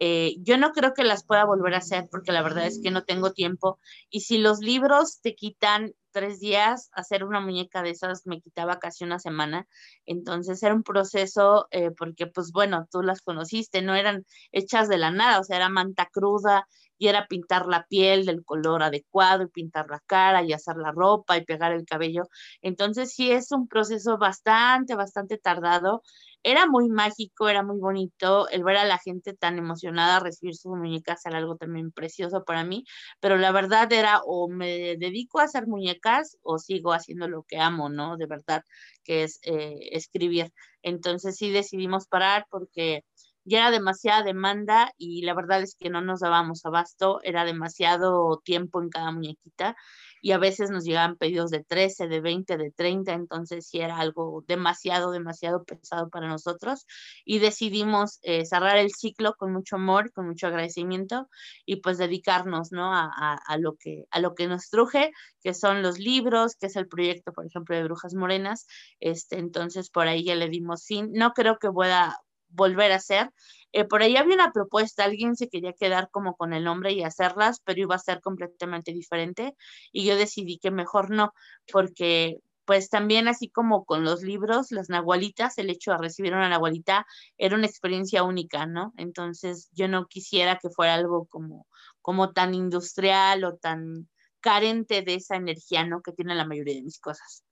Eh, 0.00 0.36
yo 0.40 0.58
no 0.58 0.72
creo 0.72 0.94
que 0.94 1.04
las 1.04 1.24
pueda 1.24 1.44
volver 1.44 1.74
a 1.74 1.78
hacer 1.78 2.08
porque 2.10 2.32
la 2.32 2.42
verdad 2.42 2.66
es 2.66 2.80
que 2.82 2.90
no 2.90 3.04
tengo 3.04 3.32
tiempo. 3.32 3.78
Y 4.10 4.20
si 4.20 4.38
los 4.38 4.60
libros 4.60 5.20
te 5.20 5.34
quitan 5.34 5.92
tres 6.14 6.40
días, 6.40 6.88
hacer 6.92 7.24
una 7.24 7.40
muñeca 7.40 7.82
de 7.82 7.90
esas 7.90 8.26
me 8.26 8.40
quitaba 8.40 8.78
casi 8.78 9.04
una 9.04 9.18
semana. 9.18 9.66
Entonces 10.06 10.62
era 10.62 10.74
un 10.74 10.84
proceso 10.84 11.66
eh, 11.72 11.90
porque, 11.90 12.26
pues 12.26 12.52
bueno, 12.52 12.88
tú 12.90 13.02
las 13.02 13.20
conociste, 13.20 13.82
no 13.82 13.94
eran 13.94 14.24
hechas 14.52 14.88
de 14.88 14.98
la 14.98 15.10
nada, 15.10 15.40
o 15.40 15.44
sea, 15.44 15.56
era 15.56 15.68
manta 15.68 16.08
cruda, 16.12 16.66
y 16.98 17.08
era 17.08 17.26
pintar 17.26 17.66
la 17.66 17.86
piel 17.86 18.24
del 18.24 18.44
color 18.44 18.82
adecuado 18.82 19.42
y 19.44 19.48
pintar 19.48 19.86
la 19.90 20.00
cara 20.06 20.42
y 20.42 20.52
hacer 20.52 20.76
la 20.76 20.92
ropa 20.92 21.36
y 21.36 21.44
pegar 21.44 21.72
el 21.72 21.84
cabello. 21.84 22.28
Entonces 22.62 23.12
sí 23.12 23.30
es 23.32 23.52
un 23.52 23.68
proceso 23.68 24.18
bastante, 24.18 24.94
bastante 24.94 25.38
tardado. 25.38 26.02
Era 26.46 26.66
muy 26.66 26.88
mágico, 26.90 27.48
era 27.48 27.62
muy 27.62 27.78
bonito 27.80 28.48
el 28.50 28.64
ver 28.64 28.76
a 28.76 28.84
la 28.84 28.98
gente 28.98 29.32
tan 29.34 29.56
emocionada 29.58 30.20
recibir 30.20 30.54
sus 30.54 30.76
muñecas 30.76 31.24
era 31.24 31.38
algo 31.38 31.56
también 31.56 31.90
precioso 31.90 32.44
para 32.44 32.64
mí, 32.64 32.84
pero 33.18 33.38
la 33.38 33.50
verdad 33.50 33.90
era 33.92 34.20
o 34.26 34.48
me 34.48 34.96
dedico 34.98 35.40
a 35.40 35.44
hacer 35.44 35.66
muñecas 35.66 36.36
o 36.42 36.58
sigo 36.58 36.92
haciendo 36.92 37.28
lo 37.28 37.44
que 37.44 37.58
amo, 37.58 37.88
¿no? 37.88 38.18
De 38.18 38.26
verdad, 38.26 38.62
que 39.04 39.24
es 39.24 39.38
eh, 39.42 39.74
escribir. 39.92 40.52
Entonces 40.82 41.36
sí 41.36 41.50
decidimos 41.50 42.06
parar 42.08 42.46
porque 42.50 43.04
ya 43.44 43.58
era 43.60 43.70
demasiada 43.70 44.22
demanda 44.22 44.92
y 44.98 45.22
la 45.22 45.34
verdad 45.34 45.62
es 45.62 45.76
que 45.78 45.90
no 45.90 46.02
nos 46.02 46.20
dábamos 46.20 46.64
abasto, 46.66 47.20
era 47.22 47.44
demasiado 47.44 48.40
tiempo 48.44 48.82
en 48.82 48.90
cada 48.90 49.12
muñequita 49.12 49.76
y 50.24 50.32
a 50.32 50.38
veces 50.38 50.70
nos 50.70 50.84
llegaban 50.84 51.16
pedidos 51.16 51.50
de 51.50 51.62
13, 51.62 52.08
de 52.08 52.22
20, 52.22 52.56
de 52.56 52.70
30, 52.70 53.12
entonces 53.12 53.68
sí 53.68 53.80
era 53.80 53.98
algo 53.98 54.42
demasiado, 54.48 55.10
demasiado 55.10 55.64
pesado 55.64 56.08
para 56.08 56.28
nosotros 56.28 56.86
y 57.26 57.40
decidimos 57.40 58.20
eh, 58.22 58.46
cerrar 58.46 58.78
el 58.78 58.90
ciclo 58.90 59.34
con 59.34 59.52
mucho 59.52 59.76
amor, 59.76 60.14
con 60.14 60.26
mucho 60.26 60.46
agradecimiento 60.46 61.28
y 61.66 61.76
pues 61.82 61.98
dedicarnos, 61.98 62.72
¿no? 62.72 62.94
A, 62.94 63.34
a, 63.34 63.58
lo 63.58 63.76
que, 63.76 64.06
a 64.10 64.18
lo 64.18 64.34
que 64.34 64.48
nos 64.48 64.70
truje, 64.70 65.12
que 65.42 65.52
son 65.52 65.82
los 65.82 65.98
libros, 65.98 66.56
que 66.56 66.68
es 66.68 66.76
el 66.76 66.88
proyecto, 66.88 67.34
por 67.34 67.44
ejemplo, 67.44 67.76
de 67.76 67.84
Brujas 67.84 68.14
Morenas, 68.14 68.66
este, 69.00 69.36
entonces 69.38 69.90
por 69.90 70.08
ahí 70.08 70.24
ya 70.24 70.36
le 70.36 70.48
dimos 70.48 70.86
fin. 70.86 71.10
No 71.12 71.34
creo 71.34 71.58
que 71.58 71.70
pueda 71.70 72.18
volver 72.54 72.92
a 72.92 72.96
hacer. 72.96 73.30
Eh, 73.72 73.84
por 73.84 74.02
ahí 74.02 74.16
había 74.16 74.34
una 74.34 74.52
propuesta, 74.52 75.04
alguien 75.04 75.36
se 75.36 75.48
quería 75.48 75.72
quedar 75.72 76.08
como 76.10 76.36
con 76.36 76.52
el 76.52 76.64
nombre 76.64 76.92
y 76.92 77.02
hacerlas, 77.02 77.60
pero 77.64 77.80
iba 77.80 77.96
a 77.96 77.98
ser 77.98 78.20
completamente 78.20 78.92
diferente 78.92 79.54
y 79.92 80.04
yo 80.04 80.16
decidí 80.16 80.58
que 80.58 80.70
mejor 80.70 81.10
no, 81.10 81.32
porque 81.72 82.38
pues 82.64 82.88
también 82.88 83.28
así 83.28 83.48
como 83.50 83.84
con 83.84 84.04
los 84.04 84.22
libros, 84.22 84.70
las 84.70 84.88
nahualitas, 84.88 85.58
el 85.58 85.70
hecho 85.70 85.92
de 85.92 85.98
recibir 85.98 86.32
una 86.34 86.48
nahualita 86.48 87.06
era 87.36 87.56
una 87.56 87.66
experiencia 87.66 88.22
única, 88.22 88.66
¿no? 88.66 88.92
Entonces 88.96 89.68
yo 89.72 89.88
no 89.88 90.06
quisiera 90.06 90.58
que 90.58 90.70
fuera 90.70 90.94
algo 90.94 91.26
como, 91.26 91.66
como 92.00 92.32
tan 92.32 92.54
industrial 92.54 93.44
o 93.44 93.56
tan 93.56 94.08
carente 94.40 95.02
de 95.02 95.14
esa 95.16 95.36
energía, 95.36 95.86
¿no? 95.86 96.00
Que 96.02 96.12
tiene 96.12 96.34
la 96.34 96.46
mayoría 96.46 96.74
de 96.74 96.82
mis 96.82 97.00
cosas. 97.00 97.44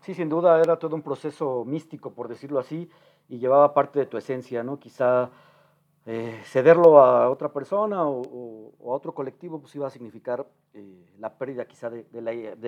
Sí, 0.00 0.14
sin 0.14 0.30
duda 0.30 0.58
era 0.60 0.78
todo 0.78 0.96
un 0.96 1.02
proceso 1.02 1.64
místico, 1.66 2.12
por 2.12 2.28
decirlo 2.28 2.58
así, 2.58 2.88
y 3.28 3.38
llevaba 3.38 3.74
parte 3.74 3.98
de 3.98 4.06
tu 4.06 4.16
esencia, 4.16 4.62
¿no? 4.62 4.78
Quizá 4.78 5.30
eh, 6.06 6.40
cederlo 6.44 6.98
a 7.02 7.28
otra 7.28 7.52
persona 7.52 8.08
o, 8.08 8.72
a 8.80 8.94
otro 8.94 9.12
colectivo, 9.12 9.60
pues 9.60 9.74
iba 9.74 9.86
a 9.86 9.90
significar 9.90 10.46
eh, 10.72 11.06
la 11.18 11.34
pérdida 11.34 11.66
quizá 11.66 11.90
de, 11.90 12.06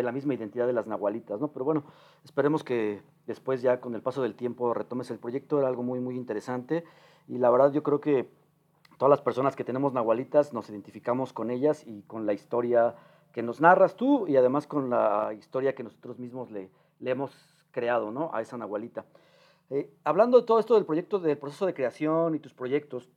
la, 0.03 0.12
misma 0.12 0.35
identidad 0.35 0.66
de 0.66 0.74
las 0.74 0.87
nahualitas, 0.87 1.41
¿no? 1.41 1.49
Pero 1.49 1.64
bueno, 1.64 1.85
esperemos 2.22 2.62
que 2.64 3.01
después 3.26 3.62
ya 3.62 3.80
con 3.80 3.95
el 3.95 4.03
paso 4.03 4.22
del 4.22 4.35
tiempo 4.35 4.74
retomes 4.74 5.11
el 5.11 5.18
proyecto, 5.18 5.59
era 5.59 5.68
algo 5.68 5.83
muy, 5.83 6.01
muy 6.01 6.16
interesante, 6.16 6.85
y 7.26 7.39
la 7.39 7.51
verdad 7.51 7.72
yo 7.72 7.83
creo 7.83 8.01
que 8.01 8.28
todas 8.99 9.11
las 9.11 9.22
personas 9.22 9.57
que 9.57 9.64
tenemos 9.64 9.95
nahualitas 9.95 10.53
nos 10.53 10.68
identificamos 10.68 11.33
con 11.33 11.51
ellas 11.51 11.87
y 11.87 12.03
con 12.03 12.26
la 12.26 12.35
historia 12.35 12.95
que 13.33 13.43
nos 13.43 13.62
narras 13.62 13.97
tú 13.97 14.28
y 14.28 14.37
además 14.37 14.66
con 14.66 14.91
la 14.91 15.33
historia 15.33 15.74
que 15.74 15.83
nosotros 15.83 16.18
mismos 16.18 16.51
le, 16.51 16.70
le 17.03 17.11
hemos 17.11 17.32
creado 17.70 18.11
¿no? 18.11 18.30
a 18.32 18.40
esa 18.40 18.57
Nahualita. 18.57 19.05
Eh, 19.70 19.92
hablando 20.05 20.40
de 20.40 20.46
todo 20.46 20.59
esto 20.59 20.74
del 20.74 20.86
proyecto, 20.86 21.18
del 21.18 21.36
proceso 21.36 21.66
de 21.66 21.74
creación 21.74 22.34
y 22.34 22.38
tus 22.38 22.55
proyectos, 22.55 23.11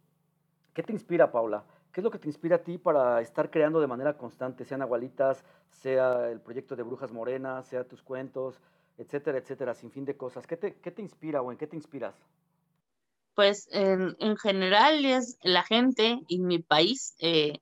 ¿qué 0.73 0.83
te 0.83 0.91
inspira, 0.91 1.31
Paula? 1.31 1.63
¿Qué 1.91 2.01
es 2.01 2.03
lo 2.03 2.11
que 2.11 2.19
te 2.19 2.27
inspira 2.27 2.57
a 2.57 2.63
ti 2.63 2.77
para 2.77 3.21
estar 3.21 3.49
creando 3.49 3.79
de 3.79 3.87
manera 3.87 4.17
constante, 4.17 4.65
sea 4.65 4.77
Nahualitas, 4.77 5.45
sea 5.69 6.29
el 6.29 6.41
proyecto 6.41 6.75
de 6.75 6.83
Brujas 6.83 7.11
Morenas, 7.11 7.67
sea 7.67 7.87
tus 7.87 8.01
cuentos, 8.01 8.59
etcétera, 8.97 9.37
etcétera, 9.37 9.73
sin 9.73 9.91
fin 9.91 10.03
de 10.03 10.17
cosas? 10.17 10.45
¿Qué 10.47 10.57
te, 10.57 10.75
qué 10.75 10.91
te 10.91 11.01
inspira 11.01 11.41
o 11.41 11.51
en 11.51 11.57
qué 11.57 11.67
te 11.67 11.75
inspiras? 11.75 12.15
Pues 13.33 13.67
en, 13.71 14.15
en 14.19 14.37
general 14.37 15.05
es 15.05 15.37
la 15.41 15.63
gente 15.63 16.19
y 16.27 16.39
mi 16.39 16.59
país. 16.59 17.15
Eh, 17.19 17.59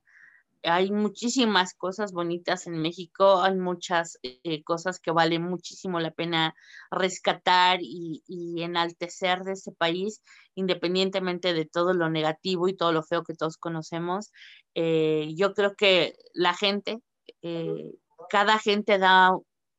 hay 0.63 0.91
muchísimas 0.91 1.73
cosas 1.73 2.13
bonitas 2.13 2.67
en 2.67 2.81
México, 2.81 3.41
hay 3.41 3.55
muchas 3.55 4.17
eh, 4.23 4.63
cosas 4.63 4.99
que 4.99 5.11
vale 5.11 5.37
muchísimo 5.39 5.99
la 5.99 6.11
pena 6.11 6.55
rescatar 6.89 7.79
y, 7.81 8.23
enaltecer 8.63 9.43
de 9.43 9.53
ese 9.53 9.71
país, 9.73 10.21
independientemente 10.55 11.53
de 11.53 11.65
todo 11.65 11.93
lo 11.93 12.09
negativo 12.09 12.67
y 12.67 12.75
todo 12.75 12.93
lo 12.93 13.03
feo 13.03 13.23
que 13.23 13.33
todos 13.35 13.57
conocemos. 13.57 14.31
Eh, 14.73 15.33
yo 15.35 15.53
creo 15.53 15.75
que 15.75 16.15
la 16.33 16.53
gente, 16.53 16.99
eh, 17.41 17.91
cada 18.29 18.57
gente 18.57 18.97
da 18.97 19.31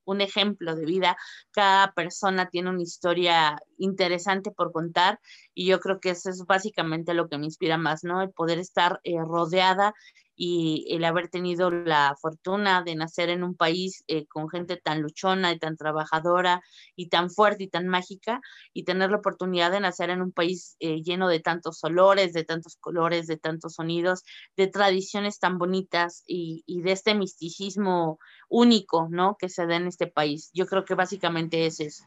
un 0.07 0.21
ejemplo 0.21 0.77
de 0.77 0.85
vida, 0.85 1.17
cada 1.51 1.93
persona 1.93 2.51
tiene 2.51 2.69
una 2.69 2.83
historia 2.83 3.57
interesante 3.79 4.51
por 4.51 4.71
contar 4.71 5.19
y 5.55 5.67
yo 5.67 5.81
creo 5.81 5.99
que 5.99 6.11
eso 6.11 6.29
es 6.29 6.45
básicamente 6.47 7.15
lo 7.15 7.29
que 7.29 7.39
me 7.39 7.47
inspira 7.47 7.79
más, 7.79 8.05
¿no? 8.05 8.21
El 8.21 8.31
poder 8.31 8.59
estar 8.59 9.01
rodeada 9.27 9.95
y 10.37 10.87
el 10.91 11.05
haber 11.05 11.29
tenido 11.29 11.71
la 11.71 12.17
fortuna 12.21 12.83
de 12.83 12.97
nacer 12.97 13.29
en 13.31 13.45
un 13.45 13.55
país 13.55 14.05
eh, 14.09 14.27
con 14.27 14.49
gente 14.49 14.77
tan 14.77 15.01
luchona 15.01 15.53
y 15.53 15.59
tan 15.59 15.77
trabajadora 15.77 16.63
y 16.97 17.09
tan 17.09 17.31
fuerte 17.31 17.65
y 17.65 17.69
tan 17.69 17.89
mágica 17.89 18.41
y 18.73 18.85
tener 18.85 19.11
la 19.11 19.19
oportunidad 19.19 19.71
de 19.71 19.81
nacer 19.81 20.11
en 20.11 20.23
un 20.23 20.33
país 20.33 20.77
eh, 20.81 21.03
lleno 21.03 21.29
de 21.29 21.41
tantos 21.41 21.83
olores, 21.85 22.33
de 22.33 22.45
tantos 22.45 22.77
colores, 22.77 23.27
de 23.27 23.37
tantos 23.37 23.75
sonidos, 23.75 24.25
de 24.57 24.67
tradiciones 24.67 25.39
tan 25.39 25.59
bonitas 25.59 26.25
y, 26.27 26.65
de 26.67 26.93
este 26.93 27.15
misticismo 27.15 28.19
único, 28.49 29.09
¿no? 29.11 29.37
Que 29.39 29.49
se 29.49 29.67
da 29.67 29.77
en 29.77 29.87
este 29.87 30.07
país. 30.07 30.51
Yo 30.53 30.67
creo 30.67 30.85
que 30.85 30.95
básicamente 30.95 31.67
es 31.67 31.81
eso. 31.81 32.05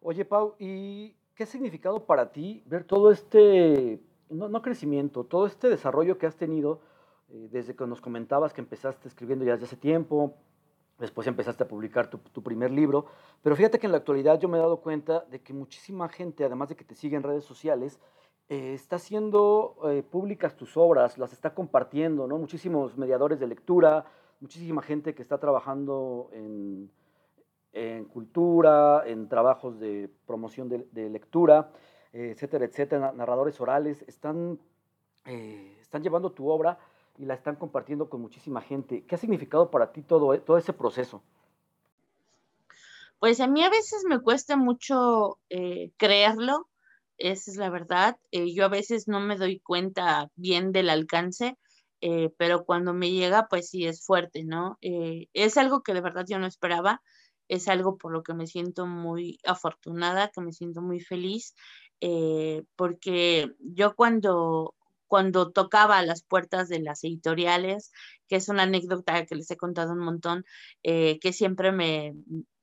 Oye, 0.00 0.24
Pau, 0.24 0.54
¿y 0.58 1.14
qué 1.34 1.44
significado 1.44 2.06
para 2.06 2.32
ti 2.32 2.62
ver 2.64 2.84
todo 2.84 3.10
este 3.10 4.00
no, 4.30 4.62
crecimiento, 4.62 5.24
todo 5.24 5.46
este 5.46 5.68
desarrollo 5.68 6.18
que 6.18 6.26
has 6.26 6.36
tenido 6.36 6.80
eh, 7.28 7.48
desde 7.50 7.74
que 7.74 7.86
nos 7.86 8.00
comentabas 8.00 8.52
que 8.52 8.60
empezaste 8.60 9.08
escribiendo 9.08 9.44
ya 9.44 9.52
desde 9.52 9.66
hace 9.66 9.76
tiempo, 9.76 10.34
después 10.98 11.26
empezaste 11.26 11.64
a 11.64 11.68
publicar 11.68 12.10
tu, 12.10 12.42
primer 12.42 12.70
libro, 12.70 13.06
pero 13.42 13.56
fíjate 13.56 13.78
que 13.78 13.86
en 13.86 13.92
la 13.92 13.98
actualidad 13.98 14.38
yo 14.38 14.48
me 14.48 14.58
he 14.58 14.60
dado 14.60 14.80
cuenta 14.80 15.20
de 15.30 15.40
que 15.40 15.52
muchísima 15.52 16.08
gente, 16.08 16.44
además 16.44 16.68
de 16.68 16.76
que 16.76 16.84
te 16.84 16.94
sigue 16.94 17.16
en 17.16 17.22
redes 17.22 17.44
sociales, 17.44 17.98
eh, 18.48 18.74
está 18.74 18.96
haciendo 18.96 19.76
eh, 19.84 20.02
públicas 20.02 20.56
tus 20.56 20.76
obras, 20.76 21.16
las 21.18 21.32
está 21.32 21.54
compartiendo, 21.54 22.26
¿no? 22.26 22.36
Muchísimos 22.36 22.98
mediadores 22.98 23.40
de 23.40 23.46
lectura, 23.46 24.04
muchísima 24.40 24.82
gente 24.82 25.14
que 25.14 25.22
está 25.22 25.38
trabajando 25.38 26.30
en, 26.32 26.90
cultura, 28.12 29.04
en 29.06 29.28
trabajos 29.28 29.78
de 29.78 30.10
promoción 30.26 30.68
de 30.68 31.08
lectura 31.08 31.70
etcétera, 32.12 32.64
etcétera, 32.64 33.12
narradores 33.12 33.60
orales, 33.60 34.02
están, 34.08 34.58
eh, 35.26 35.76
están 35.80 36.02
llevando 36.02 36.32
tu 36.32 36.48
obra 36.48 36.78
y 37.18 37.24
la 37.24 37.34
están 37.34 37.56
compartiendo 37.56 38.08
con 38.08 38.20
muchísima 38.20 38.60
gente. 38.60 39.04
¿Qué 39.04 39.14
ha 39.14 39.18
significado 39.18 39.70
para 39.70 39.92
ti 39.92 40.02
todo, 40.02 40.38
todo 40.40 40.58
ese 40.58 40.72
proceso? 40.72 41.22
Pues 43.18 43.40
a 43.40 43.46
mí 43.46 43.62
a 43.62 43.70
veces 43.70 44.04
me 44.08 44.20
cuesta 44.20 44.56
mucho 44.56 45.38
eh, 45.50 45.90
creerlo, 45.98 46.68
esa 47.18 47.50
es 47.50 47.58
la 47.58 47.68
verdad. 47.68 48.16
Eh, 48.30 48.54
yo 48.54 48.64
a 48.64 48.68
veces 48.68 49.08
no 49.08 49.20
me 49.20 49.36
doy 49.36 49.60
cuenta 49.60 50.30
bien 50.36 50.72
del 50.72 50.88
alcance, 50.88 51.56
pero 52.38 52.64
cuando 52.64 52.94
me 52.94 53.10
llega, 53.10 53.46
pues 53.50 53.68
sí 53.68 53.86
es 53.86 54.02
fuerte, 54.02 54.42
¿no? 54.42 54.78
es 54.80 55.58
algo 55.58 55.82
que 55.82 55.92
de 55.92 56.00
verdad 56.00 56.24
yo 56.26 56.38
no 56.38 56.46
esperaba, 56.46 57.02
es 57.50 57.66
algo 57.68 57.98
por 57.98 58.12
lo 58.12 58.22
que 58.22 58.32
me 58.32 58.46
siento 58.46 58.86
muy 58.86 59.40
afortunada, 59.44 60.30
que 60.30 60.40
me 60.40 60.52
siento 60.52 60.80
muy 60.82 61.00
feliz 61.00 61.54
eh, 62.00 62.62
porque 62.76 63.52
yo 63.58 63.94
cuando, 63.94 64.74
cuando 65.08 65.50
tocaba 65.50 66.02
las 66.02 66.22
puertas 66.22 66.68
de 66.68 66.80
las 66.80 67.04
editoriales, 67.04 67.92
que 68.28 68.36
es 68.36 68.48
una 68.48 68.62
anécdota 68.62 69.26
que 69.26 69.34
les 69.34 69.50
he 69.50 69.56
contado 69.56 69.92
un 69.92 69.98
montón, 69.98 70.44
eh, 70.84 71.18
que 71.20 71.32
siempre 71.32 71.72
me, 71.72 72.14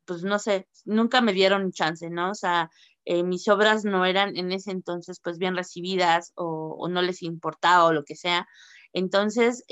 pues 0.06 0.24
no 0.24 0.40
sé, 0.40 0.68
nunca 0.86 1.22
me 1.22 1.34
dieron 1.34 1.72
chance, 1.74 2.10
¿no? 2.10 2.32
O 2.32 2.36
sea, 2.36 2.72
eh, 3.06 3.24
mis 3.24 3.48
obras 3.50 3.84
no 3.86 4.06
eran 4.06 4.38
en 4.38 4.52
ese 4.54 4.72
entonces 4.72 5.20
pues 5.22 5.38
bien 5.38 5.56
recibidas 5.56 6.32
o, 6.36 6.78
o, 6.80 6.88
no 6.90 7.02
les 7.02 7.24
importaba 7.24 7.86
o 7.86 7.94
lo 7.94 8.04
que 8.06 8.16
sea. 8.16 8.48
Entonces, 8.94 9.64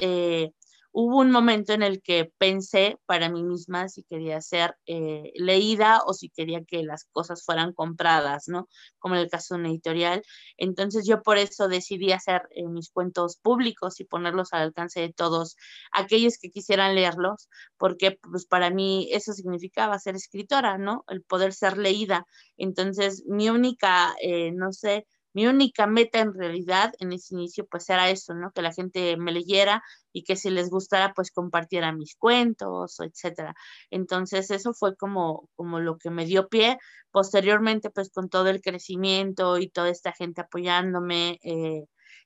hubo 0.98 1.20
un 1.20 1.30
momento 1.30 1.74
en 1.74 1.84
el 1.84 2.02
que 2.02 2.32
pensé 2.38 2.98
para 3.06 3.28
mí 3.30 3.43
misma 3.43 3.89
si 3.89 4.04
quería 4.04 4.39
ser 4.39 4.78
eh, 4.86 5.34
leída 5.36 6.00
o 6.08 6.14
si 6.14 6.30
quería 6.30 6.64
que 6.64 6.84
las 6.84 7.04
cosas 7.12 7.43
fueran 7.43 7.74
compradas, 7.74 8.48
¿no? 8.48 8.70
Como 8.98 9.16
en 9.16 9.22
el 9.22 9.30
caso 9.30 9.56
de 9.56 9.60
una 9.60 9.70
editorial. 9.72 10.24
Entonces 10.56 11.06
yo 11.06 11.22
por 11.22 11.38
eso 11.38 11.68
decidí 11.68 12.14
hacer 12.14 12.43
eh, 12.52 12.66
mis 12.70 12.89
cuentos 12.91 13.36
públicos 13.36 14.00
y 14.00 14.06
ponerlos 14.06 14.54
al 14.54 14.62
alcance 14.62 15.02
de 15.02 15.12
todos 15.12 15.58
aquellos 15.91 16.38
que 16.39 16.50
quisieran 16.50 16.96
leerlos, 16.96 17.50
porque 17.78 18.18
pues 18.32 18.46
para 18.46 18.70
mí 18.70 19.10
eso 19.12 19.34
significaba 19.34 20.00
ser 20.00 20.16
escritora, 20.16 20.78
¿no? 20.78 21.04
El 21.10 21.24
poder 21.24 21.52
ser 21.52 21.78
leída. 21.78 22.26
Entonces 22.56 23.26
mi 23.28 23.50
única, 23.50 24.16
eh, 24.22 24.54
no 24.54 24.72
sé, 24.72 25.06
mi 25.36 25.47
única 25.47 25.88
meta 25.88 26.19
en 26.19 26.33
realidad 26.33 26.93
en 26.99 27.13
ese 27.13 27.36
inicio 27.36 27.67
pues 27.67 27.89
era 27.89 28.09
eso, 28.09 28.33
¿no? 28.33 28.51
Que 28.51 28.61
la 28.63 28.73
gente 28.73 29.17
me 29.17 29.31
leyera 29.31 29.83
y 30.13 30.23
que 30.23 30.36
si 30.36 30.49
les 30.49 30.69
gustara 30.69 31.13
pues 31.13 31.31
compartiera 31.31 31.93
mis 31.93 32.15
cuentos, 32.15 32.99
etcétera. 32.99 33.53
Entonces 33.91 34.49
eso 34.51 34.73
fue 34.73 34.95
como, 34.95 35.49
como 35.55 35.79
lo 35.79 35.97
que 35.97 36.09
me 36.09 36.25
dio 36.25 36.47
pie. 36.49 36.77
Posteriormente 37.11 37.89
pues 37.91 38.09
con 38.11 38.29
todo 38.29 38.49
el 38.49 38.61
crecimiento 38.61 39.57
y 39.59 39.69
toda 39.69 39.89
esta 39.89 40.13
gente 40.13 40.41
apoyándome, 40.41 41.39
eh, 41.43 41.86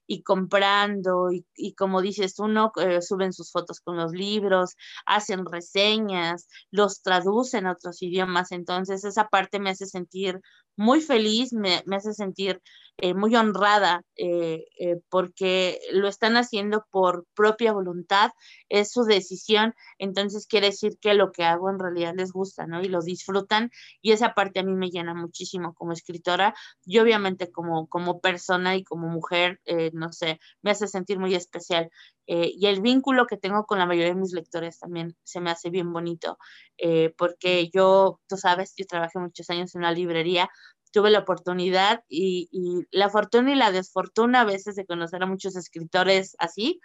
y 0.10 0.24
comprando 0.24 1.30
y, 1.56 1.76
como 1.76 2.02
dices 2.02 2.40
uno, 2.40 2.72
eh, 2.82 3.02
suben 3.02 3.32
sus 3.32 3.52
fotos 3.52 3.80
con 3.80 3.96
los 3.96 4.12
libros, 4.12 4.76
hacen 5.06 5.46
reseñas, 5.46 6.48
los 6.72 7.04
traducen 7.04 7.68
a 7.68 7.74
otros 7.74 8.02
idiomas, 8.02 8.52
entonces 8.52 9.04
esa 9.06 9.28
parte 9.28 9.60
me 9.60 9.70
hace 9.70 9.86
sentir 9.86 10.42
muy 10.80 11.02
feliz, 11.02 11.52
me, 11.52 11.84
hace 11.94 12.14
sentir 12.14 12.62
eh, 13.00 13.14
muy 13.14 13.36
honrada 13.36 14.02
eh, 14.16 14.64
porque 15.10 15.78
lo 15.92 16.08
están 16.08 16.38
haciendo 16.38 16.86
por 16.90 17.26
propia 17.36 17.74
voluntad, 17.74 18.32
es 18.70 18.90
su 18.94 19.04
decisión, 19.04 19.74
entonces 19.98 20.48
quiere 20.48 20.68
decir 20.68 20.94
que 21.02 21.16
lo 21.16 21.34
que 21.34 21.44
hago 21.44 21.70
en 21.70 21.80
realidad 21.80 22.14
les 22.16 22.32
gusta, 22.32 22.66
¿no? 22.66 22.82
Y 22.82 22.88
lo 22.88 23.02
disfrutan 23.02 23.72
y 24.02 24.14
esa 24.14 24.34
parte 24.34 24.62
a 24.62 24.64
mí 24.64 24.74
me 24.74 24.90
llena 24.90 25.14
muchísimo 25.14 25.74
como 25.74 25.92
escritora 25.92 26.56
y 26.86 27.00
obviamente 27.00 27.52
como, 27.52 27.88
como 27.88 28.22
persona 28.22 28.78
y 28.78 28.86
como 28.86 29.10
mujer 29.10 29.60
no 29.94 30.14
sé, 30.14 30.40
me 30.62 30.72
hace 30.72 30.88
sentir 30.88 31.20
muy 31.20 31.36
especial. 31.36 31.90
Eh, 32.32 32.52
y 32.56 32.68
el 32.68 32.82
vínculo 32.82 33.26
que 33.26 33.38
tengo 33.38 33.66
con 33.66 33.80
la 33.80 33.88
mayoría 33.88 34.14
de 34.14 34.20
mis 34.22 34.34
lectores 34.34 34.78
también 34.78 35.16
se 35.24 35.42
me 35.42 35.50
hace 35.50 35.72
bien 35.72 35.92
bonito, 35.92 36.38
eh, 36.78 37.12
porque 37.18 37.70
yo, 37.74 38.20
tú 38.28 38.38
sabes, 38.38 38.76
yo 38.78 38.86
trabajé 38.86 39.18
muchos 39.18 39.50
años 39.50 39.74
en 39.74 39.80
una 39.82 39.92
librería, 39.94 40.48
tuve 40.92 41.12
la 41.12 41.20
oportunidad 41.20 42.04
y, 42.10 42.50
la 42.92 43.10
fortuna 43.10 43.52
y 43.52 43.56
la 43.56 43.72
desfortuna 43.72 44.42
a 44.42 44.46
veces 44.46 44.76
de 44.76 44.86
conocer 44.86 45.24
a 45.24 45.28
muchos 45.28 45.56
escritores 45.56 46.36
así. 46.40 46.80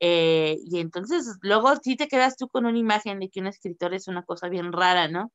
Eh, 0.00 0.58
y 0.64 0.80
entonces 0.80 1.38
luego 1.42 1.74
sí 1.82 1.96
te 1.96 2.08
quedas 2.08 2.36
tú 2.36 2.48
con 2.48 2.66
una 2.66 2.78
imagen 2.78 3.20
de 3.20 3.28
que 3.28 3.40
un 3.40 3.46
escritor 3.48 3.94
es 3.94 4.08
una 4.08 4.22
cosa 4.24 4.48
bien 4.48 4.72
rara, 4.72 5.08
¿no? 5.08 5.32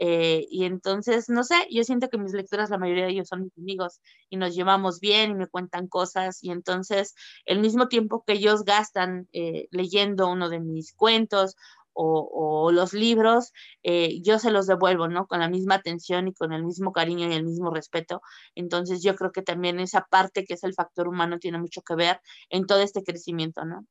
Eh, 0.00 0.46
y 0.48 0.64
entonces, 0.64 1.28
no 1.28 1.42
sé, 1.42 1.56
yo 1.70 1.82
siento 1.82 2.08
que 2.08 2.18
mis 2.18 2.32
lectoras, 2.32 2.70
la 2.70 2.78
mayoría 2.78 3.06
de 3.06 3.10
ellos 3.10 3.28
son 3.28 3.42
mis 3.42 3.58
amigos 3.58 4.00
y 4.30 4.36
nos 4.36 4.54
llevamos 4.54 5.00
bien 5.00 5.32
y 5.32 5.34
me 5.34 5.48
cuentan 5.48 5.88
cosas. 5.88 6.42
Y 6.42 6.50
entonces, 6.52 7.14
el 7.44 7.58
mismo 7.58 7.88
tiempo 7.88 8.22
que 8.24 8.34
ellos 8.34 8.64
gastan 8.64 9.28
eh, 9.32 9.66
leyendo 9.72 10.30
uno 10.30 10.48
de 10.48 10.60
mis 10.60 10.92
cuentos 10.94 11.56
o, 12.00 12.70
los 12.70 12.92
libros, 12.92 13.52
eh, 13.82 14.20
yo 14.22 14.38
se 14.38 14.50
los 14.50 14.66
devuelvo, 14.66 15.08
¿no? 15.08 15.26
Con 15.26 15.40
la 15.40 15.48
misma 15.48 15.76
atención 15.76 16.28
y 16.28 16.34
con 16.34 16.52
el 16.52 16.64
mismo 16.64 16.92
cariño 16.92 17.28
y 17.28 17.32
el 17.32 17.44
mismo 17.44 17.70
respeto. 17.70 18.20
Entonces, 18.54 19.02
yo 19.02 19.16
creo 19.16 19.32
que 19.32 19.42
también 19.42 19.80
esa 19.80 20.06
parte 20.08 20.44
que 20.44 20.54
es 20.54 20.62
el 20.64 20.74
factor 20.74 21.08
humano 21.08 21.38
tiene 21.38 21.58
mucho 21.58 21.82
que 21.82 21.96
ver 21.96 22.20
en 22.50 22.66
todo 22.66 22.80
este 22.80 23.02
crecimiento, 23.02 23.64
¿no? 23.64 23.84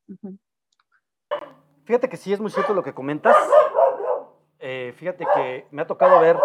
Fíjate 1.84 2.08
que 2.08 2.18
sí 2.18 2.32
es 2.32 2.40
muy 2.40 2.52
cierto 2.52 2.74
lo 2.74 2.84
que 2.84 2.94
comentas. 2.94 3.36
Eh, 4.60 4.94
fíjate 4.96 5.26
que 5.36 5.68
me 5.72 5.82
ha 5.82 5.88
tocado 5.88 6.20
ver 6.22 6.38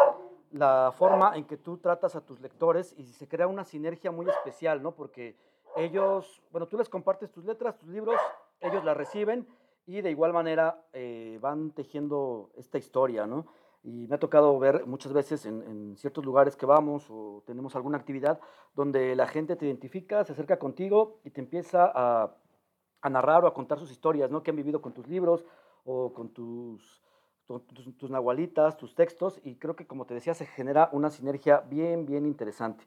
la 0.51 0.93
forma 0.97 1.37
en 1.37 1.45
que 1.45 1.57
tú 1.57 1.79
tratas 1.79 2.17
a 2.17 2.21
tus 2.21 2.41
lectores 2.41 2.95
y 2.99 3.13
se 3.13 3.29
crea 3.29 3.47
una 3.47 3.65
sinergia 3.65 4.11
muy 4.11 4.29
especial, 4.29 4.83
¿no? 4.83 4.95
Porque 4.95 5.37
ellos, 5.77 6.43
bueno, 6.51 6.67
tú 6.67 6.77
les 6.77 6.89
compartes 6.89 7.31
tus 7.31 7.45
letras, 7.45 7.79
tus 7.79 7.89
libros, 7.89 8.21
ellos 8.61 8.85
las 8.85 8.97
reciben 8.97 9.47
y 9.87 10.01
de 10.01 10.11
igual 10.11 10.33
manera 10.33 10.85
eh, 10.93 11.39
van 11.41 11.71
tejiendo 11.71 12.51
esta 12.57 12.79
historia, 12.79 13.27
¿no? 13.27 13.47
Y 13.85 14.07
me 14.07 14.15
ha 14.15 14.19
tocado 14.19 14.57
ver 14.59 14.87
muchas 14.87 15.13
veces 15.13 15.45
en, 15.45 15.97
ciertos 15.97 16.25
lugares 16.25 16.57
que 16.57 16.67
vamos 16.67 17.07
o 17.11 17.43
tenemos 17.47 17.75
alguna 17.75 17.99
actividad 17.99 18.41
donde 18.75 19.17
la 19.17 19.27
gente 19.27 19.57
te 19.57 19.67
identifica, 19.67 20.25
se 20.25 20.33
acerca 20.33 20.59
contigo 20.59 21.19
y 21.25 21.31
te 21.31 21.41
empieza 21.41 21.91
a, 21.93 22.37
a 23.01 23.11
narrar 23.11 23.45
o 23.45 23.49
a 23.49 23.55
contar 23.55 23.81
sus 23.81 23.91
historias, 23.91 24.31
¿no? 24.31 24.43
Que 24.43 24.51
han 24.51 24.57
vivido 24.57 24.81
con 24.81 24.93
tus 24.93 25.09
libros 25.09 25.45
o 25.85 26.13
con 26.13 26.29
tus 26.29 27.03
tus, 27.61 28.11
nahualitas, 28.11 28.77
tus 28.77 28.95
textos, 28.95 29.41
y 29.45 29.57
creo 29.57 29.77
que 29.77 29.87
como 29.87 30.07
te 30.07 30.15
decía, 30.15 30.35
se 30.35 30.47
genera 30.47 30.89
una 30.93 31.11
sinergia 31.11 31.61
bien, 31.61 32.07
bien 32.07 32.27
interesante. 32.27 32.85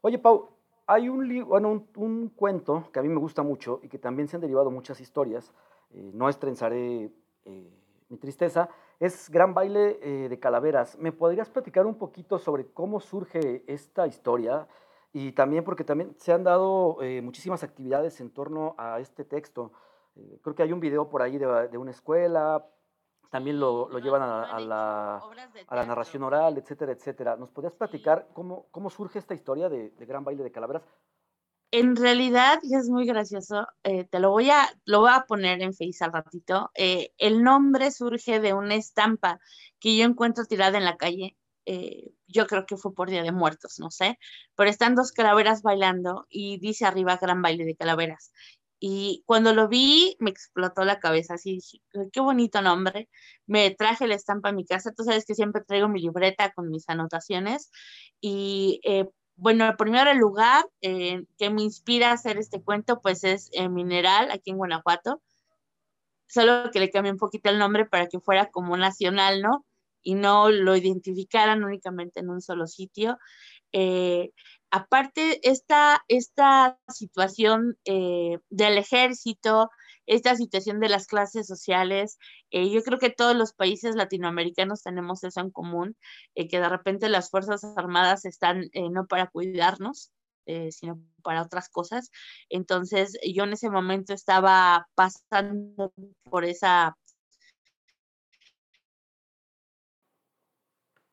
Oye, 0.00 0.18
Pau, 0.18 0.50
hay 0.86 1.08
un, 1.08 1.44
bueno, 1.46 1.86
un, 1.96 2.28
cuento 2.30 2.88
que 2.92 2.98
a 2.98 3.02
mí 3.02 3.08
me 3.08 3.18
gusta 3.18 3.42
mucho 3.42 3.80
y 3.82 3.88
que 3.88 3.98
también 3.98 4.28
se 4.28 4.36
han 4.36 4.40
derivado 4.40 4.70
muchas 4.70 5.00
historias, 5.00 5.52
eh, 5.90 6.10
no 6.14 6.28
estrenzaré 6.28 7.10
eh, 7.44 7.70
mi 8.08 8.16
tristeza, 8.18 8.68
es 8.98 9.30
Gran 9.30 9.54
Baile 9.54 9.98
eh, 10.02 10.28
de 10.28 10.38
Calaveras. 10.38 10.98
¿Me 10.98 11.12
podrías 11.12 11.48
platicar 11.50 11.86
un 11.86 11.96
poquito 11.96 12.38
sobre 12.38 12.66
cómo 12.72 13.00
surge 13.00 13.64
esta 13.66 14.06
historia? 14.06 14.66
Y 15.12 15.32
también 15.32 15.64
porque 15.64 15.84
también 15.84 16.14
se 16.18 16.32
han 16.32 16.44
dado 16.44 16.98
muchísimas 17.22 17.62
actividades 17.64 18.20
en 18.20 18.30
torno 18.30 18.74
a 18.76 19.00
este 19.00 19.24
texto. 19.24 19.72
creo 20.42 20.54
que 20.54 20.62
hay 20.62 20.72
un 20.72 20.80
video 20.80 21.08
por 21.08 21.22
ahí 21.22 21.38
de, 21.38 21.68
de 21.68 21.78
una 21.78 21.92
escuela, 21.92 22.66
también 23.30 23.60
lo, 23.60 23.88
lo 23.88 23.98
llevan 23.98 24.22
a, 24.22 24.58
la, 24.58 25.18
a, 25.66 25.76
la, 25.76 25.84
narración 25.84 26.22
oral, 26.22 26.56
etcétera, 26.56 26.92
etcétera. 26.92 27.36
¿Nos 27.36 27.50
podrías 27.50 27.74
platicar 27.74 28.28
cómo, 28.32 28.66
cómo 28.70 28.88
surge 28.88 29.18
esta 29.18 29.34
historia 29.34 29.68
de, 29.68 29.90
de, 29.90 30.06
Gran 30.06 30.24
Baile 30.24 30.42
de 30.42 30.50
Calaveras? 30.50 30.82
En 31.70 31.96
realidad, 31.96 32.60
y 32.62 32.74
es 32.74 32.88
muy 32.88 33.04
gracioso, 33.06 33.66
eh, 33.82 34.04
te 34.04 34.20
lo 34.20 34.30
voy, 34.30 34.48
a, 34.50 34.66
lo 34.86 35.00
voy 35.00 35.10
a 35.12 35.24
poner 35.28 35.60
en 35.60 35.74
Face 35.74 36.02
al 36.02 36.12
ratito. 36.12 36.70
Eh, 36.74 37.12
el 37.18 37.42
nombre 37.42 37.90
surge 37.90 38.40
de 38.40 38.54
una 38.54 38.74
estampa 38.74 39.38
que 39.78 39.94
yo 39.96 40.04
encuentro 40.06 40.46
tirada 40.46 40.78
en 40.78 40.84
la 40.86 40.96
calle. 40.96 41.36
Eh, 41.66 42.12
yo 42.26 42.46
creo 42.46 42.64
que 42.64 42.78
fue 42.78 42.94
por 42.94 43.10
Día 43.10 43.22
de 43.22 43.32
Muertos, 43.32 43.78
no 43.78 43.90
sé, 43.90 44.18
pero 44.56 44.70
están 44.70 44.94
dos 44.94 45.12
calaveras 45.12 45.60
bailando 45.62 46.26
y 46.30 46.58
dice 46.58 46.86
arriba 46.86 47.18
Gran 47.20 47.42
Baile 47.42 47.66
de 47.66 47.76
Calaveras. 47.76 48.32
Y 48.80 49.22
cuando 49.26 49.52
lo 49.54 49.68
vi, 49.68 50.16
me 50.20 50.30
explotó 50.30 50.84
la 50.84 51.00
cabeza, 51.00 51.34
así 51.34 51.54
dije, 51.56 51.82
qué 52.12 52.20
bonito 52.20 52.62
nombre. 52.62 53.08
Me 53.46 53.70
traje 53.72 54.06
la 54.06 54.14
estampa 54.14 54.50
a 54.50 54.52
mi 54.52 54.64
casa, 54.64 54.92
tú 54.96 55.04
sabes 55.04 55.26
que 55.26 55.34
siempre 55.34 55.62
traigo 55.64 55.88
mi 55.88 56.00
libreta 56.00 56.52
con 56.52 56.70
mis 56.70 56.88
anotaciones. 56.88 57.70
Y 58.20 58.80
eh, 58.84 59.06
bueno, 59.38 59.66
el 59.66 59.76
primer 59.76 60.14
lugar 60.16 60.66
eh, 60.80 61.24
que 61.38 61.48
me 61.48 61.62
inspira 61.62 62.10
a 62.10 62.14
hacer 62.14 62.38
este 62.38 62.60
cuento, 62.60 63.00
pues 63.00 63.22
es 63.22 63.50
Mineral, 63.70 64.30
aquí 64.32 64.50
en 64.50 64.56
Guanajuato. 64.56 65.22
Solo 66.26 66.70
que 66.72 66.80
le 66.80 66.90
cambié 66.90 67.12
un 67.12 67.18
poquito 67.18 67.48
el 67.48 67.58
nombre 67.58 67.86
para 67.86 68.08
que 68.08 68.20
fuera 68.20 68.50
como 68.50 68.76
nacional, 68.76 69.40
¿no? 69.40 69.64
Y 70.02 70.14
no 70.14 70.50
lo 70.50 70.76
identificaran 70.76 71.62
únicamente 71.62 72.20
en 72.20 72.30
un 72.30 72.42
solo 72.42 72.66
sitio. 72.66 73.16
Eh, 73.72 74.32
aparte, 74.70 75.40
esta, 75.48 76.04
esta 76.08 76.78
situación 76.88 77.78
eh, 77.84 78.38
del 78.50 78.76
ejército, 78.76 79.70
esta 80.08 80.34
situación 80.36 80.80
de 80.80 80.88
las 80.88 81.06
clases 81.06 81.46
sociales, 81.46 82.18
eh, 82.50 82.70
yo 82.70 82.82
creo 82.82 82.98
que 82.98 83.10
todos 83.10 83.36
los 83.36 83.52
países 83.52 83.94
latinoamericanos 83.94 84.82
tenemos 84.82 85.22
eso 85.24 85.40
en 85.40 85.50
común, 85.50 85.96
eh, 86.34 86.48
que 86.48 86.60
de 86.60 86.68
repente 86.68 87.08
las 87.08 87.30
Fuerzas 87.30 87.62
Armadas 87.76 88.24
están 88.24 88.70
no 88.90 89.06
para 89.06 89.28
cuidarnos, 89.28 90.12
sino 90.70 90.98
para 91.22 91.42
otras 91.42 91.68
cosas. 91.68 92.10
Entonces, 92.48 93.18
yo 93.22 93.44
en 93.44 93.52
ese 93.52 93.68
momento 93.68 94.14
estaba 94.14 94.88
pasando 94.94 95.92
por 96.24 96.46
esa... 96.46 96.96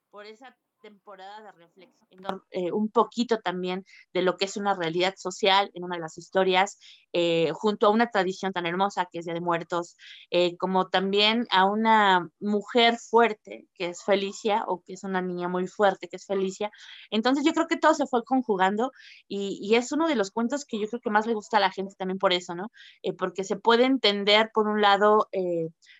por 0.10 0.26
esa 0.26 0.56
temporada 0.86 1.42
de 1.42 1.52
reflexión, 1.52 2.44
eh, 2.52 2.72
un 2.72 2.90
poquito 2.90 3.40
también 3.40 3.84
de 4.14 4.22
lo 4.22 4.38
que 4.38 4.46
es 4.46 4.56
una 4.56 4.76
realidad 4.76 5.16
social 5.18 5.72
en 5.74 5.84
una 5.84 5.96
de 5.96 6.02
las 6.02 6.20
historias, 6.20 6.78
eh, 7.18 7.52
junto 7.54 7.88
a 7.88 7.92
una 7.92 8.10
tradición 8.12 8.52
tan 8.52 8.66
hermosa 8.66 9.08
que 9.10 9.20
es 9.20 9.26
Día 9.26 9.34
de 9.34 9.40
Muertos, 9.40 9.96
eh, 10.32 10.58
como 10.58 10.90
también 10.90 11.48
a 11.50 11.64
una 11.64 12.30
mujer 12.42 12.98
fuerte 12.98 13.68
que 13.74 13.88
es 13.88 14.04
Felicia, 14.04 14.66
o 14.68 14.82
que 14.84 14.94
es 14.94 15.04
una 15.06 15.22
niña 15.22 15.48
muy 15.48 15.66
fuerte 15.68 16.10
que 16.10 16.18
es 16.18 16.26
Felicia. 16.26 16.72
Entonces 17.12 17.46
yo 17.46 17.54
creo 17.54 17.68
que 17.68 17.78
todo 17.78 17.94
se 17.94 18.06
fue 18.06 18.26
conjugando 18.26 18.92
y, 19.30 19.76
es 19.76 19.92
uno 19.92 20.08
de 20.08 20.16
los 20.16 20.32
cuentos 20.32 20.66
que 20.66 20.80
yo 20.80 20.88
creo 20.88 21.02
que 21.02 21.10
más 21.10 21.26
le 21.26 21.34
gusta 21.34 21.58
a 21.58 21.60
la 21.60 21.72
gente 21.72 21.96
también 21.98 22.18
por 22.18 22.34
eso, 22.34 22.56
¿no? 22.56 22.70
porque 23.18 23.44
se 23.44 23.56
puede 23.56 23.86
entender, 23.86 24.52
por 24.54 24.68
un 24.68 24.82
lado, 24.82 25.28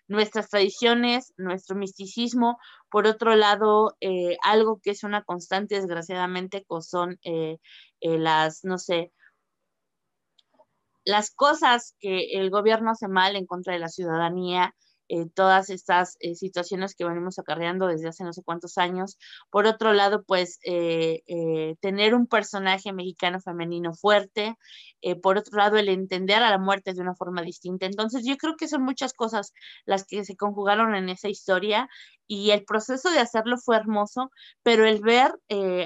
nuestras 0.08 0.50
tradiciones, 0.50 1.34
nuestro 1.38 1.76
misticismo, 1.76 2.58
por 2.90 3.08
otro 3.08 3.36
lado, 3.36 3.98
eh, 4.00 4.38
algo 4.44 4.80
que 4.82 4.92
es 4.92 5.04
una 5.04 5.24
constante, 5.24 5.76
desgraciadamente, 5.76 6.66
son 6.82 7.20
eh, 7.24 7.58
eh, 8.00 8.18
las, 8.18 8.64
no 8.64 8.78
sé, 8.78 9.12
las 11.06 11.32
cosas 11.32 11.96
que 12.00 12.32
el 12.34 12.50
gobierno 12.50 12.92
hace 12.92 13.08
mal 13.08 13.36
en 13.36 13.46
contra 13.46 13.74
de 13.74 13.80
la 13.80 13.90
ciudadanía, 13.90 14.74
eh, 15.08 15.28
todas 15.34 15.70
estas 15.70 16.18
eh, 16.20 16.34
situaciones 16.36 16.96
que 16.96 17.06
venimos 17.06 17.38
acarreando 17.38 17.88
desde 17.88 18.08
hace 18.08 18.24
no 18.24 18.34
sé 18.34 18.42
cuántos 18.44 18.78
años. 18.78 19.18
Por 19.52 19.68
otro 19.68 19.94
lado, 19.94 20.24
pues 20.24 20.60
eh, 20.64 21.76
tener 21.82 22.16
un 22.16 22.28
personaje 22.28 22.94
mexicano 22.94 23.40
femenino 23.40 23.94
fuerte. 23.94 24.56
por 25.22 25.38
otro 25.38 25.58
lado, 25.58 25.78
el 25.78 25.90
entender 25.90 26.42
a 26.42 26.50
la 26.50 26.58
muerte 26.58 26.94
de 26.94 27.02
una 27.02 27.16
forma 27.16 27.42
distinta. 27.44 27.86
Entonces, 27.86 28.26
yo 28.26 28.38
creo 28.38 28.56
que 28.56 28.68
son 28.68 28.84
muchas 28.84 29.14
cosas 29.14 29.54
las 29.86 30.06
que 30.06 30.26
se 30.26 30.36
conjugaron 30.36 30.96
en 30.96 31.10
esa 31.10 31.30
historia 31.30 31.88
y 32.28 32.52
el 32.52 32.66
proceso 32.66 33.12
de 33.12 33.20
hacerlo 33.20 33.58
fue 33.58 33.78
hermoso, 33.78 34.32
pero 34.64 34.86
el 34.86 35.02
ver 35.02 35.32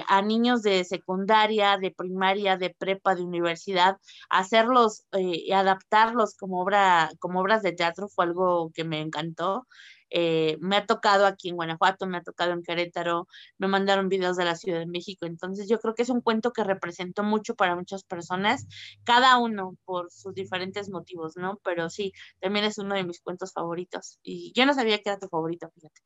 a 0.08 0.22
niños 0.22 0.62
de 0.62 0.84
secundaria, 0.84 1.76
de 1.76 1.90
primaria, 1.90 2.56
de 2.56 2.70
prepa, 2.70 3.14
de 3.14 3.22
universidad, 3.22 3.98
hacerlos 4.30 5.04
y 5.12 5.52
adaptarlos 5.52 6.34
como, 6.36 6.62
obra, 6.62 7.10
como 7.18 7.40
obras 7.40 7.62
de 7.62 7.72
teatro 7.72 8.08
fue 8.08 8.24
algo 8.24 8.70
que 8.74 8.84
me 8.84 9.00
encantó. 9.10 9.66
Eh, 10.12 10.56
me 10.60 10.76
ha 10.76 10.86
tocado 10.86 11.26
aquí 11.26 11.50
en 11.50 11.56
Guanajuato, 11.56 12.06
me 12.06 12.18
ha 12.18 12.22
tocado 12.22 12.52
en 12.52 12.62
Querétaro, 12.64 13.28
me 13.58 13.68
mandaron 13.68 14.08
videos 14.08 14.36
de 14.36 14.44
la 14.44 14.56
Ciudad 14.56 14.80
de 14.80 14.86
México, 14.86 15.24
entonces 15.26 15.68
yo 15.68 15.78
creo 15.78 15.94
que 15.94 16.02
es 16.02 16.08
un 16.10 16.20
cuento 16.20 16.52
que 16.52 16.64
representó 16.64 17.22
mucho 17.22 17.54
para 17.54 17.76
muchas 17.76 18.02
personas, 18.02 18.66
cada 19.04 19.38
uno 19.38 19.76
por 19.84 20.10
sus 20.10 20.34
diferentes 20.34 20.90
motivos, 20.90 21.36
¿no? 21.36 21.60
Pero 21.62 21.90
sí, 21.90 22.12
también 22.40 22.64
es 22.64 22.78
uno 22.78 22.96
de 22.96 23.04
mis 23.04 23.20
cuentos 23.20 23.52
favoritos 23.52 24.18
y 24.22 24.52
yo 24.54 24.66
no 24.66 24.74
sabía 24.74 24.98
que 24.98 25.10
era 25.10 25.18
tu 25.18 25.28
favorito, 25.28 25.70
fíjate. 25.74 26.00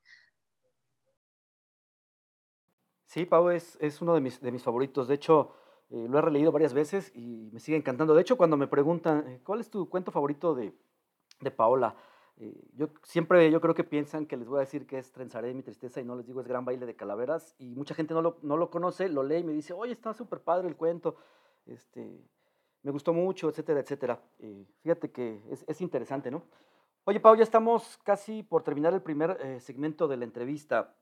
Sí, 3.06 3.24
Pau, 3.24 3.48
es, 3.50 3.78
es 3.80 4.02
uno 4.02 4.14
de 4.14 4.20
mis, 4.20 4.40
de 4.40 4.52
mis 4.52 4.62
favoritos, 4.62 5.08
de 5.08 5.14
hecho... 5.14 5.54
Eh, 5.90 6.06
lo 6.08 6.18
he 6.18 6.22
releído 6.22 6.50
varias 6.50 6.72
veces 6.72 7.12
y 7.14 7.50
me 7.52 7.60
sigue 7.60 7.76
encantando. 7.76 8.14
De 8.14 8.22
hecho, 8.22 8.38
cuando 8.38 8.56
me 8.56 8.66
preguntan, 8.66 9.28
eh, 9.28 9.40
¿cuál 9.44 9.60
es 9.60 9.68
tu 9.70 9.88
cuento 9.88 10.10
favorito 10.10 10.54
de, 10.54 10.74
de 11.40 11.50
Paola? 11.50 11.94
Eh, 12.36 12.52
yo 12.76 12.88
siempre, 13.04 13.48
yo 13.50 13.60
creo 13.60 13.74
que 13.74 13.84
piensan 13.84 14.26
que 14.26 14.36
les 14.36 14.48
voy 14.48 14.58
a 14.58 14.60
decir 14.60 14.86
que 14.86 14.98
es 14.98 15.12
Trenzaré 15.12 15.54
mi 15.54 15.62
tristeza 15.62 16.00
y 16.00 16.04
no 16.04 16.16
les 16.16 16.26
digo 16.26 16.40
es 16.40 16.48
Gran 16.48 16.64
Baile 16.64 16.84
de 16.84 16.96
Calaveras 16.96 17.54
y 17.58 17.74
mucha 17.76 17.94
gente 17.94 18.12
no 18.12 18.22
lo, 18.22 18.38
no 18.42 18.56
lo 18.56 18.70
conoce, 18.70 19.08
lo 19.08 19.22
lee 19.22 19.38
y 19.38 19.44
me 19.44 19.52
dice, 19.52 19.72
oye, 19.72 19.92
está 19.92 20.12
súper 20.14 20.40
padre 20.40 20.66
el 20.66 20.74
cuento, 20.74 21.16
este, 21.66 22.20
me 22.82 22.90
gustó 22.90 23.12
mucho, 23.12 23.48
etcétera, 23.48 23.80
etcétera. 23.80 24.20
Eh, 24.40 24.66
fíjate 24.82 25.12
que 25.12 25.42
es, 25.50 25.64
es, 25.68 25.80
interesante, 25.80 26.30
¿no? 26.30 26.42
Oye, 27.04 27.20
Pau, 27.20 27.36
ya 27.36 27.44
estamos 27.44 27.98
casi 28.02 28.42
por 28.42 28.62
terminar 28.62 28.94
el 28.94 29.02
primer 29.02 29.38
eh, 29.40 29.60
segmento 29.60 30.08
de 30.08 30.16
la 30.16 30.24
entrevista. 30.24 30.94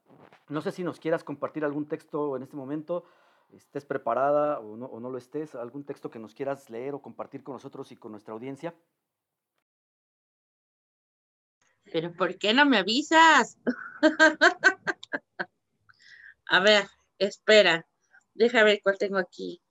No 0.49 0.61
sé 0.61 0.71
si 0.71 0.83
nos 0.83 0.99
quieras 0.99 1.23
compartir 1.23 1.65
algún 1.65 1.87
texto 1.87 2.35
en 2.37 2.43
este 2.43 2.55
momento, 2.55 3.05
estés 3.51 3.85
preparada 3.85 4.59
o 4.59 4.77
no, 4.77 4.85
o 4.85 4.99
no 4.99 5.09
lo 5.09 5.17
estés, 5.17 5.55
algún 5.55 5.83
texto 5.83 6.11
que 6.11 6.19
nos 6.19 6.35
quieras 6.35 6.69
leer 6.69 6.93
o 6.93 7.01
compartir 7.01 7.43
con 7.43 7.53
nosotros 7.53 7.91
y 7.91 7.95
con 7.95 8.11
nuestra 8.11 8.33
audiencia 8.33 8.75
pero 11.93 12.11
¿por 12.11 12.39
qué 12.39 12.55
no 12.55 12.65
me 12.65 12.79
avisas? 12.79 13.59
A 16.47 16.59
ver, 16.59 16.85
espera, 17.19 17.85
deja 18.33 18.63
ver 18.63 18.79
cuál 18.83 18.97
tengo 18.97 19.19
aquí. 19.19 19.61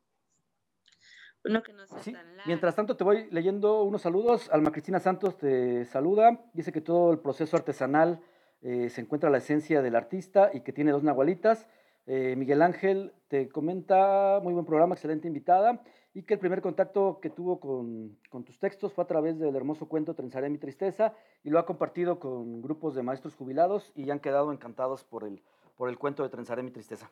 Uno 1.44 1.64
que 1.64 1.72
no 1.72 1.84
sí. 2.00 2.14
Mientras 2.46 2.76
tanto 2.76 2.96
te 2.96 3.02
voy 3.02 3.26
leyendo 3.32 3.82
unos 3.82 4.02
saludos. 4.02 4.48
Alma 4.52 4.70
Cristina 4.70 5.00
Santos 5.00 5.36
te 5.36 5.84
saluda. 5.84 6.44
Dice 6.54 6.70
que 6.70 6.80
todo 6.80 7.10
el 7.10 7.18
proceso 7.18 7.56
artesanal 7.56 8.20
eh, 8.60 8.88
se 8.88 9.00
encuentra 9.00 9.28
la 9.28 9.38
esencia 9.38 9.82
del 9.82 9.96
artista 9.96 10.52
y 10.54 10.60
que 10.60 10.72
tiene 10.72 10.92
dos 10.92 11.02
nahualitas. 11.02 11.66
Eh, 12.06 12.36
Miguel 12.36 12.62
Ángel 12.62 13.14
te 13.26 13.48
comenta, 13.48 14.38
muy 14.40 14.52
buen 14.52 14.64
programa, 14.64 14.94
excelente 14.94 15.26
invitada 15.26 15.82
y 16.14 16.22
que 16.24 16.34
el 16.34 16.40
primer 16.40 16.60
contacto 16.60 17.20
que 17.20 17.30
tuvo 17.30 17.58
con, 17.58 18.18
tus 18.44 18.58
textos 18.58 18.92
fue 18.92 19.04
a 19.04 19.06
través 19.06 19.38
del 19.38 19.56
hermoso 19.56 19.88
cuento 19.88 20.14
Trenzaré 20.14 20.50
mi 20.50 20.58
tristeza 20.58 21.14
y 21.42 21.50
lo 21.50 21.58
ha 21.58 21.66
compartido 21.66 22.18
con 22.18 22.60
grupos 22.60 22.94
de 22.94 23.02
maestros 23.02 23.34
jubilados 23.34 23.92
y 23.94 24.10
han 24.10 24.20
quedado 24.20 24.52
encantados 24.52 25.04
por 25.04 25.24
el, 25.24 25.42
por 25.76 25.88
el 25.88 25.98
cuento 25.98 26.22
de 26.22 26.28
Trenzaré 26.28 26.62
mi 26.62 26.70
tristeza. 26.70 27.10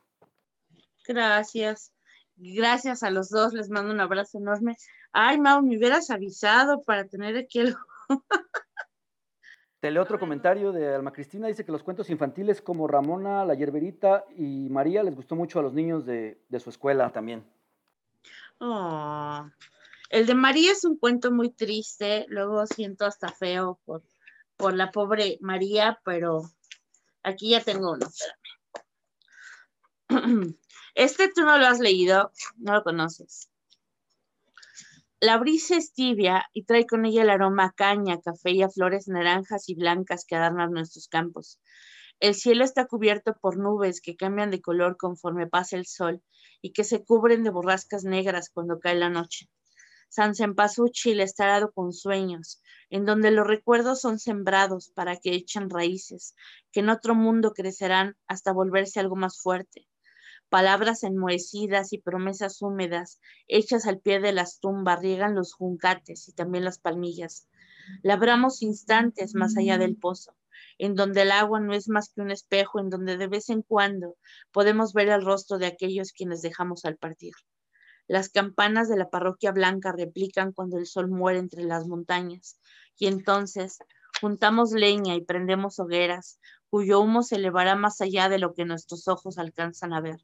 Gracias. 1.07 1.93
Gracias 2.37 3.03
a 3.03 3.11
los 3.11 3.31
dos, 3.31 3.53
les 3.53 3.71
mando 3.71 3.93
un 3.93 4.01
abrazo 4.01 4.39
enorme. 4.39 4.77
Ay, 5.13 5.39
Mau, 5.39 5.63
me 5.63 5.77
hubieras 5.77 6.11
avisado 6.11 6.83
para 6.83 7.07
tener 7.07 7.37
aquí 7.37 7.61
el... 7.61 7.75
Te 9.81 9.91
leo 9.91 10.03
otro 10.03 10.19
comentario 10.19 10.73
de 10.73 10.95
Alma 10.95 11.11
Cristina, 11.11 11.49
dice 11.49 11.65
que 11.65 11.73
los 11.73 11.83
cuentos 11.83 12.11
infantiles 12.11 12.61
como 12.61 12.87
Ramona, 12.87 13.47
La 13.47 13.55
Yerberita 13.55 14.27
y 14.37 14.69
María 14.69 15.03
les 15.03 15.15
gustó 15.15 15.37
mucho 15.37 15.59
a 15.59 15.63
los 15.63 15.73
niños 15.73 16.05
de, 16.05 16.39
de 16.51 16.61
su 16.61 16.69
escuela 16.69 17.11
también. 17.11 17.45
Oh. 18.61 19.49
El 20.11 20.27
de 20.27 20.35
María 20.35 20.73
es 20.73 20.85
un 20.85 20.99
cuento 20.99 21.33
muy 21.33 21.51
triste, 21.51 22.27
luego 22.29 22.67
siento 22.67 23.07
hasta 23.07 23.29
feo 23.29 23.81
por, 23.87 24.03
por 24.57 24.75
la 24.75 24.91
pobre 24.91 25.39
María, 25.41 25.99
pero 26.05 26.43
aquí 27.23 27.51
ya 27.51 27.63
tengo 27.63 27.93
uno. 27.93 28.07
Este 30.95 31.31
tú 31.33 31.43
no 31.43 31.57
lo 31.57 31.67
has 31.67 31.79
leído, 31.79 32.33
no 32.57 32.75
lo 32.75 32.83
conoces. 32.83 33.49
La 35.21 35.39
brisa 35.39 35.77
es 35.77 35.93
tibia 35.93 36.45
y 36.53 36.65
trae 36.65 36.87
con 36.87 37.05
ella 37.05 37.23
el 37.23 37.31
aroma 37.31 37.67
a 37.67 37.73
caña, 37.73 38.21
café 38.21 38.51
y 38.51 38.63
a 38.63 38.69
flores 38.69 39.07
naranjas 39.07 39.69
y 39.69 39.75
blancas 39.75 40.25
que 40.27 40.35
adornan 40.35 40.73
nuestros 40.73 41.09
campos. 41.09 41.61
El 42.21 42.35
cielo 42.35 42.65
está 42.65 42.87
cubierto 42.87 43.35
por 43.41 43.57
nubes 43.57 44.03
que 44.03 44.15
cambian 44.15 44.51
de 44.51 44.61
color 44.61 44.99
conforme 44.99 45.47
pasa 45.47 45.77
el 45.77 45.87
sol 45.87 46.23
y 46.61 46.75
que 46.75 46.85
se 46.85 47.03
cubren 47.03 47.43
de 47.45 47.49
borrascas 47.49 48.05
negras 48.05 48.51
cuando 48.53 48.79
cae 48.79 48.95
la 48.97 49.09
noche. 49.09 49.49
San 50.11 50.35
Cempasúchil 50.35 51.21
está 51.21 51.47
dado 51.47 51.73
con 51.73 51.95
sueños, 51.95 52.61
en 52.91 53.07
donde 53.07 53.31
los 53.31 53.47
recuerdos 53.47 54.03
son 54.03 54.19
sembrados 54.19 54.91
para 54.91 55.17
que 55.17 55.33
echen 55.35 55.71
raíces, 55.71 56.35
que 56.73 56.81
en 56.81 56.91
otro 56.91 57.15
mundo 57.15 57.53
crecerán 57.55 58.19
hasta 58.27 58.53
volverse 58.53 59.01
algo 59.01 59.17
más 59.17 59.41
fuerte. 59.41 59.89
Palabras 60.51 61.05
enmohecidas 61.05 61.95
y 61.95 61.99
promesas 62.01 62.61
húmedas, 62.61 63.19
hechas 63.49 63.87
al 63.87 63.99
pie 63.99 64.21
de 64.21 64.33
las 64.33 64.61
tumbas, 64.61 65.01
riegan 65.01 65.35
los 65.35 65.55
juncates 65.55 66.29
y 66.29 66.35
también 66.35 66.67
las 66.67 66.79
palmillas. 66.79 67.49
Labramos 68.03 68.61
instantes 68.61 69.35
más 69.35 69.57
allá 69.57 69.79
del 69.79 69.97
pozo 69.97 70.35
en 70.79 70.95
donde 70.95 71.23
el 71.23 71.33
agua 71.33 71.61
no 71.61 71.75
es 71.75 71.89
más 71.89 72.13
que 72.13 72.21
un 72.21 72.31
espejo, 72.31 72.81
en 72.81 72.91
donde 72.91 73.17
de 73.17 73.27
vez 73.27 73.51
en 73.51 73.63
cuando 73.63 74.17
podemos 74.53 74.93
ver 74.93 75.09
el 75.09 75.25
rostro 75.25 75.59
de 75.59 75.67
aquellos 75.67 76.13
quienes 76.13 76.43
dejamos 76.43 76.85
al 76.85 76.97
partir. 76.97 77.33
Las 78.07 78.29
campanas 78.29 78.89
de 78.89 78.97
la 78.97 79.09
parroquia 79.09 79.53
blanca 79.53 79.93
replican 79.93 80.53
cuando 80.53 80.79
el 80.79 80.87
sol 80.87 81.09
muere 81.09 81.39
entre 81.39 81.63
las 81.63 81.87
montañas, 81.87 82.59
y 82.99 83.07
entonces 83.07 83.79
juntamos 84.21 84.73
leña 84.73 85.15
y 85.15 85.25
prendemos 85.25 85.79
hogueras, 85.79 86.41
cuyo 86.69 87.01
humo 87.01 87.23
se 87.23 87.37
elevará 87.37 87.77
más 87.77 88.01
allá 88.01 88.29
de 88.29 88.39
lo 88.39 88.55
que 88.55 88.65
nuestros 88.65 89.09
ojos 89.09 89.39
alcanzan 89.39 89.93
a 89.93 90.01
ver. 90.01 90.21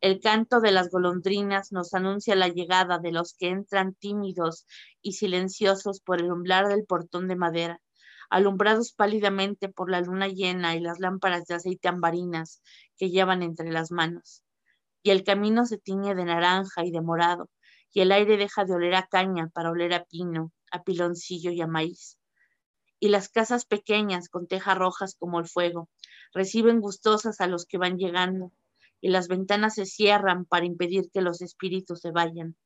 El 0.00 0.20
canto 0.20 0.60
de 0.60 0.70
las 0.70 0.90
golondrinas 0.90 1.72
nos 1.72 1.92
anuncia 1.92 2.36
la 2.36 2.48
llegada 2.48 2.98
de 2.98 3.10
los 3.10 3.34
que 3.34 3.48
entran 3.48 3.94
tímidos 3.94 4.64
y 5.02 5.14
silenciosos 5.14 6.00
por 6.00 6.20
el 6.20 6.30
umbral 6.30 6.68
del 6.68 6.84
portón 6.84 7.26
de 7.26 7.34
madera, 7.34 7.80
alumbrados 8.30 8.92
pálidamente 8.92 9.68
por 9.68 9.90
la 9.90 10.00
luna 10.00 10.28
llena 10.28 10.76
y 10.76 10.80
las 10.80 10.98
lámparas 10.98 11.46
de 11.46 11.54
aceite 11.54 11.88
ambarinas 11.88 12.62
que 12.96 13.10
llevan 13.10 13.42
entre 13.42 13.70
las 13.70 13.90
manos. 13.90 14.42
Y 15.02 15.10
el 15.10 15.24
camino 15.24 15.66
se 15.66 15.78
tiñe 15.78 16.14
de 16.14 16.24
naranja 16.24 16.84
y 16.84 16.90
de 16.90 17.00
morado, 17.00 17.48
y 17.92 18.00
el 18.00 18.12
aire 18.12 18.36
deja 18.36 18.64
de 18.64 18.74
oler 18.74 18.94
a 18.94 19.06
caña 19.06 19.48
para 19.48 19.70
oler 19.70 19.94
a 19.94 20.04
pino, 20.04 20.52
a 20.70 20.82
piloncillo 20.82 21.50
y 21.50 21.60
a 21.60 21.66
maíz. 21.66 22.18
Y 23.00 23.08
las 23.08 23.28
casas 23.28 23.64
pequeñas 23.64 24.28
con 24.28 24.46
tejas 24.46 24.76
rojas 24.76 25.14
como 25.18 25.38
el 25.38 25.46
fuego 25.46 25.88
reciben 26.32 26.80
gustosas 26.80 27.40
a 27.40 27.46
los 27.46 27.64
que 27.64 27.78
van 27.78 27.96
llegando, 27.96 28.52
y 29.00 29.10
las 29.10 29.28
ventanas 29.28 29.76
se 29.76 29.86
cierran 29.86 30.44
para 30.44 30.66
impedir 30.66 31.10
que 31.12 31.22
los 31.22 31.40
espíritus 31.40 32.00
se 32.00 32.10
vayan. 32.10 32.56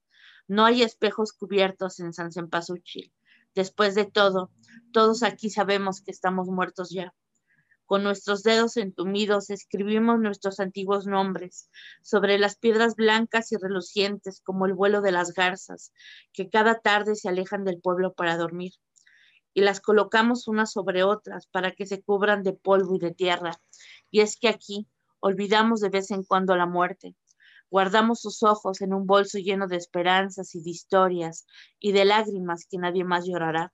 No 0.48 0.64
hay 0.64 0.82
espejos 0.82 1.32
cubiertos 1.32 2.00
en 2.00 2.12
San 2.12 2.32
Cempasúchil, 2.32 3.12
Después 3.54 3.94
de 3.94 4.06
todo, 4.06 4.50
todos 4.92 5.22
aquí 5.22 5.50
sabemos 5.50 6.00
que 6.00 6.10
estamos 6.10 6.48
muertos 6.48 6.90
ya. 6.90 7.14
Con 7.84 8.04
nuestros 8.04 8.42
dedos 8.42 8.78
entumidos 8.78 9.50
escribimos 9.50 10.18
nuestros 10.18 10.60
antiguos 10.60 11.06
nombres 11.06 11.68
sobre 12.02 12.38
las 12.38 12.56
piedras 12.56 12.96
blancas 12.96 13.52
y 13.52 13.56
relucientes 13.56 14.40
como 14.40 14.64
el 14.64 14.72
vuelo 14.72 15.02
de 15.02 15.12
las 15.12 15.34
garzas 15.34 15.92
que 16.32 16.48
cada 16.48 16.80
tarde 16.80 17.16
se 17.16 17.28
alejan 17.28 17.64
del 17.64 17.80
pueblo 17.80 18.14
para 18.14 18.38
dormir. 18.38 18.72
Y 19.52 19.60
las 19.60 19.82
colocamos 19.82 20.48
unas 20.48 20.72
sobre 20.72 21.04
otras 21.04 21.46
para 21.48 21.72
que 21.72 21.84
se 21.84 22.02
cubran 22.02 22.42
de 22.42 22.54
polvo 22.54 22.96
y 22.96 22.98
de 22.98 23.12
tierra. 23.12 23.60
Y 24.10 24.20
es 24.20 24.38
que 24.38 24.48
aquí 24.48 24.88
olvidamos 25.20 25.80
de 25.80 25.90
vez 25.90 26.10
en 26.10 26.24
cuando 26.24 26.56
la 26.56 26.64
muerte, 26.64 27.14
Guardamos 27.72 28.20
sus 28.20 28.42
ojos 28.42 28.82
en 28.82 28.92
un 28.92 29.06
bolso 29.06 29.38
lleno 29.38 29.66
de 29.66 29.76
esperanzas 29.76 30.54
y 30.54 30.62
de 30.62 30.68
historias 30.68 31.46
y 31.80 31.92
de 31.92 32.04
lágrimas 32.04 32.66
que 32.68 32.76
nadie 32.76 33.02
más 33.02 33.24
llorará. 33.24 33.72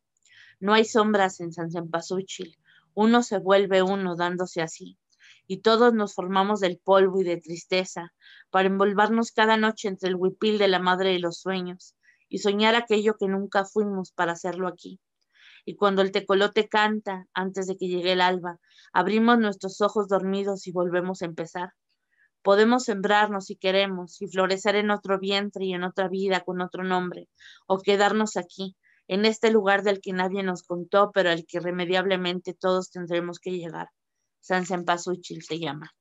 No 0.61 0.73
hay 0.73 0.85
sombras 0.85 1.41
en 1.41 1.53
San 1.53 1.73
Cempasúchil. 1.73 2.57
Uno 2.95 3.25
se 3.25 3.41
vuelve 3.41 3.83
uno 3.83 4.15
dándose 4.15 4.63
así. 4.63 5.01
Y 5.49 5.63
todos 5.63 5.95
nos 5.95 6.15
formamos 6.15 6.61
del 6.61 6.79
polvo 6.79 7.21
y 7.23 7.25
de 7.25 7.39
tristeza 7.39 8.13
para 8.51 8.69
envolvernos 8.69 9.33
cada 9.33 9.57
noche 9.57 9.89
entre 9.89 10.11
el 10.11 10.15
huipil 10.15 10.59
de 10.59 10.69
la 10.69 10.79
madre 10.79 11.15
y 11.15 11.19
los 11.19 11.41
sueños 11.41 11.97
y 12.29 12.39
soñar 12.39 12.77
aquello 12.77 13.17
que 13.19 13.27
nunca 13.27 13.65
fuimos 13.65 14.13
para 14.13 14.31
hacerlo 14.31 14.69
aquí. 14.69 15.01
Y 15.65 15.75
cuando 15.75 16.03
el 16.03 16.13
tecolote 16.13 16.69
canta 16.69 17.27
antes 17.35 17.67
de 17.67 17.77
que 17.77 17.89
llegue 17.89 18.13
el 18.13 18.21
alba, 18.21 18.61
abrimos 18.93 19.41
nuestros 19.41 19.81
ojos 19.81 20.07
dormidos 20.07 20.69
y 20.69 20.71
volvemos 20.71 21.21
a 21.23 21.25
empezar. 21.25 21.73
Podemos 22.43 22.85
sembrarnos 22.85 23.47
si 23.47 23.57
queremos 23.57 24.21
y 24.23 24.29
florecer 24.29 24.77
en 24.77 24.91
otro 24.91 25.19
vientre 25.19 25.65
y 25.65 25.75
en 25.75 25.85
otra 25.85 26.09
vida 26.09 26.41
con 26.41 26.61
otro 26.61 26.85
nombre, 26.85 27.29
o 27.67 27.79
quedarnos 27.79 28.37
aquí, 28.37 28.77
en 29.09 29.25
este 29.25 29.51
lugar 29.51 29.83
del 29.83 30.01
que 30.01 30.13
nadie 30.13 30.43
nos 30.43 30.63
contó, 30.63 31.11
pero 31.13 31.31
al 31.31 31.45
que 31.47 31.59
irremediablemente 31.59 32.55
todos 32.55 32.91
tendremos 32.91 33.39
que 33.39 33.53
llegar. 33.53 33.89
San 34.41 34.67
Sempasuchil 34.67 35.43
se 35.43 35.59
llama. 35.59 35.93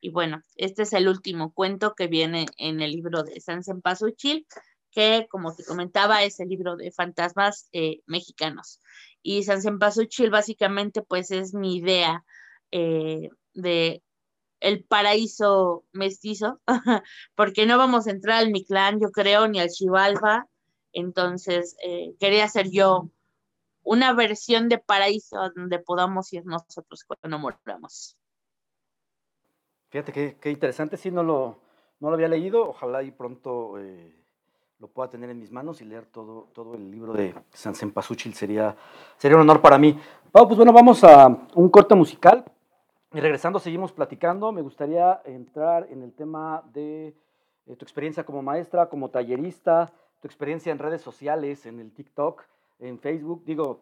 Y 0.00 0.10
bueno, 0.10 0.40
este 0.56 0.82
es 0.82 0.92
el 0.94 1.08
último 1.08 1.52
cuento 1.52 1.94
que 1.94 2.06
viene 2.06 2.46
en 2.56 2.80
el 2.80 2.92
libro 2.92 3.22
de 3.22 3.40
San 3.40 3.62
Sempasuchil, 3.62 4.46
que 4.90 5.26
como 5.30 5.54
te 5.54 5.64
comentaba 5.64 6.24
es 6.24 6.40
el 6.40 6.48
libro 6.48 6.76
de 6.76 6.90
fantasmas 6.90 7.68
eh, 7.72 8.00
mexicanos. 8.06 8.80
Y 9.22 9.42
San 9.44 9.60
Sempasuchil 9.60 10.30
básicamente 10.30 11.02
pues 11.02 11.30
es 11.30 11.52
mi 11.52 11.76
idea 11.76 12.24
eh, 12.70 13.28
de 13.52 14.02
el 14.60 14.84
paraíso 14.84 15.84
mestizo, 15.92 16.60
porque 17.34 17.66
no 17.66 17.78
vamos 17.78 18.06
a 18.06 18.10
entrar 18.10 18.38
al 18.38 18.50
Mictlán, 18.50 19.00
yo 19.00 19.10
creo, 19.10 19.48
ni 19.48 19.58
al 19.58 19.70
Chivalba. 19.70 20.46
Entonces, 20.92 21.76
eh, 21.84 22.14
quería 22.18 22.44
hacer 22.44 22.70
yo 22.70 23.10
una 23.82 24.12
versión 24.12 24.68
de 24.68 24.78
paraíso 24.78 25.50
donde 25.56 25.78
podamos 25.78 26.32
ir 26.32 26.44
nosotros 26.44 27.04
cuando 27.04 27.38
moramos. 27.38 28.16
Fíjate 29.88 30.36
qué, 30.40 30.50
interesante, 30.50 30.96
sí, 30.96 31.10
no 31.10 31.22
lo, 31.22 31.58
no 31.98 32.08
lo 32.08 32.14
había 32.14 32.28
leído, 32.28 32.68
ojalá 32.68 33.02
y 33.02 33.10
pronto 33.10 33.78
eh, 33.78 34.14
lo 34.78 34.88
pueda 34.88 35.10
tener 35.10 35.30
en 35.30 35.40
mis 35.40 35.50
manos 35.50 35.80
y 35.80 35.84
leer 35.84 36.06
todo, 36.06 36.48
todo 36.52 36.74
el 36.74 36.90
libro 36.90 37.12
de 37.12 37.34
San 37.52 37.74
Sempasuchil, 37.74 38.34
sería, 38.34 38.76
sería 39.16 39.36
un 39.36 39.42
honor 39.42 39.60
para 39.60 39.78
mí. 39.78 39.98
pues 40.30 40.56
bueno, 40.56 40.72
vamos 40.72 41.02
a 41.02 41.26
un 41.54 41.68
corte 41.70 41.94
musical 41.94 42.44
y 43.12 43.20
regresando 43.20 43.58
seguimos 43.58 43.92
platicando, 43.92 44.52
me 44.52 44.62
gustaría 44.62 45.20
entrar 45.24 45.88
en 45.90 46.02
el 46.02 46.12
tema 46.12 46.62
de 46.72 47.08
eh, 47.66 47.76
tu 47.76 47.84
experiencia 47.84 48.24
como 48.24 48.42
maestra, 48.42 48.88
como 48.88 49.10
tallerista, 49.10 49.92
tu 50.20 50.28
experiencia 50.28 50.70
en 50.70 50.78
redes 50.78 51.02
sociales, 51.02 51.66
en 51.66 51.80
el 51.80 51.92
TikTok, 51.92 52.44
en 52.78 53.00
Facebook. 53.00 53.44
Digo, 53.44 53.80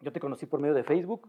yo 0.00 0.12
te 0.12 0.20
conocí 0.20 0.46
por 0.46 0.60
medio 0.60 0.74
de 0.74 0.84
Facebook 0.84 1.28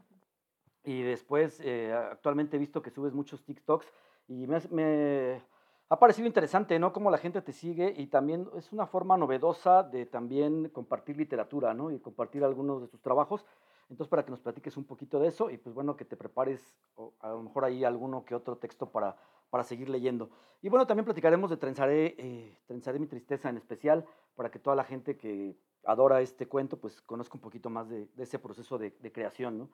y 0.84 1.02
después 1.02 1.60
eh, 1.64 1.92
actualmente 1.94 2.58
he 2.58 2.60
visto 2.60 2.82
que 2.82 2.92
subes 2.92 3.14
muchos 3.14 3.44
TikToks 3.44 3.88
y 4.28 4.48
me, 4.48 5.42
ha 5.90 6.00
parecido 6.00 6.28
interesante, 6.28 6.78
¿no? 6.80 6.94
Cómo 6.94 7.12
la 7.12 7.18
gente 7.18 7.42
te 7.42 7.52
sigue 7.52 7.94
y 7.98 8.08
también 8.08 8.48
es 8.56 8.72
una 8.72 8.86
forma 8.86 9.18
novedosa 9.18 9.84
de 9.84 10.06
también 10.06 10.70
compartir 10.70 11.18
literatura, 11.18 11.74
¿no? 11.74 11.92
Y 11.92 12.00
compartir 12.00 12.44
algunos 12.44 12.82
de 12.82 12.88
tus 12.88 13.02
trabajos. 13.02 13.46
Entonces, 13.92 14.10
para 14.10 14.24
que 14.24 14.32
nos 14.32 14.40
platiques 14.40 14.78
un 14.78 14.86
poquito 14.86 15.20
de 15.20 15.28
eso 15.28 15.50
y 15.50 15.58
pues 15.58 15.76
bueno, 15.76 15.98
que 15.98 16.06
te 16.06 16.16
prepares 16.16 16.74
a 17.20 17.30
lo 17.30 17.44
mejor 17.44 17.66
ahí 17.66 17.84
alguno 17.84 18.24
que 18.24 18.34
otro 18.34 18.56
texto 18.56 18.90
para, 18.90 19.18
para 19.50 19.66
seguir 19.66 19.90
leyendo. 19.90 20.30
Y 20.62 20.70
bueno, 20.70 20.88
también 20.88 21.04
platicaremos 21.04 21.50
de 21.50 21.58
Trenzaré, 21.58 22.16
eh, 22.18 22.58
Trenzaré 22.68 23.00
mi 23.00 23.08
tristeza 23.08 23.50
en 23.50 23.58
especial, 23.58 24.06
para 24.36 24.50
que 24.50 24.60
toda 24.60 24.78
la 24.78 24.86
gente 24.86 25.18
que 25.18 25.58
adora 25.84 26.22
este 26.22 26.48
cuento 26.48 26.78
pues 26.78 27.02
conozca 27.02 27.36
un 27.36 27.42
poquito 27.42 27.70
más 27.70 27.90
de, 27.90 28.08
ese 28.18 28.40
proceso 28.40 28.78
de, 28.78 28.94
creación, 29.12 29.58
¿no? 29.58 29.70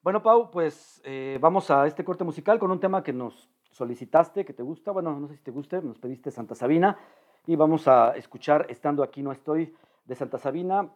Bueno, 0.00 0.22
Pau, 0.22 0.48
pues 0.52 1.02
eh, 1.04 1.36
vamos 1.40 1.68
a 1.72 1.88
este 1.88 2.04
corte 2.04 2.22
musical 2.22 2.60
con 2.60 2.70
un 2.70 2.78
tema 2.78 3.02
que 3.02 3.12
nos 3.12 3.50
solicitaste, 3.72 4.44
que 4.44 4.52
te 4.52 4.62
gusta, 4.62 4.92
bueno, 4.92 5.18
no 5.18 5.26
sé 5.26 5.34
si 5.34 5.42
te 5.42 5.50
guste, 5.50 5.82
nos 5.82 5.98
pediste 5.98 6.30
Santa 6.30 6.54
Sabina 6.54 6.96
y 7.46 7.56
vamos 7.56 7.88
a 7.88 8.16
escuchar 8.16 8.66
Estando 8.68 9.02
aquí 9.02 9.22
no 9.22 9.32
estoy 9.32 9.74
de 10.04 10.14
Santa 10.14 10.38
Sabina, 10.38 10.88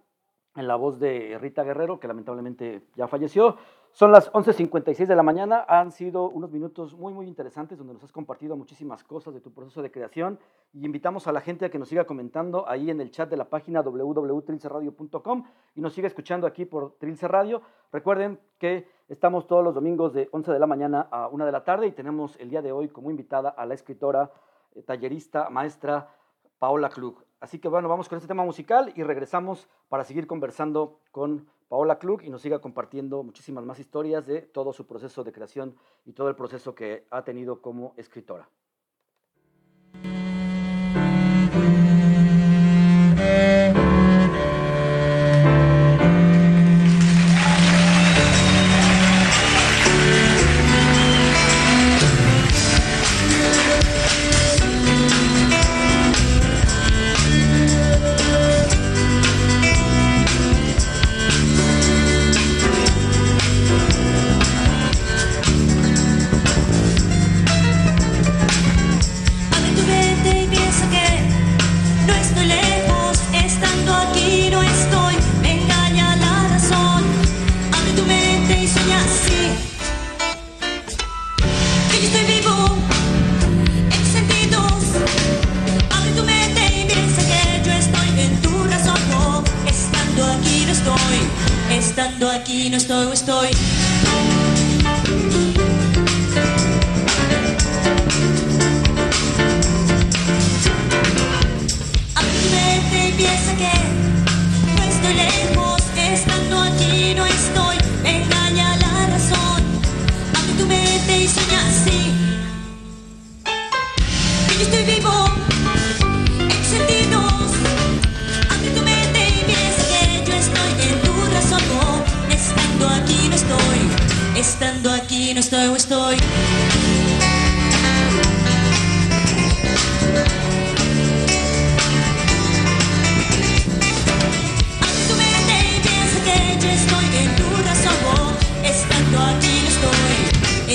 en 0.56 0.66
la 0.66 0.76
voz 0.76 0.98
de 0.98 1.38
Rita 1.38 1.62
Guerrero, 1.62 2.00
que 2.00 2.08
lamentablemente 2.08 2.82
ya 2.96 3.06
falleció. 3.06 3.56
Son 3.92 4.12
las 4.12 4.32
11.56 4.32 5.06
de 5.06 5.16
la 5.16 5.24
mañana, 5.24 5.64
han 5.66 5.90
sido 5.90 6.28
unos 6.28 6.52
minutos 6.52 6.94
muy, 6.94 7.12
muy 7.12 7.26
interesantes 7.26 7.76
donde 7.76 7.94
nos 7.94 8.04
has 8.04 8.12
compartido 8.12 8.56
muchísimas 8.56 9.02
cosas 9.02 9.34
de 9.34 9.40
tu 9.40 9.52
proceso 9.52 9.82
de 9.82 9.90
creación 9.90 10.38
y 10.72 10.84
invitamos 10.84 11.26
a 11.26 11.32
la 11.32 11.40
gente 11.40 11.64
a 11.64 11.70
que 11.70 11.78
nos 11.78 11.88
siga 11.88 12.04
comentando 12.04 12.68
ahí 12.68 12.90
en 12.90 13.00
el 13.00 13.10
chat 13.10 13.28
de 13.28 13.36
la 13.36 13.46
página 13.46 13.82
www.trilcerradio.com 13.82 15.44
y 15.74 15.80
nos 15.80 15.92
siga 15.92 16.06
escuchando 16.06 16.46
aquí 16.46 16.66
por 16.66 16.98
Trilce 16.98 17.26
Radio. 17.26 17.62
Recuerden 17.92 18.38
que 18.58 18.86
estamos 19.08 19.48
todos 19.48 19.64
los 19.64 19.74
domingos 19.74 20.12
de 20.12 20.28
11 20.30 20.52
de 20.52 20.58
la 20.60 20.68
mañana 20.68 21.08
a 21.10 21.26
1 21.26 21.44
de 21.44 21.52
la 21.52 21.64
tarde 21.64 21.88
y 21.88 21.92
tenemos 21.92 22.36
el 22.38 22.48
día 22.48 22.62
de 22.62 22.70
hoy 22.70 22.88
como 22.88 23.10
invitada 23.10 23.50
a 23.50 23.66
la 23.66 23.74
escritora, 23.74 24.30
eh, 24.76 24.82
tallerista, 24.82 25.50
maestra 25.50 26.14
Paola 26.60 26.90
Klug. 26.90 27.29
Así 27.40 27.58
que 27.58 27.68
bueno, 27.68 27.88
vamos 27.88 28.08
con 28.08 28.16
este 28.16 28.28
tema 28.28 28.44
musical 28.44 28.92
y 28.94 29.02
regresamos 29.02 29.66
para 29.88 30.04
seguir 30.04 30.26
conversando 30.26 31.00
con 31.10 31.48
Paola 31.68 31.98
Klug 31.98 32.22
y 32.22 32.28
nos 32.28 32.42
siga 32.42 32.60
compartiendo 32.60 33.22
muchísimas 33.22 33.64
más 33.64 33.78
historias 33.78 34.26
de 34.26 34.42
todo 34.42 34.74
su 34.74 34.86
proceso 34.86 35.24
de 35.24 35.32
creación 35.32 35.74
y 36.04 36.12
todo 36.12 36.28
el 36.28 36.36
proceso 36.36 36.74
que 36.74 37.06
ha 37.10 37.24
tenido 37.24 37.62
como 37.62 37.94
escritora. 37.96 38.50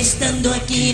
Estando 0.05 0.53
aquí 0.53 0.93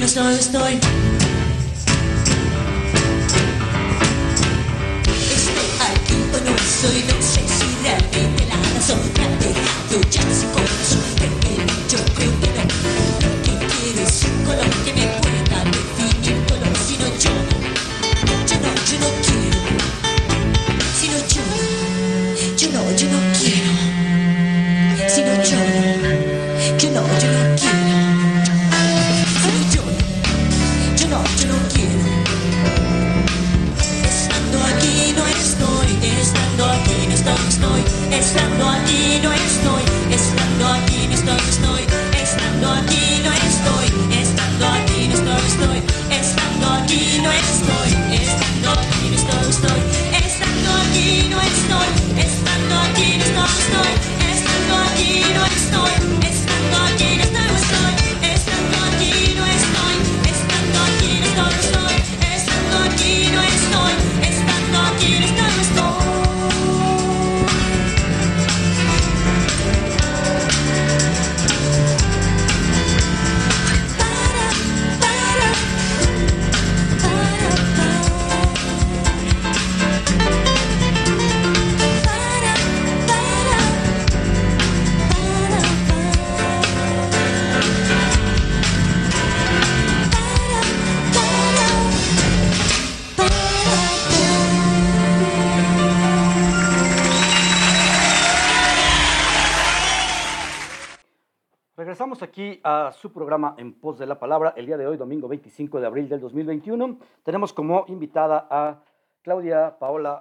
su 103.01 103.11
programa 103.11 103.55
En 103.57 103.73
Pos 103.73 103.97
de 103.97 104.05
la 104.05 104.19
Palabra. 104.19 104.53
El 104.55 104.67
día 104.67 104.77
de 104.77 104.85
hoy, 104.85 104.95
domingo 104.95 105.27
25 105.27 105.79
de 105.79 105.87
abril 105.87 106.07
del 106.07 106.19
2021, 106.19 106.99
tenemos 107.23 107.51
como 107.51 107.83
invitada 107.87 108.47
a 108.47 108.83
Claudia 109.23 109.79
Paola 109.79 110.19